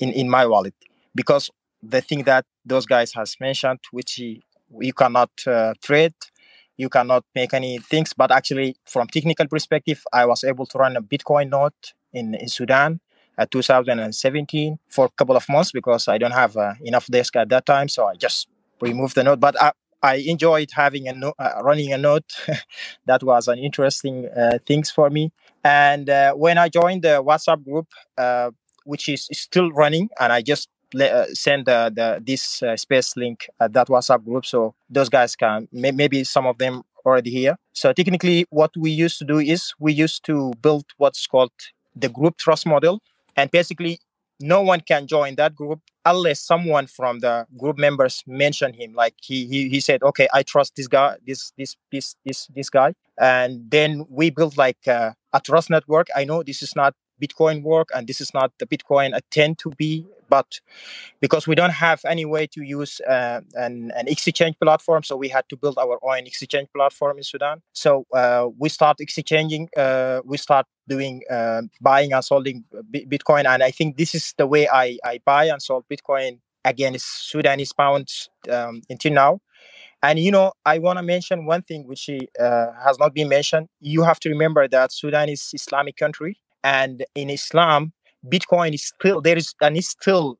[0.00, 0.74] in in my wallet
[1.14, 1.50] because
[1.82, 6.14] the thing that those guys has mentioned, which you cannot uh, trade.
[6.76, 10.96] You cannot make any things, but actually, from technical perspective, I was able to run
[10.96, 11.72] a Bitcoin node
[12.12, 13.00] in, in Sudan
[13.36, 17.48] at 2017 for a couple of months because I don't have uh, enough desk at
[17.48, 17.88] that time.
[17.88, 18.48] So I just
[18.80, 19.40] removed the node.
[19.40, 19.72] But I,
[20.02, 22.24] I enjoyed having a no, uh, running a node.
[23.06, 25.32] that was an interesting uh, things for me.
[25.64, 28.52] And uh, when I joined the WhatsApp group, uh,
[28.88, 33.16] which is still running, and I just le- uh, send the, the this uh, space
[33.16, 37.30] link at that WhatsApp group, so those guys can may- maybe some of them already
[37.30, 37.56] here.
[37.74, 41.52] So technically, what we used to do is we used to build what's called
[41.94, 43.00] the group trust model,
[43.36, 44.00] and basically
[44.40, 48.94] no one can join that group unless someone from the group members mention him.
[48.94, 52.70] Like he he, he said okay i trust this guy this this this this this
[52.70, 52.94] guy.
[53.20, 56.06] And then we built like uh, a trust network.
[56.14, 59.70] I know this is not bitcoin work and this is not the bitcoin attend to
[59.70, 60.60] be but
[61.20, 65.28] because we don't have any way to use uh, an, an exchange platform so we
[65.28, 67.62] had to build our own exchange platform in sudan.
[67.72, 73.46] So uh, we start exchanging uh, we start doing uh, buying and selling Bi- bitcoin
[73.46, 76.40] and i think this is the way i, I buy and sell bitcoin.
[76.64, 79.40] Against sudanese pounds um, until now.
[80.02, 83.68] And you know i want to mention one thing which uh, has not been mentioned.
[83.80, 87.92] You have to remember that sudan is islamic country and in islam
[88.26, 90.38] bitcoin is still there is and it's still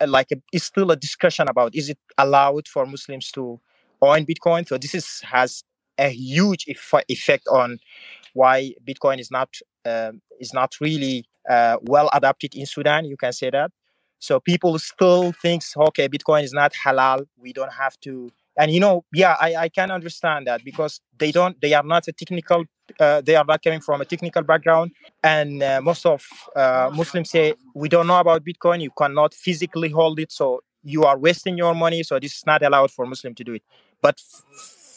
[0.00, 3.60] uh, like a, it's still a discussion about is it allowed for muslims to
[4.02, 4.66] own bitcoin?
[4.66, 5.62] So this is has
[5.98, 7.78] a huge eff- effect on
[8.34, 9.48] why bitcoin is not
[9.84, 13.70] um, is not really uh, well adapted in sudan you can say that.
[14.18, 18.80] So people still thinks okay bitcoin is not halal we don't have to and you
[18.80, 22.64] know yeah i, I can understand that because they don't they are not a technical
[23.00, 24.92] uh, they are not coming from a technical background
[25.24, 26.24] and uh, most of
[26.56, 31.04] uh, muslims say we don't know about bitcoin you cannot physically hold it so you
[31.04, 33.62] are wasting your money so this is not allowed for muslim to do it
[34.00, 34.44] but f-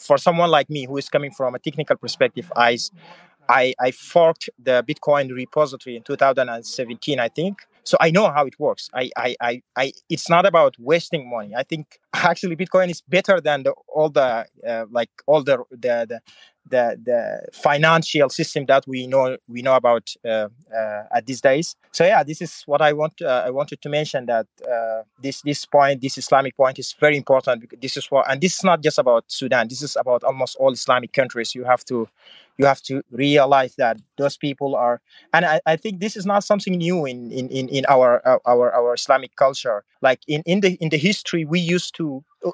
[0.06, 2.50] for someone like me who is coming from a technical perspective
[3.48, 7.60] I I forked the Bitcoin repository in 2017, I think.
[7.84, 8.90] So I know how it works.
[8.94, 11.54] I, I, I, I it's not about wasting money.
[11.54, 16.06] I think actually Bitcoin is better than the, all the uh, like all the the,
[16.08, 16.20] the
[16.68, 21.76] the the financial system that we know we know about uh, uh, at these days.
[21.92, 23.22] So yeah, this is what I want.
[23.22, 27.16] Uh, I wanted to mention that uh, this this point, this Islamic point, is very
[27.16, 27.60] important.
[27.60, 29.68] Because this is what, and this is not just about Sudan.
[29.68, 31.54] This is about almost all Islamic countries.
[31.54, 32.08] You have to
[32.58, 35.00] you have to realize that those people are
[35.32, 38.40] and I, I think this is not something new in in, in, in our, our
[38.46, 42.05] our our islamic culture like in, in the in the history we used to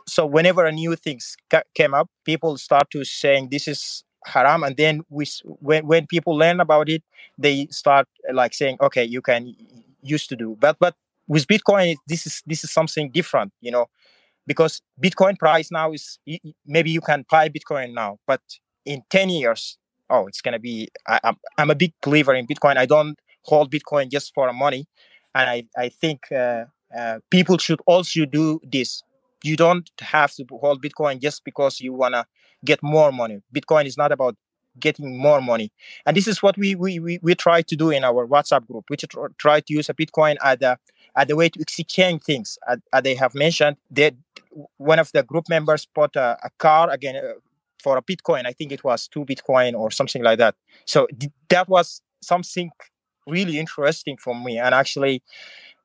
[0.07, 4.63] so whenever a new things ca- came up, people start to saying this is haram,
[4.65, 5.25] and then we
[5.69, 7.03] when when people learn about it,
[7.39, 9.55] they start like saying, okay, you can
[10.03, 10.95] used to do, but but
[11.29, 13.87] with Bitcoin, this is this is something different, you know,
[14.47, 16.19] because Bitcoin price now is
[16.67, 18.41] maybe you can buy Bitcoin now, but
[18.85, 19.79] in ten years,
[20.11, 20.89] oh, it's gonna be.
[21.07, 22.77] I, I'm I'm a big believer in Bitcoin.
[22.77, 24.87] I don't hold Bitcoin just for money,
[25.35, 26.65] and I I think uh,
[26.97, 29.03] uh, people should also do this.
[29.43, 32.27] You don't have to hold Bitcoin just because you wanna
[32.65, 33.41] get more money.
[33.55, 34.37] Bitcoin is not about
[34.81, 35.71] getting more money,
[36.07, 38.85] and this is what we we we, we try to do in our WhatsApp group.
[38.91, 38.97] We
[39.39, 40.79] try to use a Bitcoin as a
[41.17, 42.59] as a way to exchange things.
[42.69, 44.15] As, as they have mentioned, that
[44.79, 47.33] one of the group members bought a, a car again uh,
[47.83, 48.47] for a Bitcoin.
[48.47, 50.55] I think it was two Bitcoin or something like that.
[50.87, 52.71] So th- that was something
[53.27, 55.23] really interesting for me, and actually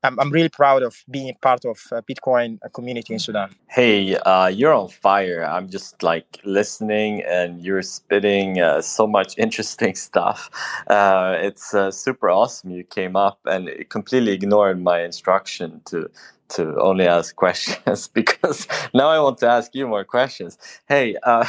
[0.04, 3.56] I'm, I'm really proud of being part of a Bitcoin community in Sudan.
[3.68, 5.44] Hey, uh, you're on fire.
[5.44, 10.50] I'm just like listening and you're spitting uh, so much interesting stuff.
[10.88, 12.72] Uh, it's uh, super awesome.
[12.72, 16.10] You came up and completely ignored my instruction to
[16.50, 20.58] to only ask questions because now I want to ask you more questions.
[20.88, 21.46] Hey, uh,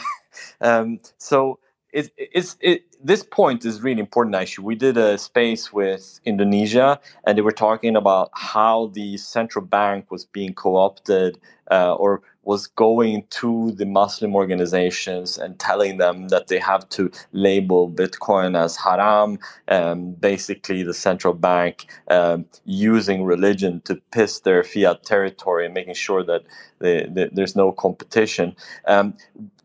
[0.61, 1.61] um, so
[1.93, 4.65] it, it's it, this point is really important actually.
[4.65, 10.11] We did a space with indonesia and they were talking about how the central bank
[10.11, 11.39] was being co-opted
[11.71, 17.11] uh, or was going to the muslim organizations and telling them that they have to
[17.33, 19.39] label bitcoin as haram
[19.69, 25.95] um, basically the central bank um, using religion to piss their fiat territory and making
[25.95, 26.43] sure that
[26.79, 28.55] they, there's no competition.
[28.87, 29.15] Um,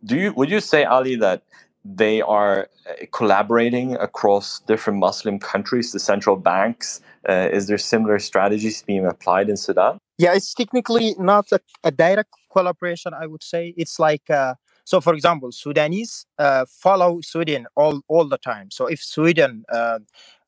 [0.03, 1.43] do you would you say ali that
[1.85, 7.01] they are uh, collaborating across different Muslim countries, the central banks.
[7.27, 9.97] Uh, is there similar strategies being applied in Sudan?
[10.17, 13.73] Yeah, it's technically not a, a direct collaboration, I would say.
[13.75, 14.55] It's like, uh,
[14.85, 18.69] so for example, Sudanese uh, follow Sweden all, all the time.
[18.71, 19.99] So if Sweden, uh,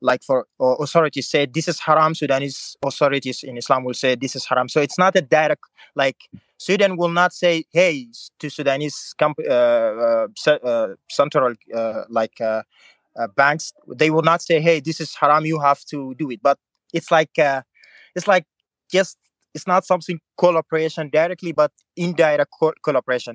[0.02, 4.46] like for authorities say this is haram, Sudanese authorities in Islam will say this is
[4.46, 4.70] haram.
[4.70, 5.64] So it's not a direct,
[5.96, 6.18] like
[6.58, 8.08] Sweden will not say, "Hey,"
[8.40, 10.28] to Sudanese comp- uh, uh,
[10.64, 11.54] uh, central
[12.10, 12.40] like
[13.36, 13.74] banks.
[13.96, 15.46] They will not say, "Hey, this is haram.
[15.46, 16.58] You have to do it." But
[16.94, 17.32] it's like
[18.16, 18.46] it's like
[18.92, 19.18] just
[19.54, 22.74] it's not something collaboration directly, but indirect co-.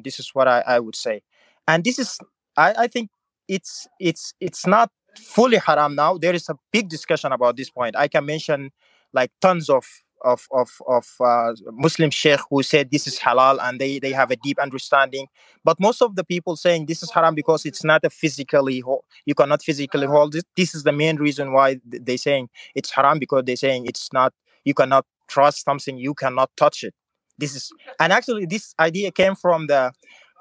[0.05, 1.23] This is what I, I would say,
[1.67, 2.19] and this is
[2.57, 3.11] I, I think
[3.49, 6.19] it's it's it's not fully haram now.
[6.19, 7.97] There is a big discussion about this point.
[7.97, 8.71] I can mention
[9.13, 9.85] like tons of
[10.23, 14.31] of of of uh, Muslim sheikh who said this is halal and they they have
[14.31, 15.27] a deep understanding.
[15.65, 18.83] But most of the people saying this is haram because it's not a physically
[19.27, 20.45] you cannot physically hold it.
[20.57, 24.33] This is the main reason why they saying it's haram because they're saying it's not
[24.65, 26.95] you cannot trust something you cannot touch it.
[27.39, 29.93] This is and actually this idea came from the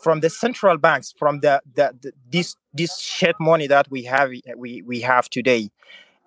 [0.02, 4.32] from the central banks from the, the, the this this shit money that we have
[4.58, 5.70] we we have today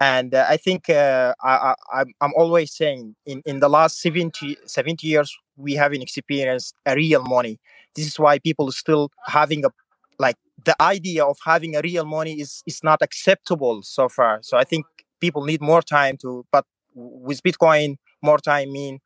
[0.01, 1.75] and uh, I think uh, I,
[2.21, 7.23] am always saying in, in the last 70, 70 years, we haven't experienced a real
[7.23, 7.61] money.
[7.95, 9.69] This is why people still having a,
[10.19, 14.41] like the idea of having a real money is, is not acceptable so far.
[14.43, 14.87] So I think
[15.21, 16.65] people need more time to, but
[16.95, 18.99] with Bitcoin, more time mean,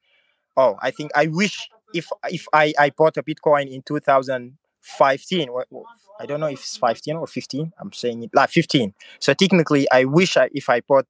[0.56, 3.82] oh, I think I wish if, if I, I bought a Bitcoin in
[4.98, 5.48] 2015,
[6.18, 7.72] I don't know if it's 15 or 15.
[7.78, 8.94] I'm saying it like 15.
[9.20, 11.06] So technically, I wish I, if I bought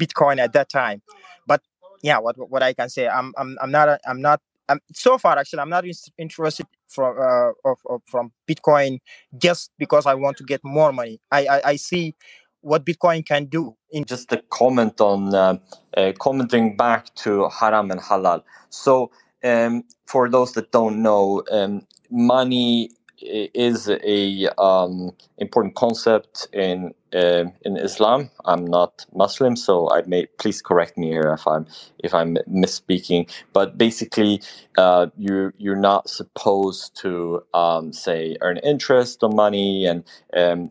[0.00, 1.02] Bitcoin at that time.
[1.46, 1.62] But
[2.02, 5.38] yeah, what what I can say, I'm I'm I'm not I'm not I'm, so far
[5.38, 5.84] actually I'm not
[6.18, 8.98] interested from uh, of, of, from Bitcoin
[9.36, 11.20] just because I want to get more money.
[11.30, 12.14] I I, I see
[12.60, 13.76] what Bitcoin can do.
[13.90, 15.58] In just a comment on uh,
[15.96, 18.42] uh, commenting back to haram and halal.
[18.70, 19.10] So
[19.44, 27.44] um, for those that don't know, um, money is a um, important concept in uh,
[27.62, 28.30] in Islam.
[28.44, 31.66] I'm not Muslim, so I may please correct me here if I'm
[31.98, 33.30] if I'm misspeaking.
[33.52, 34.42] But basically,
[34.76, 40.04] uh, you you're not supposed to um, say earn interest on money and
[40.36, 40.70] um,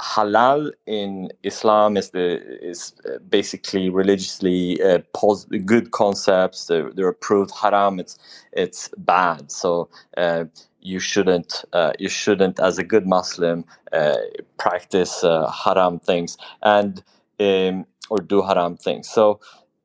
[0.00, 2.94] halal in Islam is the is
[3.28, 6.66] basically religiously uh, pos- good concepts.
[6.66, 7.52] They're, they're, approved.
[7.52, 8.18] Haram, it's
[8.52, 9.50] it's bad.
[9.52, 10.44] So uh,
[10.80, 14.16] you shouldn't uh, you shouldn't as a good Muslim uh,
[14.58, 17.02] practice uh, haram things and
[17.40, 19.08] um, or do haram things.
[19.08, 19.40] So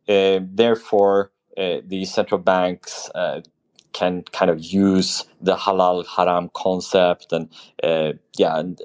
[0.08, 3.42] therefore, uh, the central banks uh,
[3.94, 7.48] can kind of use the halal haram concept and
[7.84, 8.82] uh, yeah and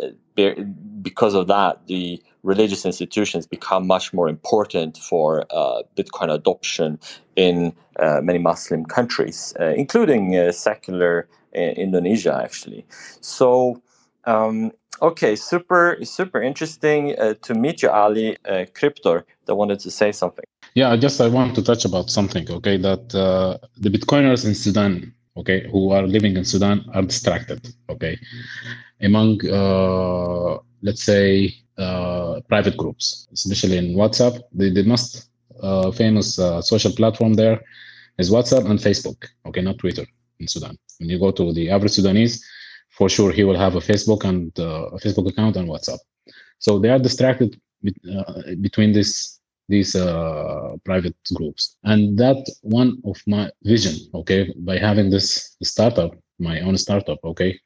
[1.02, 6.98] because of that the religious institutions become much more important for uh, Bitcoin adoption
[7.36, 12.86] in uh, many Muslim countries, uh, including uh, secular in Indonesia, actually.
[13.20, 13.82] So,
[14.24, 18.36] um, okay, super, super interesting uh, to meet you, Ali.
[18.44, 20.44] Uh, Cryptor, that wanted to say something.
[20.74, 22.48] Yeah, I just I want to touch about something.
[22.51, 27.60] Okay, that uh, the Bitcoiners in Sudan, okay, who are living in Sudan, are distracted.
[27.89, 28.19] Okay,
[29.01, 35.31] among uh, let's say uh, private groups, especially in WhatsApp, the, the most
[35.62, 37.60] uh, famous uh, social platform there
[38.19, 39.28] is WhatsApp and Facebook.
[39.47, 40.06] Okay, not Twitter
[40.40, 40.77] in Sudan.
[40.98, 42.44] When you go to the average Sudanese,
[42.90, 45.98] for sure he will have a Facebook and uh, a Facebook account and WhatsApp.
[46.59, 49.38] So they are distracted uh, between this
[49.69, 51.77] these uh, private groups.
[51.85, 57.59] And that one of my vision okay by having this startup my own startup okay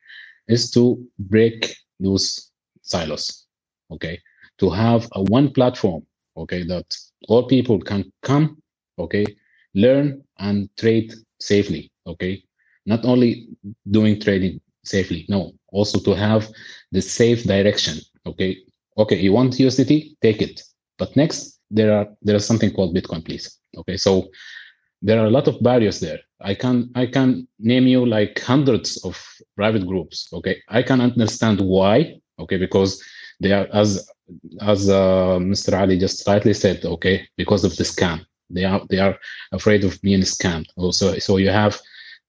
[0.49, 2.51] is to break those
[2.83, 3.47] silos
[3.91, 4.19] okay
[4.59, 6.05] to have a one platform
[6.37, 6.87] okay that
[7.29, 8.57] all people can come
[8.99, 9.25] okay
[9.75, 12.43] learn and trade safely okay.
[12.85, 13.49] Not only
[13.91, 16.49] doing trading safely no also to have
[16.91, 18.59] the safe direction okay.
[18.99, 20.63] Okay you want usdt take it.
[20.99, 23.59] But next there are there is something called bitcoin please.
[23.77, 24.29] Okay so
[25.01, 26.21] there are a lot of barriers there.
[26.41, 29.15] I can i can name you like hundreds of
[29.57, 30.57] private groups okay?
[30.69, 33.03] I can understand why okay because
[33.41, 34.09] they are as
[34.61, 38.25] as uh, mr ali just rightly said okay because of the scam.
[38.51, 39.19] They are they are
[39.53, 40.69] afraid of being scammed.
[40.77, 41.81] Also so you have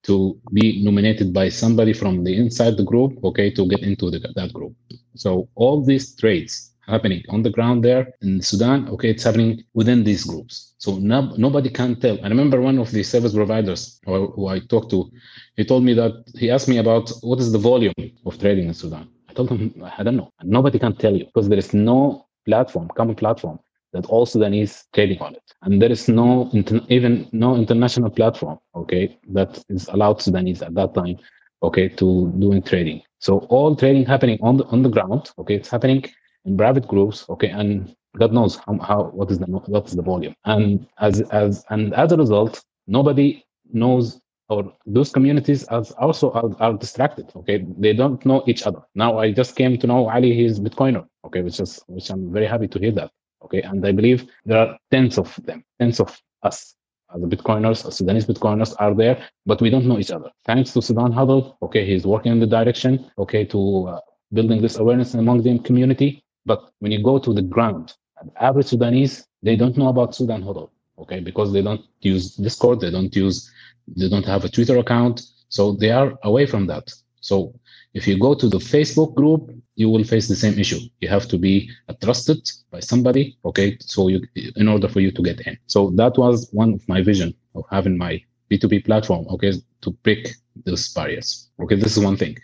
[0.04, 4.20] to be nominated by somebody from the inside the group okay to get into the,
[4.36, 4.74] that group.
[5.16, 8.88] So all these trades happening on the ground there in Sudan.
[8.90, 10.74] Okay, it's happening within these groups.
[10.78, 12.18] So no, nobody can tell.
[12.24, 15.10] I remember one of the service providers who, who I talked to,
[15.56, 17.94] he told me that he asked me about what is the volume
[18.26, 19.10] of trading in Sudan.
[19.30, 20.32] I told him, I don't know.
[20.44, 23.60] Nobody can tell you because there is no platform, common platform
[23.94, 25.44] that all Sudanese trading on it.
[25.62, 26.50] And there is no,
[26.90, 31.18] even no international platform, okay, that is allowed Sudanese at that time,
[31.62, 33.02] okay, to doing trading.
[33.20, 36.04] So all trading happening on the, on the ground, okay, it's happening
[36.46, 40.36] in private groups okay and god knows how, how what is the what's the volume.
[40.46, 46.50] And as as and as a result nobody knows or those communities as also are,
[46.60, 47.66] are, distracted okay?
[47.78, 48.82] They don't know each other.
[48.96, 52.46] Now i just came to know ali he's bitcoiner okay which is which i'm very
[52.46, 53.12] happy to hear that
[53.44, 53.62] okay?
[53.62, 56.76] And i believe there are tens of them tens of us
[57.16, 60.30] the bitcoiners sudanese bitcoiners are there but we don't know each other.
[60.46, 64.00] Thanks to sudan hodl okay he's working in the direction okay to uh,
[64.34, 67.94] building this awareness among the community but when you go to the ground,
[68.40, 72.92] average Sudanese, they don't know about Sudan Hodl, okay, because they don't use Discord, they
[72.92, 73.52] don't use,
[73.88, 76.92] they don't have a Twitter account, so they are away from that.
[77.22, 77.54] So
[77.94, 80.80] if you go to the Facebook group, you will face the same issue.
[81.00, 81.70] You have to be
[82.02, 84.22] trusted by somebody, okay, so you
[84.56, 85.58] in order for you to get in.
[85.68, 90.36] So that was one of my vision of having my B2B platform, okay, to break
[90.66, 91.50] those barriers.
[91.60, 92.38] Okay, this is one thing.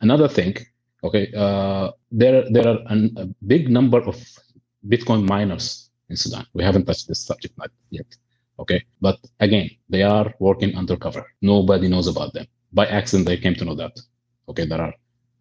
[0.00, 0.56] Another thing
[1.04, 4.16] Okay, uh, there there are an, a big number of
[4.88, 6.46] Bitcoin miners in Sudan.
[6.54, 7.54] We haven't touched this subject
[7.90, 8.06] yet.
[8.58, 11.26] Okay, but again, they are working undercover.
[11.42, 12.46] Nobody knows about them.
[12.72, 13.92] By accident, they came to know that.
[14.48, 14.94] Okay, there are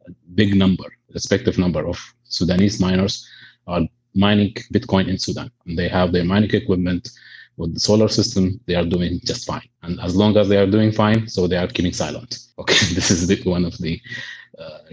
[0.07, 3.25] a big number, respective number of Sudanese miners
[3.67, 3.81] are
[4.15, 7.09] mining Bitcoin in Sudan, and they have their mining equipment
[7.55, 8.59] with the solar system.
[8.65, 11.57] They are doing just fine, and as long as they are doing fine, so they
[11.57, 12.39] are keeping silent.
[12.59, 14.01] Okay, this is the, one of the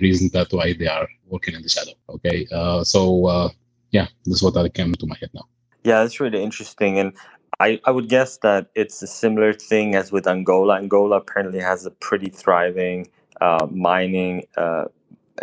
[0.01, 1.93] reasons that why they are working in the shadow.
[2.09, 3.49] Okay, uh, so uh,
[3.91, 5.47] yeah, this is what I came to my head now.
[5.85, 7.13] Yeah, that's really interesting, and
[7.59, 10.77] I, I would guess that it's a similar thing as with Angola.
[10.77, 13.09] Angola apparently has a pretty thriving
[13.41, 14.85] uh, mining uh,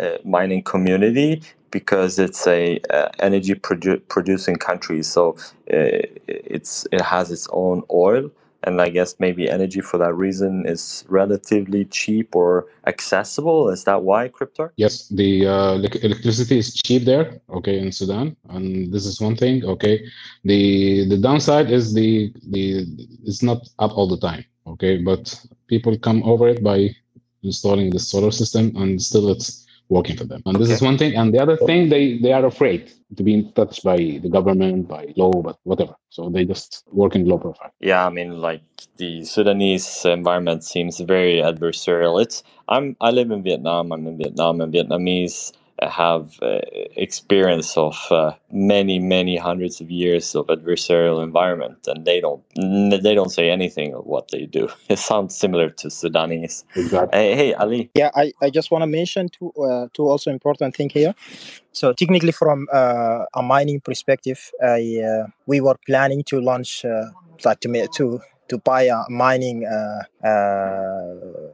[0.00, 2.80] uh, mining community because it's a
[3.18, 5.02] energy produ- producing country.
[5.02, 5.36] So
[5.66, 8.30] it's it has its own oil,
[8.64, 13.68] and I guess maybe energy for that reason is relatively cheap or accessible.
[13.68, 14.70] Is that why, Cryptor?
[14.76, 17.40] Yes, the uh, electricity is cheap there.
[17.50, 19.64] Okay, in Sudan, and this is one thing.
[19.64, 20.04] Okay,
[20.44, 22.84] the the downside is the the
[23.24, 24.44] it's not up all the time.
[24.66, 25.22] Okay, but
[25.68, 26.90] people come over it by
[27.42, 30.42] installing the solar system, and still it's working for them.
[30.46, 31.16] And this is one thing.
[31.16, 35.12] And the other thing, they they are afraid to be touched by the government, by
[35.16, 35.94] law, but whatever.
[36.10, 37.72] So they just work in low profile.
[37.80, 38.62] Yeah, I mean, like
[38.96, 42.20] the Sudanese environment seems very adversarial.
[42.22, 43.92] It's I'm I live in Vietnam.
[43.92, 45.52] I'm in Vietnam, and Vietnamese
[45.82, 46.60] have uh,
[46.96, 52.42] experience of uh, many many hundreds of years of adversarial environment and they don't
[53.02, 54.68] they don't say anything of what they do.
[54.88, 56.64] It sounds similar to sudanese.
[56.74, 57.18] Exactly.
[57.18, 57.90] hey, hey ali.
[57.94, 61.14] Yeah i, I just want to mention two uh, two also important thing here.
[61.72, 67.06] So technically from uh, a mining perspective I, uh, we were planning to launch uh,
[67.44, 69.62] like to to to buy a mining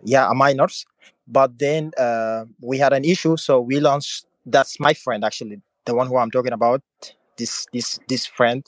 [0.04, 0.86] yeah a miners
[1.26, 4.26] but then uh, we had an issue, so we launched.
[4.46, 6.82] That's my friend actually, the one who I'm talking about.
[7.36, 8.64] This this this friend,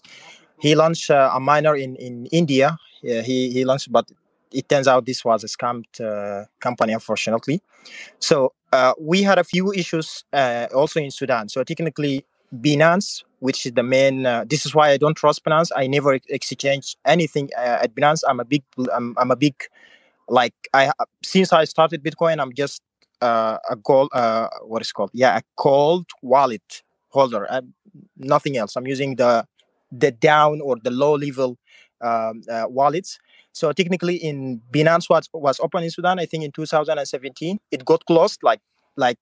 [0.60, 2.76] he launched uh, a miner in in India.
[3.02, 4.10] Yeah, he he launched, but
[4.52, 7.62] it turns out this was a scammed uh, company, unfortunately.
[8.18, 11.48] So uh, we had a few issues uh, also in Sudan.
[11.48, 12.24] So technically,
[12.54, 14.26] Binance, which is the main.
[14.26, 15.70] Uh, this is why I don't trust Binance.
[15.76, 18.22] I never exchange anything at Binance.
[18.28, 18.62] I'm a big.
[18.94, 19.54] I'm, I'm a big.
[20.28, 20.90] Like I
[21.24, 22.82] since I started Bitcoin, I'm just
[23.22, 24.08] uh, a gold.
[24.12, 25.10] Uh, what is called?
[25.14, 27.50] Yeah, a cold wallet holder.
[27.50, 27.74] I'm,
[28.16, 28.76] nothing else.
[28.76, 29.46] I'm using the
[29.92, 31.58] the down or the low level
[32.00, 33.18] um, uh, wallets.
[33.52, 36.18] So technically, in Binance was was open in Sudan.
[36.18, 38.42] I think in 2017, it got closed.
[38.42, 38.60] Like
[38.96, 39.18] like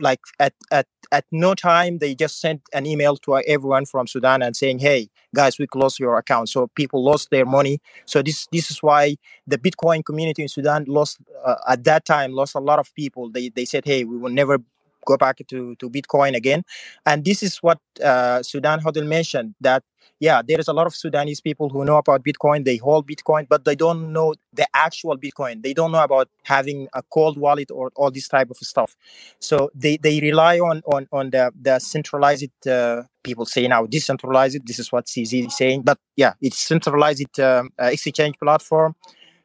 [0.00, 4.42] like at at at no time they just sent an email to everyone from Sudan
[4.42, 7.80] and saying, "Hey guys, we closed your account." So people lost their money.
[8.06, 9.16] So this this is why
[9.46, 13.30] the Bitcoin community in Sudan lost uh, at that time lost a lot of people.
[13.30, 14.58] They they said, "Hey, we will never."
[15.06, 16.62] Go back to, to Bitcoin again,
[17.06, 19.82] and this is what uh, Sudan Hodl mentioned that
[20.20, 22.64] yeah, there is a lot of Sudanese people who know about Bitcoin.
[22.64, 25.62] They hold Bitcoin, but they don't know the actual Bitcoin.
[25.62, 28.96] They don't know about having a cold wallet or all this type of stuff.
[29.38, 34.66] So they, they rely on on on the the centralized uh, people say now decentralized.
[34.66, 38.94] This is what CZ is saying, but yeah, it's centralized um, uh, exchange platform.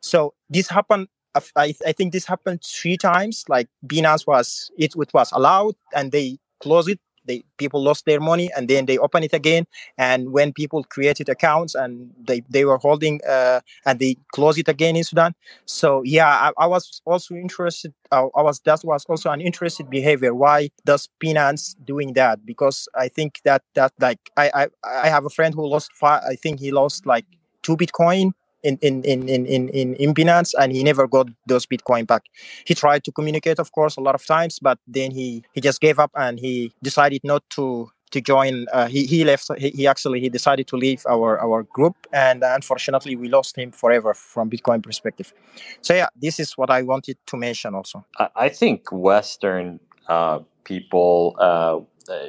[0.02, 1.08] So this happened
[1.56, 3.46] I, I think this happened three times.
[3.48, 7.00] Like Binance was it, it was allowed and they closed it.
[7.26, 9.66] They people lost their money and then they open it again.
[9.98, 14.68] And when people created accounts and they they were holding uh, and they close it
[14.68, 15.34] again in sudan.
[15.66, 16.28] So yeah
[16.58, 20.34] i, I was also interested uh, i was that was also an interested behavior.
[20.36, 22.46] Why does binance doing that?
[22.46, 24.68] Because i think that that like i i,
[25.06, 27.26] I have a friend who lost five i think he lost like
[27.62, 28.32] two bitcoin
[28.64, 30.14] in in in in in in
[30.60, 32.24] and he never got those Bitcoin back.
[32.66, 35.82] He tried to communicate, of course, a lot of times, but then he he just
[35.82, 38.68] gave up and he decided not to to join.
[38.72, 39.50] Uh, he he left.
[39.58, 43.72] He, he actually he decided to leave our our group, and unfortunately, we lost him
[43.72, 45.34] forever from Bitcoin perspective.
[45.82, 48.06] So yeah, this is what I wanted to mention also.
[48.18, 51.36] I, I think Western uh, people.
[51.40, 51.80] Uh,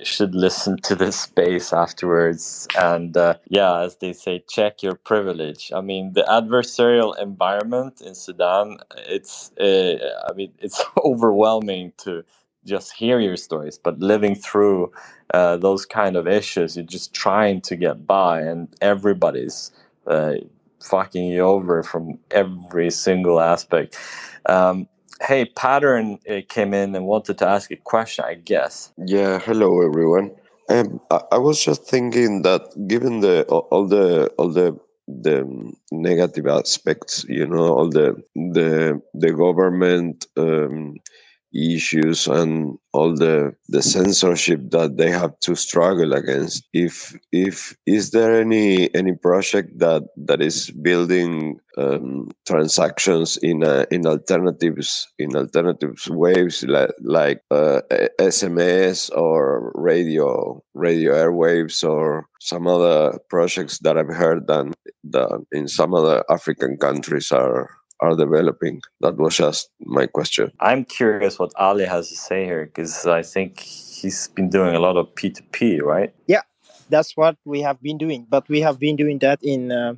[0.04, 2.68] should listen to this space afterwards.
[2.76, 5.72] And uh, yeah as they say check your privilege.
[5.74, 9.96] I mean the adversarial environment in sudan it's uh,
[10.28, 12.24] i mean it's overwhelming to
[12.64, 14.92] just hear your stories but living through
[15.34, 19.70] uh, those kind of issues you're just trying to get by and everybody's
[20.06, 20.34] uh,
[20.82, 23.98] fucking you over from every single aspect.
[24.48, 24.88] Um,
[25.22, 28.92] hey, Pattern uh, came in and wanted to ask a question, I guess.
[28.96, 30.32] Yeah, hello everyone.
[30.68, 36.46] Um, I, I was just thinking that given the all the all the the negative
[36.46, 40.96] aspects, you know, all the the the government um,
[41.54, 46.66] issues and all the the censorship that they have to struggle against.
[46.72, 53.86] If if is there any any project that that is building um, transactions in uh,
[53.90, 57.80] in alternatives in alternatives waves like, like uh,
[58.20, 64.72] sms or radio radio airwaves or some other projects that i've heard that,
[65.02, 67.70] that in some other african countries are
[68.04, 68.80] are developing.
[69.00, 70.52] That was just my question.
[70.60, 74.80] I'm curious what Ali has to say here because I think he's been doing a
[74.80, 76.14] lot of P2P, right?
[76.26, 76.42] Yeah,
[76.88, 78.26] that's what we have been doing.
[78.28, 79.72] But we have been doing that in.
[79.72, 79.94] Uh,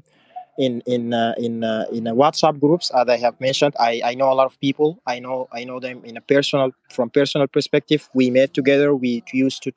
[0.59, 4.15] in in uh, in uh, in uh, WhatsApp groups, as I have mentioned, I, I
[4.15, 4.99] know a lot of people.
[5.07, 8.09] I know I know them in a personal from personal perspective.
[8.15, 8.95] We met together.
[8.95, 9.73] We used to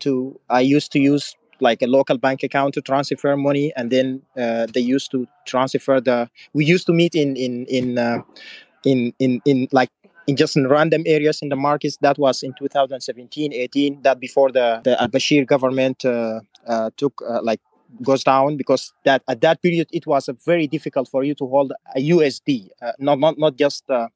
[0.00, 4.22] to I used to use like a local bank account to transfer money and then
[4.36, 8.18] uh, they used to transfer the we used to meet in in in uh,
[8.84, 9.90] in, in in like
[10.26, 11.96] in just in random areas in the markets.
[12.00, 17.40] That was in 2017 18 that before the the al-bashir government uh, uh took uh,
[17.42, 17.60] like
[18.02, 21.72] goes down because that at that period it was very difficult for you to hold
[21.94, 24.08] a usd uh, not not not just a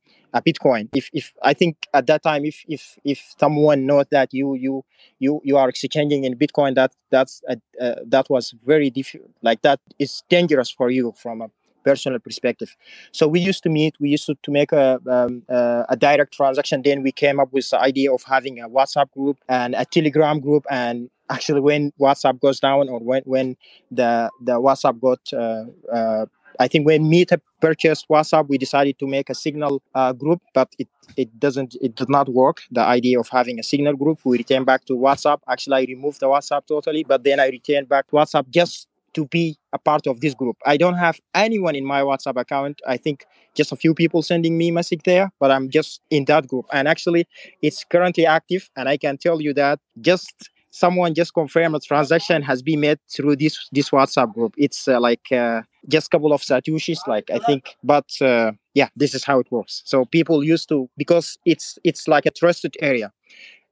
[0.42, 0.88] bitcoin.
[0.94, 4.84] If if i think at that time if if if someone knows that you you
[5.18, 9.62] you you are exchanging in bitcoin that that's a, uh, that was very difficult like
[9.62, 11.48] that is dangerous for you from a
[11.84, 12.76] personal perspective
[13.12, 16.32] so we used to meet we used to, to make a um, uh, a direct
[16.34, 19.84] transaction then we came up with the idea of having a whatsapp group and a
[19.84, 23.56] telegram group and actually when whatsapp goes down or when when
[23.90, 26.26] the the whatsapp got uh, uh
[26.60, 30.68] I think when Meta purchased WhatsApp, we decided to make a Signal uh, group, but
[30.78, 32.58] it it doesn't it did not work.
[32.70, 35.40] The idea of having a Signal group, we returned back to WhatsApp.
[35.48, 39.26] Actually, I removed the WhatsApp totally, but then I returned back to WhatsApp just to
[39.26, 40.56] be a part of this group.
[40.66, 42.80] I don't have anyone in my WhatsApp account.
[42.86, 43.24] I think
[43.54, 46.66] just a few people sending me message there, but I'm just in that group.
[46.72, 47.26] And actually,
[47.62, 52.42] it's currently active, and I can tell you that just someone just confirmed a transaction
[52.42, 54.54] has been made through this this WhatsApp group.
[54.56, 58.88] It's uh, like uh, just a couple of satoshis, like I think, but uh, yeah,
[58.96, 59.82] this is how it works.
[59.84, 63.12] So people used to because it's it's like a trusted area.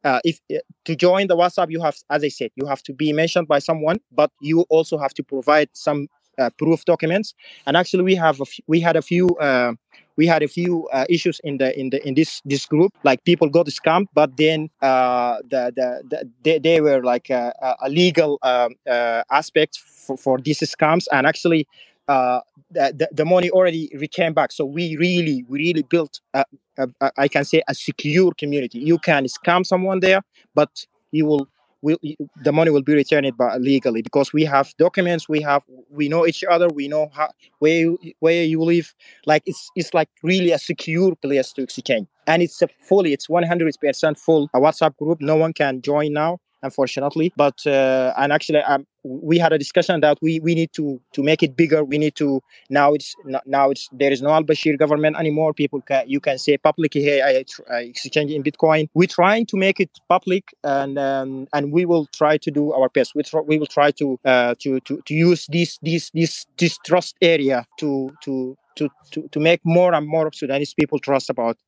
[0.08, 0.56] Uh, if uh,
[0.88, 3.60] to join the WhatsApp, you have, as I said, you have to be mentioned by
[3.68, 6.00] someone, but you also have to provide some
[6.38, 7.28] uh, proof documents.
[7.66, 8.36] And actually, we have
[8.72, 9.72] we had a few uh,
[10.20, 12.92] we had a few uh, issues in the in the in this this group.
[13.08, 17.52] Like people got scammed, but then uh, the, the, the they, they were like a,
[17.86, 18.70] a legal um,
[19.30, 21.66] aspect for, for these scams, and actually.
[22.08, 22.40] Uh,
[22.70, 24.50] the, the, money already returned back.
[24.50, 26.42] So we really we really built a,
[26.78, 28.78] a, a, I can say a secure community.
[28.78, 30.22] You can scam someone there
[30.54, 31.46] but you will
[31.82, 31.98] will
[32.42, 36.26] the money will be returned by legally because we have documents we have we know
[36.26, 37.28] each other we know how
[37.60, 38.94] where you, where you live.
[39.26, 42.08] Like it's it's like really a secure place to exchange.
[42.26, 45.20] And it's a fully it's 100% full a whatsapp group.
[45.20, 47.32] No one can join now unfortunately.
[47.36, 51.22] But uh, and actually um, we had a discussion that we we need to to
[51.22, 51.84] make it bigger.
[51.84, 52.40] We need to
[52.70, 53.14] now it's
[53.46, 55.54] now it's there is no al-bashir government anymore.
[55.54, 58.88] People can you can say publicly hey i, I exchange in bitcoin.
[58.94, 62.88] We're trying to make it public and um, and we will try to do our
[62.88, 63.14] best.
[63.14, 66.78] We, tr- we will try to uh, to to to use this this this this
[66.84, 71.58] trust area to to to, to, to make more and more Sudanese people trust about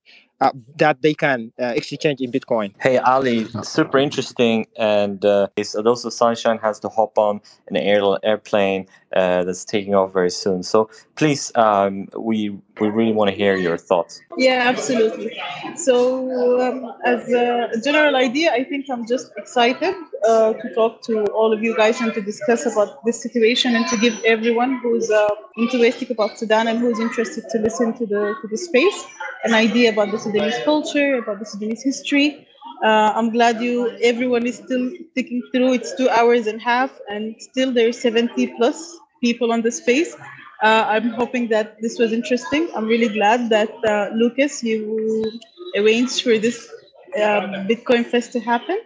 [0.41, 2.73] uh, that they can uh, exchange in Bitcoin.
[2.81, 8.03] Hey Ali, super interesting, and uh, so also Sunshine has to hop on an air,
[8.23, 10.63] airplane uh, that's taking off very soon.
[10.63, 14.21] So please, um, we we really want to hear your thoughts.
[14.39, 15.39] Yeah, absolutely.
[15.77, 19.95] So um, as a general idea, I think I'm just excited
[20.27, 23.87] uh, to talk to all of you guys and to discuss about this situation and
[23.89, 28.35] to give everyone who's uh, enthusiastic about Sudan and who's interested to listen to the
[28.41, 29.05] to the space
[29.45, 32.47] an idea about the Sudanese culture, about the Sudanese history.
[32.85, 35.75] Uh, I'm glad you everyone is still sticking through.
[35.75, 40.15] It's two hours and a half, and still there's 70 plus people on the space.
[40.63, 42.69] Uh, I'm hoping that this was interesting.
[42.75, 45.41] I'm really glad that uh, Lucas you
[45.77, 46.69] arranged for this
[47.17, 48.79] uh, Bitcoin Fest to happen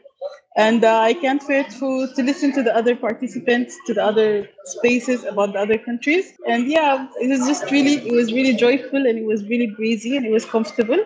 [0.57, 4.49] and uh, I can't wait to, to listen to the other participants, to the other
[4.65, 6.33] spaces about the other countries.
[6.47, 10.17] And yeah, it was just really, it was really joyful and it was really breezy
[10.17, 10.99] and it was comfortable.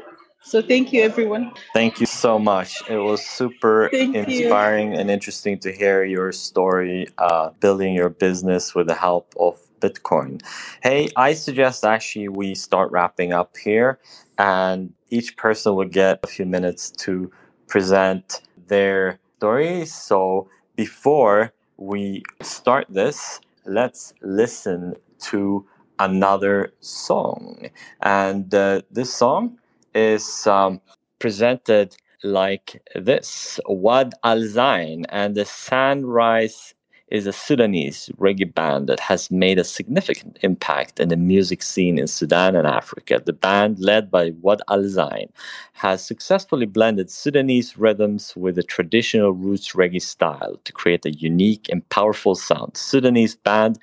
[0.43, 1.53] So thank you, everyone.
[1.75, 2.83] Thank you so much.
[2.89, 4.99] It was super Thank inspiring you.
[4.99, 10.41] and interesting to hear your story, uh, building your business with the help of Bitcoin.
[10.83, 13.99] Hey, I suggest actually we start wrapping up here,
[14.39, 17.31] and each person will get a few minutes to
[17.67, 19.87] present their story.
[19.87, 24.95] So before we start this, let's listen
[25.31, 25.67] to
[25.99, 27.69] another song.
[28.01, 29.59] And uh, this song
[29.99, 30.81] is um,
[31.19, 36.75] presented like this Wad Al Zain and the Sunrise
[37.09, 41.99] is a Sudanese reggae band that has made a significant impact in the music scene
[41.99, 43.23] in Sudan and Africa.
[43.25, 45.33] The band, led by Wad Al Zain,
[45.73, 51.67] has successfully blended Sudanese rhythms with the traditional roots reggae style to create a unique
[51.71, 52.77] and powerful sound.
[52.77, 53.79] Sudanese band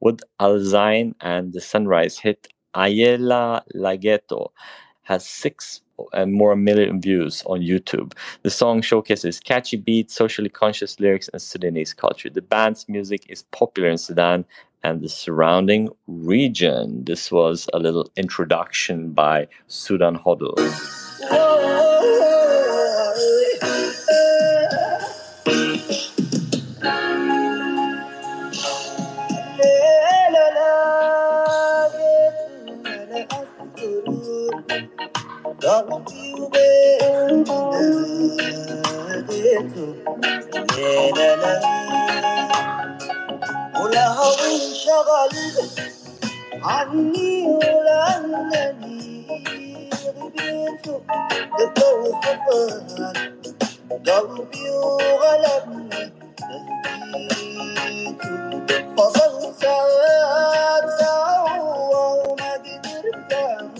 [0.00, 4.50] Wad Al Zain and the Sunrise hit Ayela Lageto
[5.08, 5.80] has six
[6.12, 8.12] and more million views on YouTube.
[8.42, 12.28] The song showcases catchy beats, socially conscious lyrics, and Sudanese culture.
[12.28, 14.44] The band's music is popular in Sudan
[14.84, 17.04] and the surrounding region.
[17.04, 20.54] This was a little introduction by Sudan Hodl.
[43.81, 45.33] ولها انشغل
[46.63, 49.25] عني ولأنني
[50.17, 50.87] غبيت
[51.59, 53.13] الضوء خفان
[54.07, 56.13] قلبي وغلبني
[57.15, 58.21] نسيت
[58.97, 63.76] فضل ساعات ساعة وما قدرت أنبيت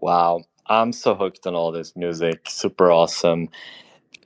[0.00, 0.42] Wow.
[0.66, 2.48] I'm so hooked on all this music.
[2.48, 3.48] Super awesome.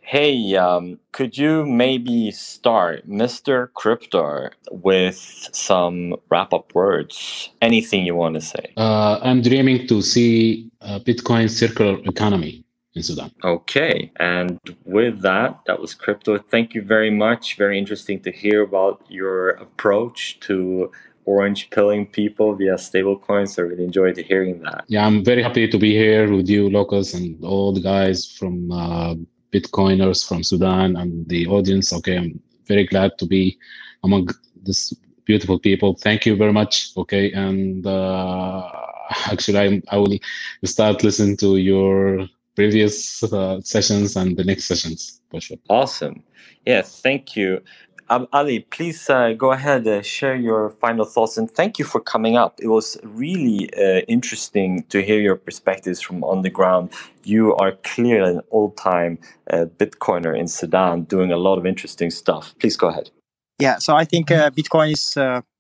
[0.03, 3.69] Hey, um, could you maybe start, Mr.
[3.73, 7.51] Cryptor, with some wrap up words?
[7.61, 8.73] Anything you want to say?
[8.77, 12.65] Uh, I'm dreaming to see a Bitcoin circular economy
[12.95, 13.33] in Sudan.
[13.43, 14.13] Okay.
[14.21, 16.41] And with that, that was Cryptor.
[16.49, 17.57] Thank you very much.
[17.57, 20.93] Very interesting to hear about your approach to
[21.27, 23.59] orange pilling people via stablecoins.
[23.59, 24.85] I really enjoyed hearing that.
[24.89, 28.73] Yeah, I'm very happy to be here with you, Lucas, and all the guys from
[28.73, 29.15] uh,
[29.53, 31.93] Bitcoiners from Sudan and the audience.
[31.93, 33.59] Okay, I'm very glad to be
[34.03, 34.29] among
[34.63, 34.95] this
[35.25, 35.95] beautiful people.
[35.95, 36.97] Thank you very much.
[36.97, 38.71] Okay, and uh,
[39.27, 40.19] actually, I, I will
[40.65, 45.59] start listening to your previous uh, sessions and the next sessions for sure.
[45.69, 46.23] Awesome.
[46.65, 47.61] Yeah, thank you.
[48.09, 52.01] Um, Ali, please uh, go ahead, uh, share your final thoughts, and thank you for
[52.01, 52.61] coming up.
[52.63, 56.93] It was really uh, interesting to hear your perspectives from on the ground.
[57.25, 59.19] You are clearly an old-time
[59.51, 62.55] uh, Bitcoiner in Sudan, doing a lot of interesting stuff.
[62.61, 63.11] Please go ahead.
[63.59, 65.17] Yeah, so I think uh, Bitcoin is,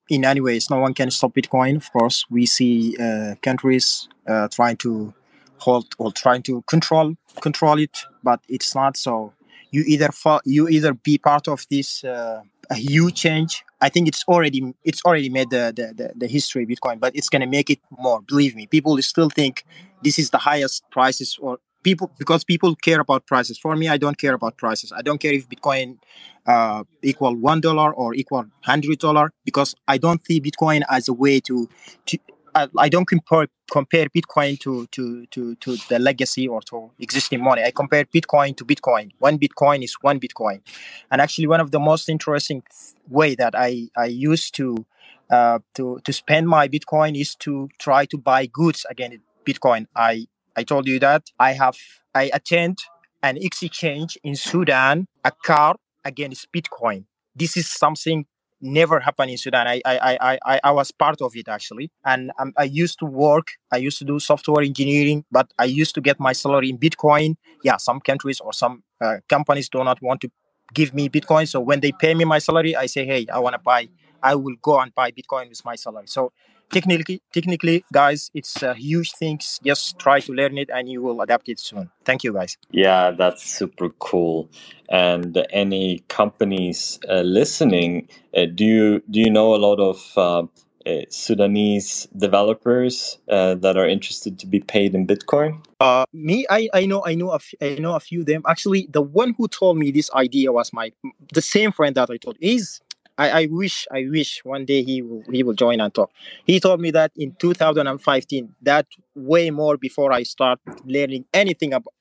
[0.09, 1.77] in any ways, no one can stop Bitcoin.
[1.77, 2.97] Of course, we see
[3.43, 4.09] countries
[4.53, 5.15] trying to
[5.59, 9.33] hold or trying to control control it, but it's not so
[9.71, 13.65] you either fall, you either be part of this uh, huge change.
[13.81, 17.15] I think it's already it's already made the the, the, the history of Bitcoin, but
[17.15, 18.21] it's gonna make it more.
[18.23, 19.65] Believe me, people still think
[20.03, 23.59] this is the highest prices or people because people care about prices.
[23.59, 24.93] For me, I don't care about prices.
[24.93, 25.99] I don't care if Bitcoin
[26.47, 31.13] uh, equal one dollar or equal hundred dollar because I don't see Bitcoin as a
[31.13, 31.69] way to
[32.07, 32.19] to
[32.57, 37.43] I, I don't compare compare Bitcoin to, to to to the legacy or to existing
[37.43, 37.63] money.
[37.63, 39.11] I compare Bitcoin to Bitcoin.
[39.19, 40.63] One Bitcoin is one Bitcoin,
[41.11, 42.63] and actually one of the most interesting
[43.09, 44.87] way that I I used to
[45.31, 49.87] uh, to to spend my Bitcoin is to try to buy goods against Bitcoin.
[49.95, 50.27] I
[50.57, 51.77] I told you that I have
[52.15, 52.79] I attend
[53.23, 55.77] an exchange in Sudan a car
[56.07, 57.05] against Bitcoin.
[57.35, 58.25] This is something
[58.61, 59.67] never happened in Sudan.
[59.67, 63.49] I I I I, was part of it actually, and um, I used to work.
[63.73, 67.37] I used to do software engineering, but I used to get my salary in Bitcoin.
[67.65, 70.31] Yeah, some countries or some uh, companies do not want to
[70.75, 73.55] give me Bitcoin, so when they pay me my salary, I say, hey, I want
[73.55, 73.89] to buy.
[74.23, 76.07] I will go and buy Bitcoin with my salary.
[76.09, 76.33] So
[76.71, 81.21] technically technically guys it's a huge thing just try to learn it and you will
[81.21, 84.49] adapt it soon thank you guys yeah that's super cool
[84.89, 90.43] and any companies uh, listening uh, do you do you know a lot of uh,
[90.87, 95.61] uh Sudanese developers uh, that are interested to be paid in Bitcoin?
[95.81, 98.43] Uh, me, I, I know, I know, a f- I know a few of them.
[98.47, 100.93] Actually, the one who told me this idea was my
[101.35, 102.37] the same friend that I told.
[102.41, 102.81] He's
[103.19, 106.11] I, I wish I wish one day he will he will join and talk.
[106.45, 111.95] He told me that in 2015, that way more before I start learning anything about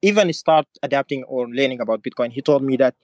[0.00, 2.30] even start adapting or learning about Bitcoin.
[2.30, 2.94] He told me that,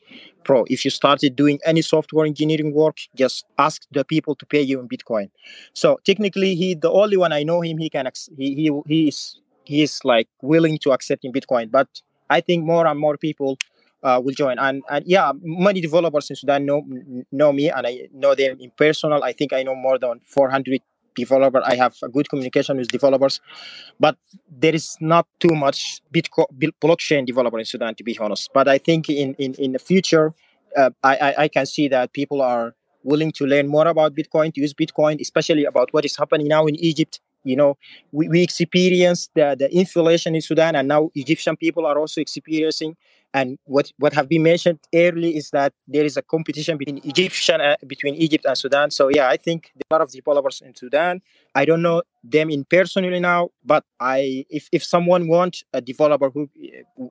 [0.44, 4.62] bro, if you started doing any software engineering work, just ask the people to pay
[4.62, 5.28] you in Bitcoin.
[5.72, 7.78] So technically, he the only one I know him.
[7.78, 8.08] He can
[8.38, 11.88] he he he is he is like willing to accept in Bitcoin, but
[12.30, 13.58] I think more and more people
[14.04, 14.58] uh, will join.
[14.58, 16.82] And, and yeah, many developers in Sudan know
[17.32, 19.24] know me, and I know them in personal.
[19.24, 20.80] I think I know more than 400
[21.16, 21.62] developer.
[21.64, 23.40] I have a good communication with developers,
[23.98, 24.16] but
[24.50, 26.46] there is not too much Bitcoin
[26.82, 28.50] blockchain developer in Sudan, to be honest.
[28.52, 30.34] But I think in in in the future,
[30.76, 34.52] uh, I, I I can see that people are willing to learn more about Bitcoin,
[34.54, 37.20] to use Bitcoin, especially about what is happening now in Egypt.
[37.44, 37.76] You know,
[38.10, 42.96] we, we experienced the, the inflation in Sudan, and now Egyptian people are also experiencing
[43.34, 47.60] and what, what have been mentioned early is that there is a competition between Egyptian
[47.60, 48.92] uh, between Egypt and Sudan.
[48.92, 51.20] So yeah, I think a lot of developers in Sudan.
[51.56, 56.30] I don't know them in personally now, but I if, if someone wants a developer
[56.30, 56.48] who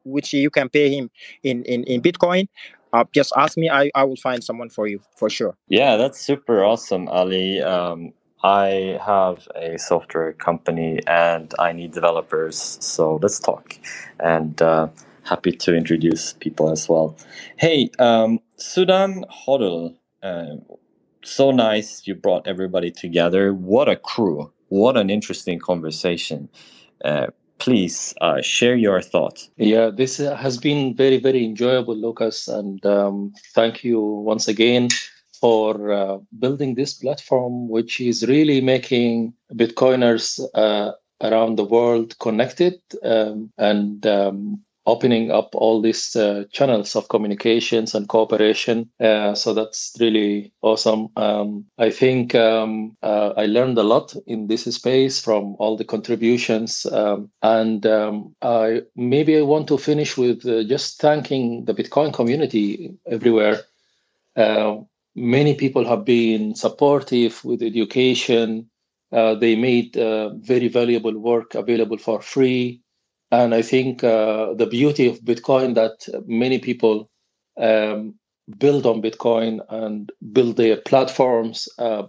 [0.06, 1.12] which you can pay him
[1.44, 2.48] in in, in Bitcoin,
[2.94, 3.70] uh, just ask me.
[3.70, 5.58] I, I will find someone for you for sure.
[5.68, 7.62] Yeah, that's super awesome, Ali.
[7.62, 8.14] Um,
[8.46, 13.78] I have a software company and I need developers, so let's talk.
[14.20, 14.88] And uh,
[15.24, 17.18] happy to introduce people as well.
[17.58, 20.58] Hey, um, Sudan Hodl, uh,
[21.24, 23.54] so nice you brought everybody together.
[23.54, 24.52] What a crew!
[24.70, 26.50] What an interesting conversation.
[27.06, 27.28] Uh,
[27.60, 29.50] please uh, share your thoughts.
[29.58, 34.90] Yeah, this has been very, very enjoyable, Lucas, and um, thank you once again
[35.42, 42.82] for uh, building this platform, which is really making Bitcoiners uh, around the world connected
[43.06, 48.90] um, and um, opening up all these uh, channels of communications and cooperation.
[49.00, 51.08] Uh, so that's really awesome.
[51.16, 55.86] Um, I think um, uh, I learned a lot in this space from all the
[55.86, 56.86] contributions.
[56.86, 62.14] Um, and um, I maybe I want to finish with uh, just thanking the Bitcoin
[62.14, 63.62] community everywhere.
[64.36, 64.78] Uh,
[65.16, 68.70] many people have been supportive with education.
[69.12, 72.83] Uh, they made very valuable work available for free
[73.34, 77.10] and I think uh, the beauty of Bitcoin that many people
[77.58, 78.14] um,
[78.60, 82.04] build on Bitcoin and build their platforms uh,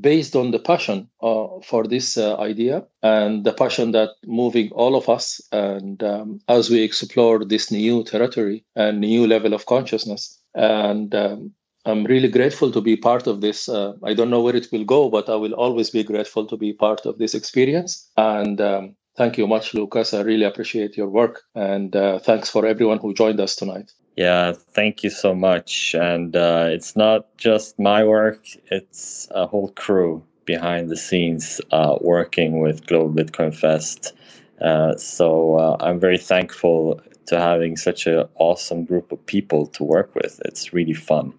[0.00, 4.96] based on the passion uh, for this uh, idea and the passion that moving all
[4.96, 10.40] of us and um, as we explore this new territory and new level of consciousness
[10.54, 11.52] and um,
[11.84, 13.68] I'm really grateful to be part of this.
[13.68, 16.56] Uh, I don't know where it will go, but I will always be grateful to
[16.56, 18.08] be part of this experience.
[18.16, 20.14] And um, Thank you much, Lucas.
[20.14, 21.42] I really appreciate your work.
[21.54, 23.92] And uh, thanks for everyone who joined us tonight.
[24.16, 25.94] Yeah, thank you so much.
[25.94, 31.96] And uh, it's not just my work, it's a whole crew behind the scenes uh,
[32.00, 34.12] working with Global Bitcoin Fest.
[34.60, 39.84] Uh, so uh, I'm very thankful to having such an awesome group of people to
[39.84, 40.40] work with.
[40.44, 41.34] It's really fun.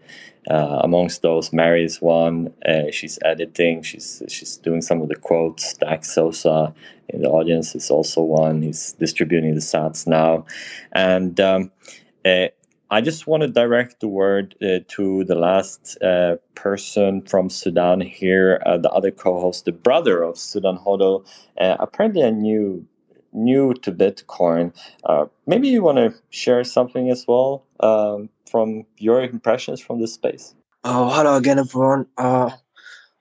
[0.49, 2.53] Uh, amongst those, Mary is one.
[2.65, 3.81] Uh, she's editing.
[3.81, 5.73] She's she's doing some of the quotes.
[5.75, 6.73] Dax Sosa
[7.09, 8.61] in the audience is also one.
[8.61, 10.45] He's distributing the sats now,
[10.91, 11.71] and um,
[12.25, 12.47] uh,
[12.91, 18.01] I just want to direct the word uh, to the last uh, person from Sudan
[18.01, 21.25] here, uh, the other co-host, the brother of Sudan Hodl.
[21.57, 22.85] apparently, a new
[23.33, 24.73] new to Bitcoin.
[25.47, 27.65] maybe you want to share something as well.
[27.81, 30.55] Um, from your impressions from this space.
[30.83, 32.07] Oh, hello again, everyone.
[32.17, 32.51] Uh,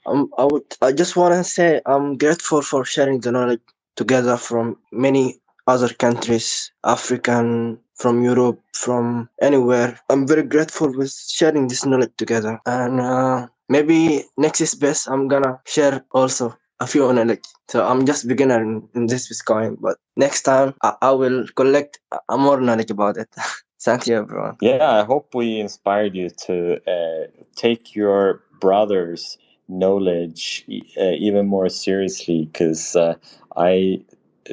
[0.06, 3.60] um, I would, I just want to say I'm grateful for sharing the knowledge
[3.96, 9.98] together from many other countries, African, from Europe, from anywhere.
[10.10, 12.60] I'm very grateful with sharing this knowledge together.
[12.66, 15.08] And uh, maybe next is best.
[15.08, 17.44] I'm gonna share also a few knowledge.
[17.68, 22.00] So I'm just beginner in, in this Bitcoin, but next time I, I will collect
[22.28, 23.28] a more knowledge about it.
[23.84, 24.56] Thank you, everyone.
[24.60, 26.56] Yeah, I hope we inspired you to
[26.94, 27.26] uh,
[27.56, 29.38] take your brother's
[29.68, 30.64] knowledge
[31.00, 33.14] uh, even more seriously because uh,
[33.56, 34.04] I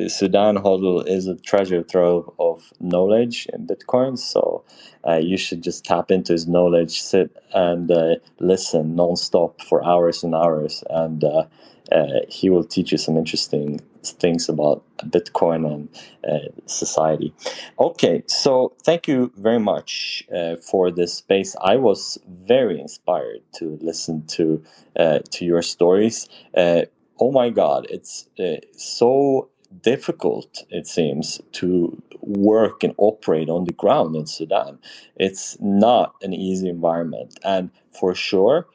[0.07, 4.18] Sudan Hodl is a treasure trove of knowledge in Bitcoin.
[4.18, 4.64] So
[5.07, 10.23] uh, you should just tap into his knowledge, sit and uh, listen nonstop for hours
[10.23, 11.45] and hours, and uh,
[11.91, 15.90] uh, he will teach you some interesting things about Bitcoin and
[16.30, 17.34] uh, society.
[17.80, 21.56] Okay, so thank you very much uh, for this space.
[21.61, 24.64] I was very inspired to listen to
[24.98, 26.30] uh, to your stories.
[26.56, 26.84] Uh,
[27.20, 29.49] oh my God, it's uh, so
[29.82, 34.80] difficult it seems to work and operate on the ground in Sudan.
[35.18, 38.68] It's not an easy environment, and for sure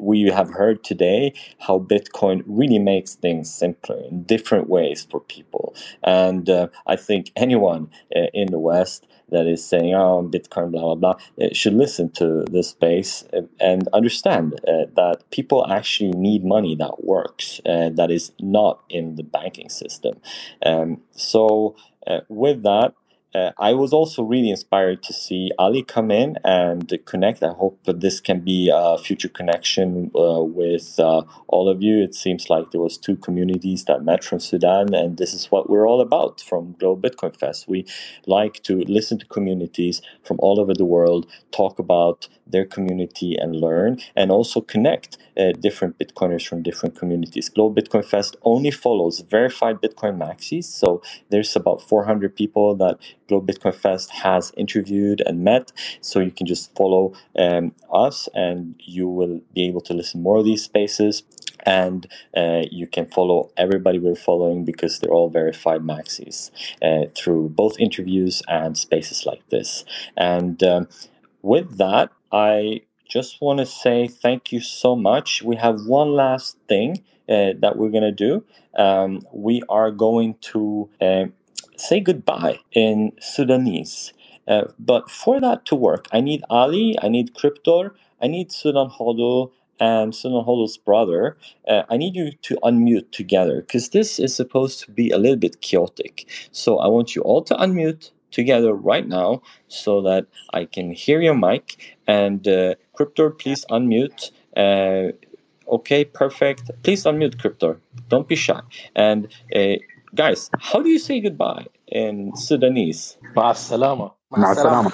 [0.00, 5.74] we have heard today how Bitcoin really makes things simpler in different ways for people.
[6.02, 10.94] And uh, I think anyone uh, in the West that is saying, oh, Bitcoin, blah,
[10.94, 16.12] blah, blah, uh, should listen to this space uh, and understand uh, that people actually
[16.12, 20.20] need money that works, that is not in the banking system.
[20.64, 21.76] Um, so,
[22.28, 22.94] with that,
[23.34, 27.42] uh, I was also really inspired to see Ali come in and connect.
[27.42, 32.02] I hope that this can be a future connection uh, with uh, all of you.
[32.02, 35.70] It seems like there was two communities that met from Sudan, and this is what
[35.70, 37.68] we're all about from Global Bitcoin Fest.
[37.68, 37.86] We
[38.26, 43.56] like to listen to communities from all over the world, talk about their community and
[43.56, 47.48] learn, and also connect uh, different Bitcoiners from different communities.
[47.48, 52.98] Global Bitcoin Fest only follows verified Bitcoin maxis, so there's about 400 people that
[53.28, 55.72] Global Bitcoin Fest has interviewed and met.
[56.00, 60.38] So you can just follow um, us, and you will be able to listen more
[60.38, 61.22] of these spaces
[61.66, 62.06] and
[62.36, 66.50] uh, you can follow everybody we're following because they're all verified maxis
[66.82, 69.84] uh, through both interviews and spaces like this.
[70.16, 70.88] And um,
[71.42, 75.42] with that, I just want to say thank you so much.
[75.44, 78.44] We have one last thing uh, that we're going to do.
[78.76, 81.26] Um, we are going to uh,
[81.76, 84.12] say goodbye in Sudanese.
[84.48, 88.90] Uh, but for that to work, I need Ali, I need Cryptor, I need Sudan
[88.90, 91.36] Hodl, and Sudan Hodl's brother.
[91.68, 95.36] Uh, I need you to unmute together because this is supposed to be a little
[95.36, 96.28] bit chaotic.
[96.52, 101.22] So I want you all to unmute together right now so that I can hear
[101.22, 101.96] your mic.
[102.06, 104.32] And uh, Cryptor, please unmute.
[104.56, 105.12] Uh,
[105.76, 106.70] okay, perfect.
[106.82, 107.78] Please unmute Cryptor.
[108.08, 108.60] Don't be shy.
[108.94, 109.76] And uh,
[110.14, 113.16] guys, how do you say goodbye in Sudanese?
[113.34, 114.12] Basalama.
[114.32, 114.92] Basalama.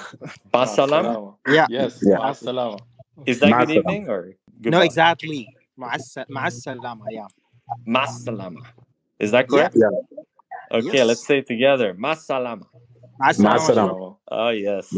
[0.53, 1.35] Basalama.
[1.47, 1.65] Yeah.
[1.69, 1.99] Yes.
[2.03, 2.17] Yeah.
[2.17, 2.79] Basalama.
[3.25, 4.77] Is that good evening or goodbye?
[4.77, 5.47] No, exactly.
[5.79, 7.05] Ma'asalama.
[7.09, 7.27] Yeah.
[7.87, 8.61] Ma'asalama.
[9.19, 9.75] Is that correct?
[9.75, 9.87] Yeah.
[10.71, 11.07] Okay, yes.
[11.07, 11.93] let's say it together.
[11.93, 12.65] Masalama.
[13.39, 13.57] مع
[14.31, 14.93] Oh, yes.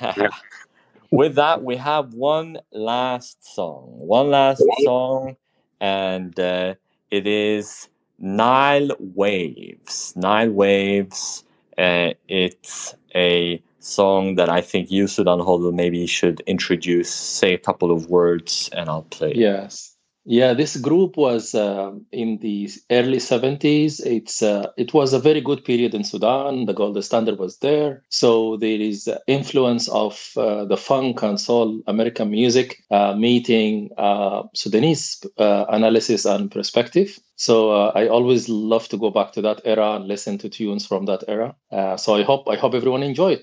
[1.10, 3.84] With that, we have one last song.
[3.98, 5.36] One last song,
[5.80, 6.74] and uh,
[7.10, 7.88] it is
[8.18, 10.14] Nile Waves.
[10.16, 11.44] Nile Waves.
[11.76, 17.58] Uh, it's a song that I think you, Sudan Hodl, maybe should introduce, say a
[17.58, 19.32] couple of words, and I'll play.
[19.34, 19.91] Yes.
[20.24, 23.98] Yeah, this group was um in the early 70s.
[23.98, 26.66] It's uh, it was a very good period in Sudan.
[26.66, 31.40] The gold standard was there, so there is uh, influence of uh, the funk and
[31.40, 37.18] soul American music uh, meeting uh, Sudanese uh, analysis and perspective.
[37.34, 40.86] So uh, I always love to go back to that era and listen to tunes
[40.86, 41.56] from that era.
[41.72, 43.42] Uh, so I hope I hope everyone enjoy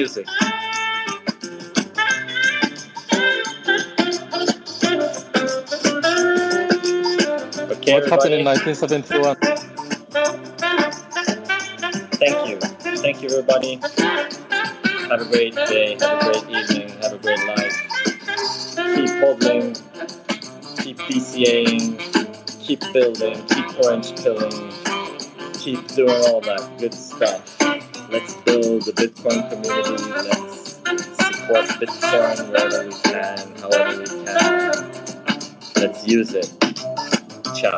[0.07, 0.27] music.
[7.71, 9.35] Okay, what happened in 1971?
[12.15, 12.57] Thank you.
[13.01, 13.75] Thank you, everybody.
[15.09, 15.97] Have a great day.
[15.99, 16.89] Have a great evening.
[17.01, 17.75] Have a great life.
[18.95, 19.67] Keep hodling.
[20.83, 21.83] Keep DCAing.
[22.61, 23.45] Keep building.
[23.47, 24.71] Keep orange pilling.
[25.53, 27.46] Keep doing all that good stuff.
[28.09, 30.03] Let's build the Bitcoin community.
[30.29, 35.07] Let's support Bitcoin wherever we can, however we can.
[35.75, 36.47] Let's use it.
[37.53, 37.75] Ciao.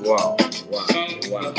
[0.00, 0.36] Wow.
[0.70, 0.86] Wow.
[1.28, 1.54] Wow.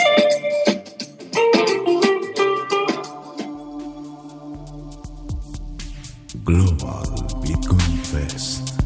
[6.43, 7.03] Global
[7.45, 8.81] Bitcoin Fest.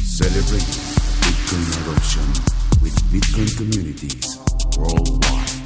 [0.00, 0.70] Celebrate
[1.20, 2.26] Bitcoin adoption
[2.82, 4.38] with Bitcoin communities
[4.78, 5.65] worldwide.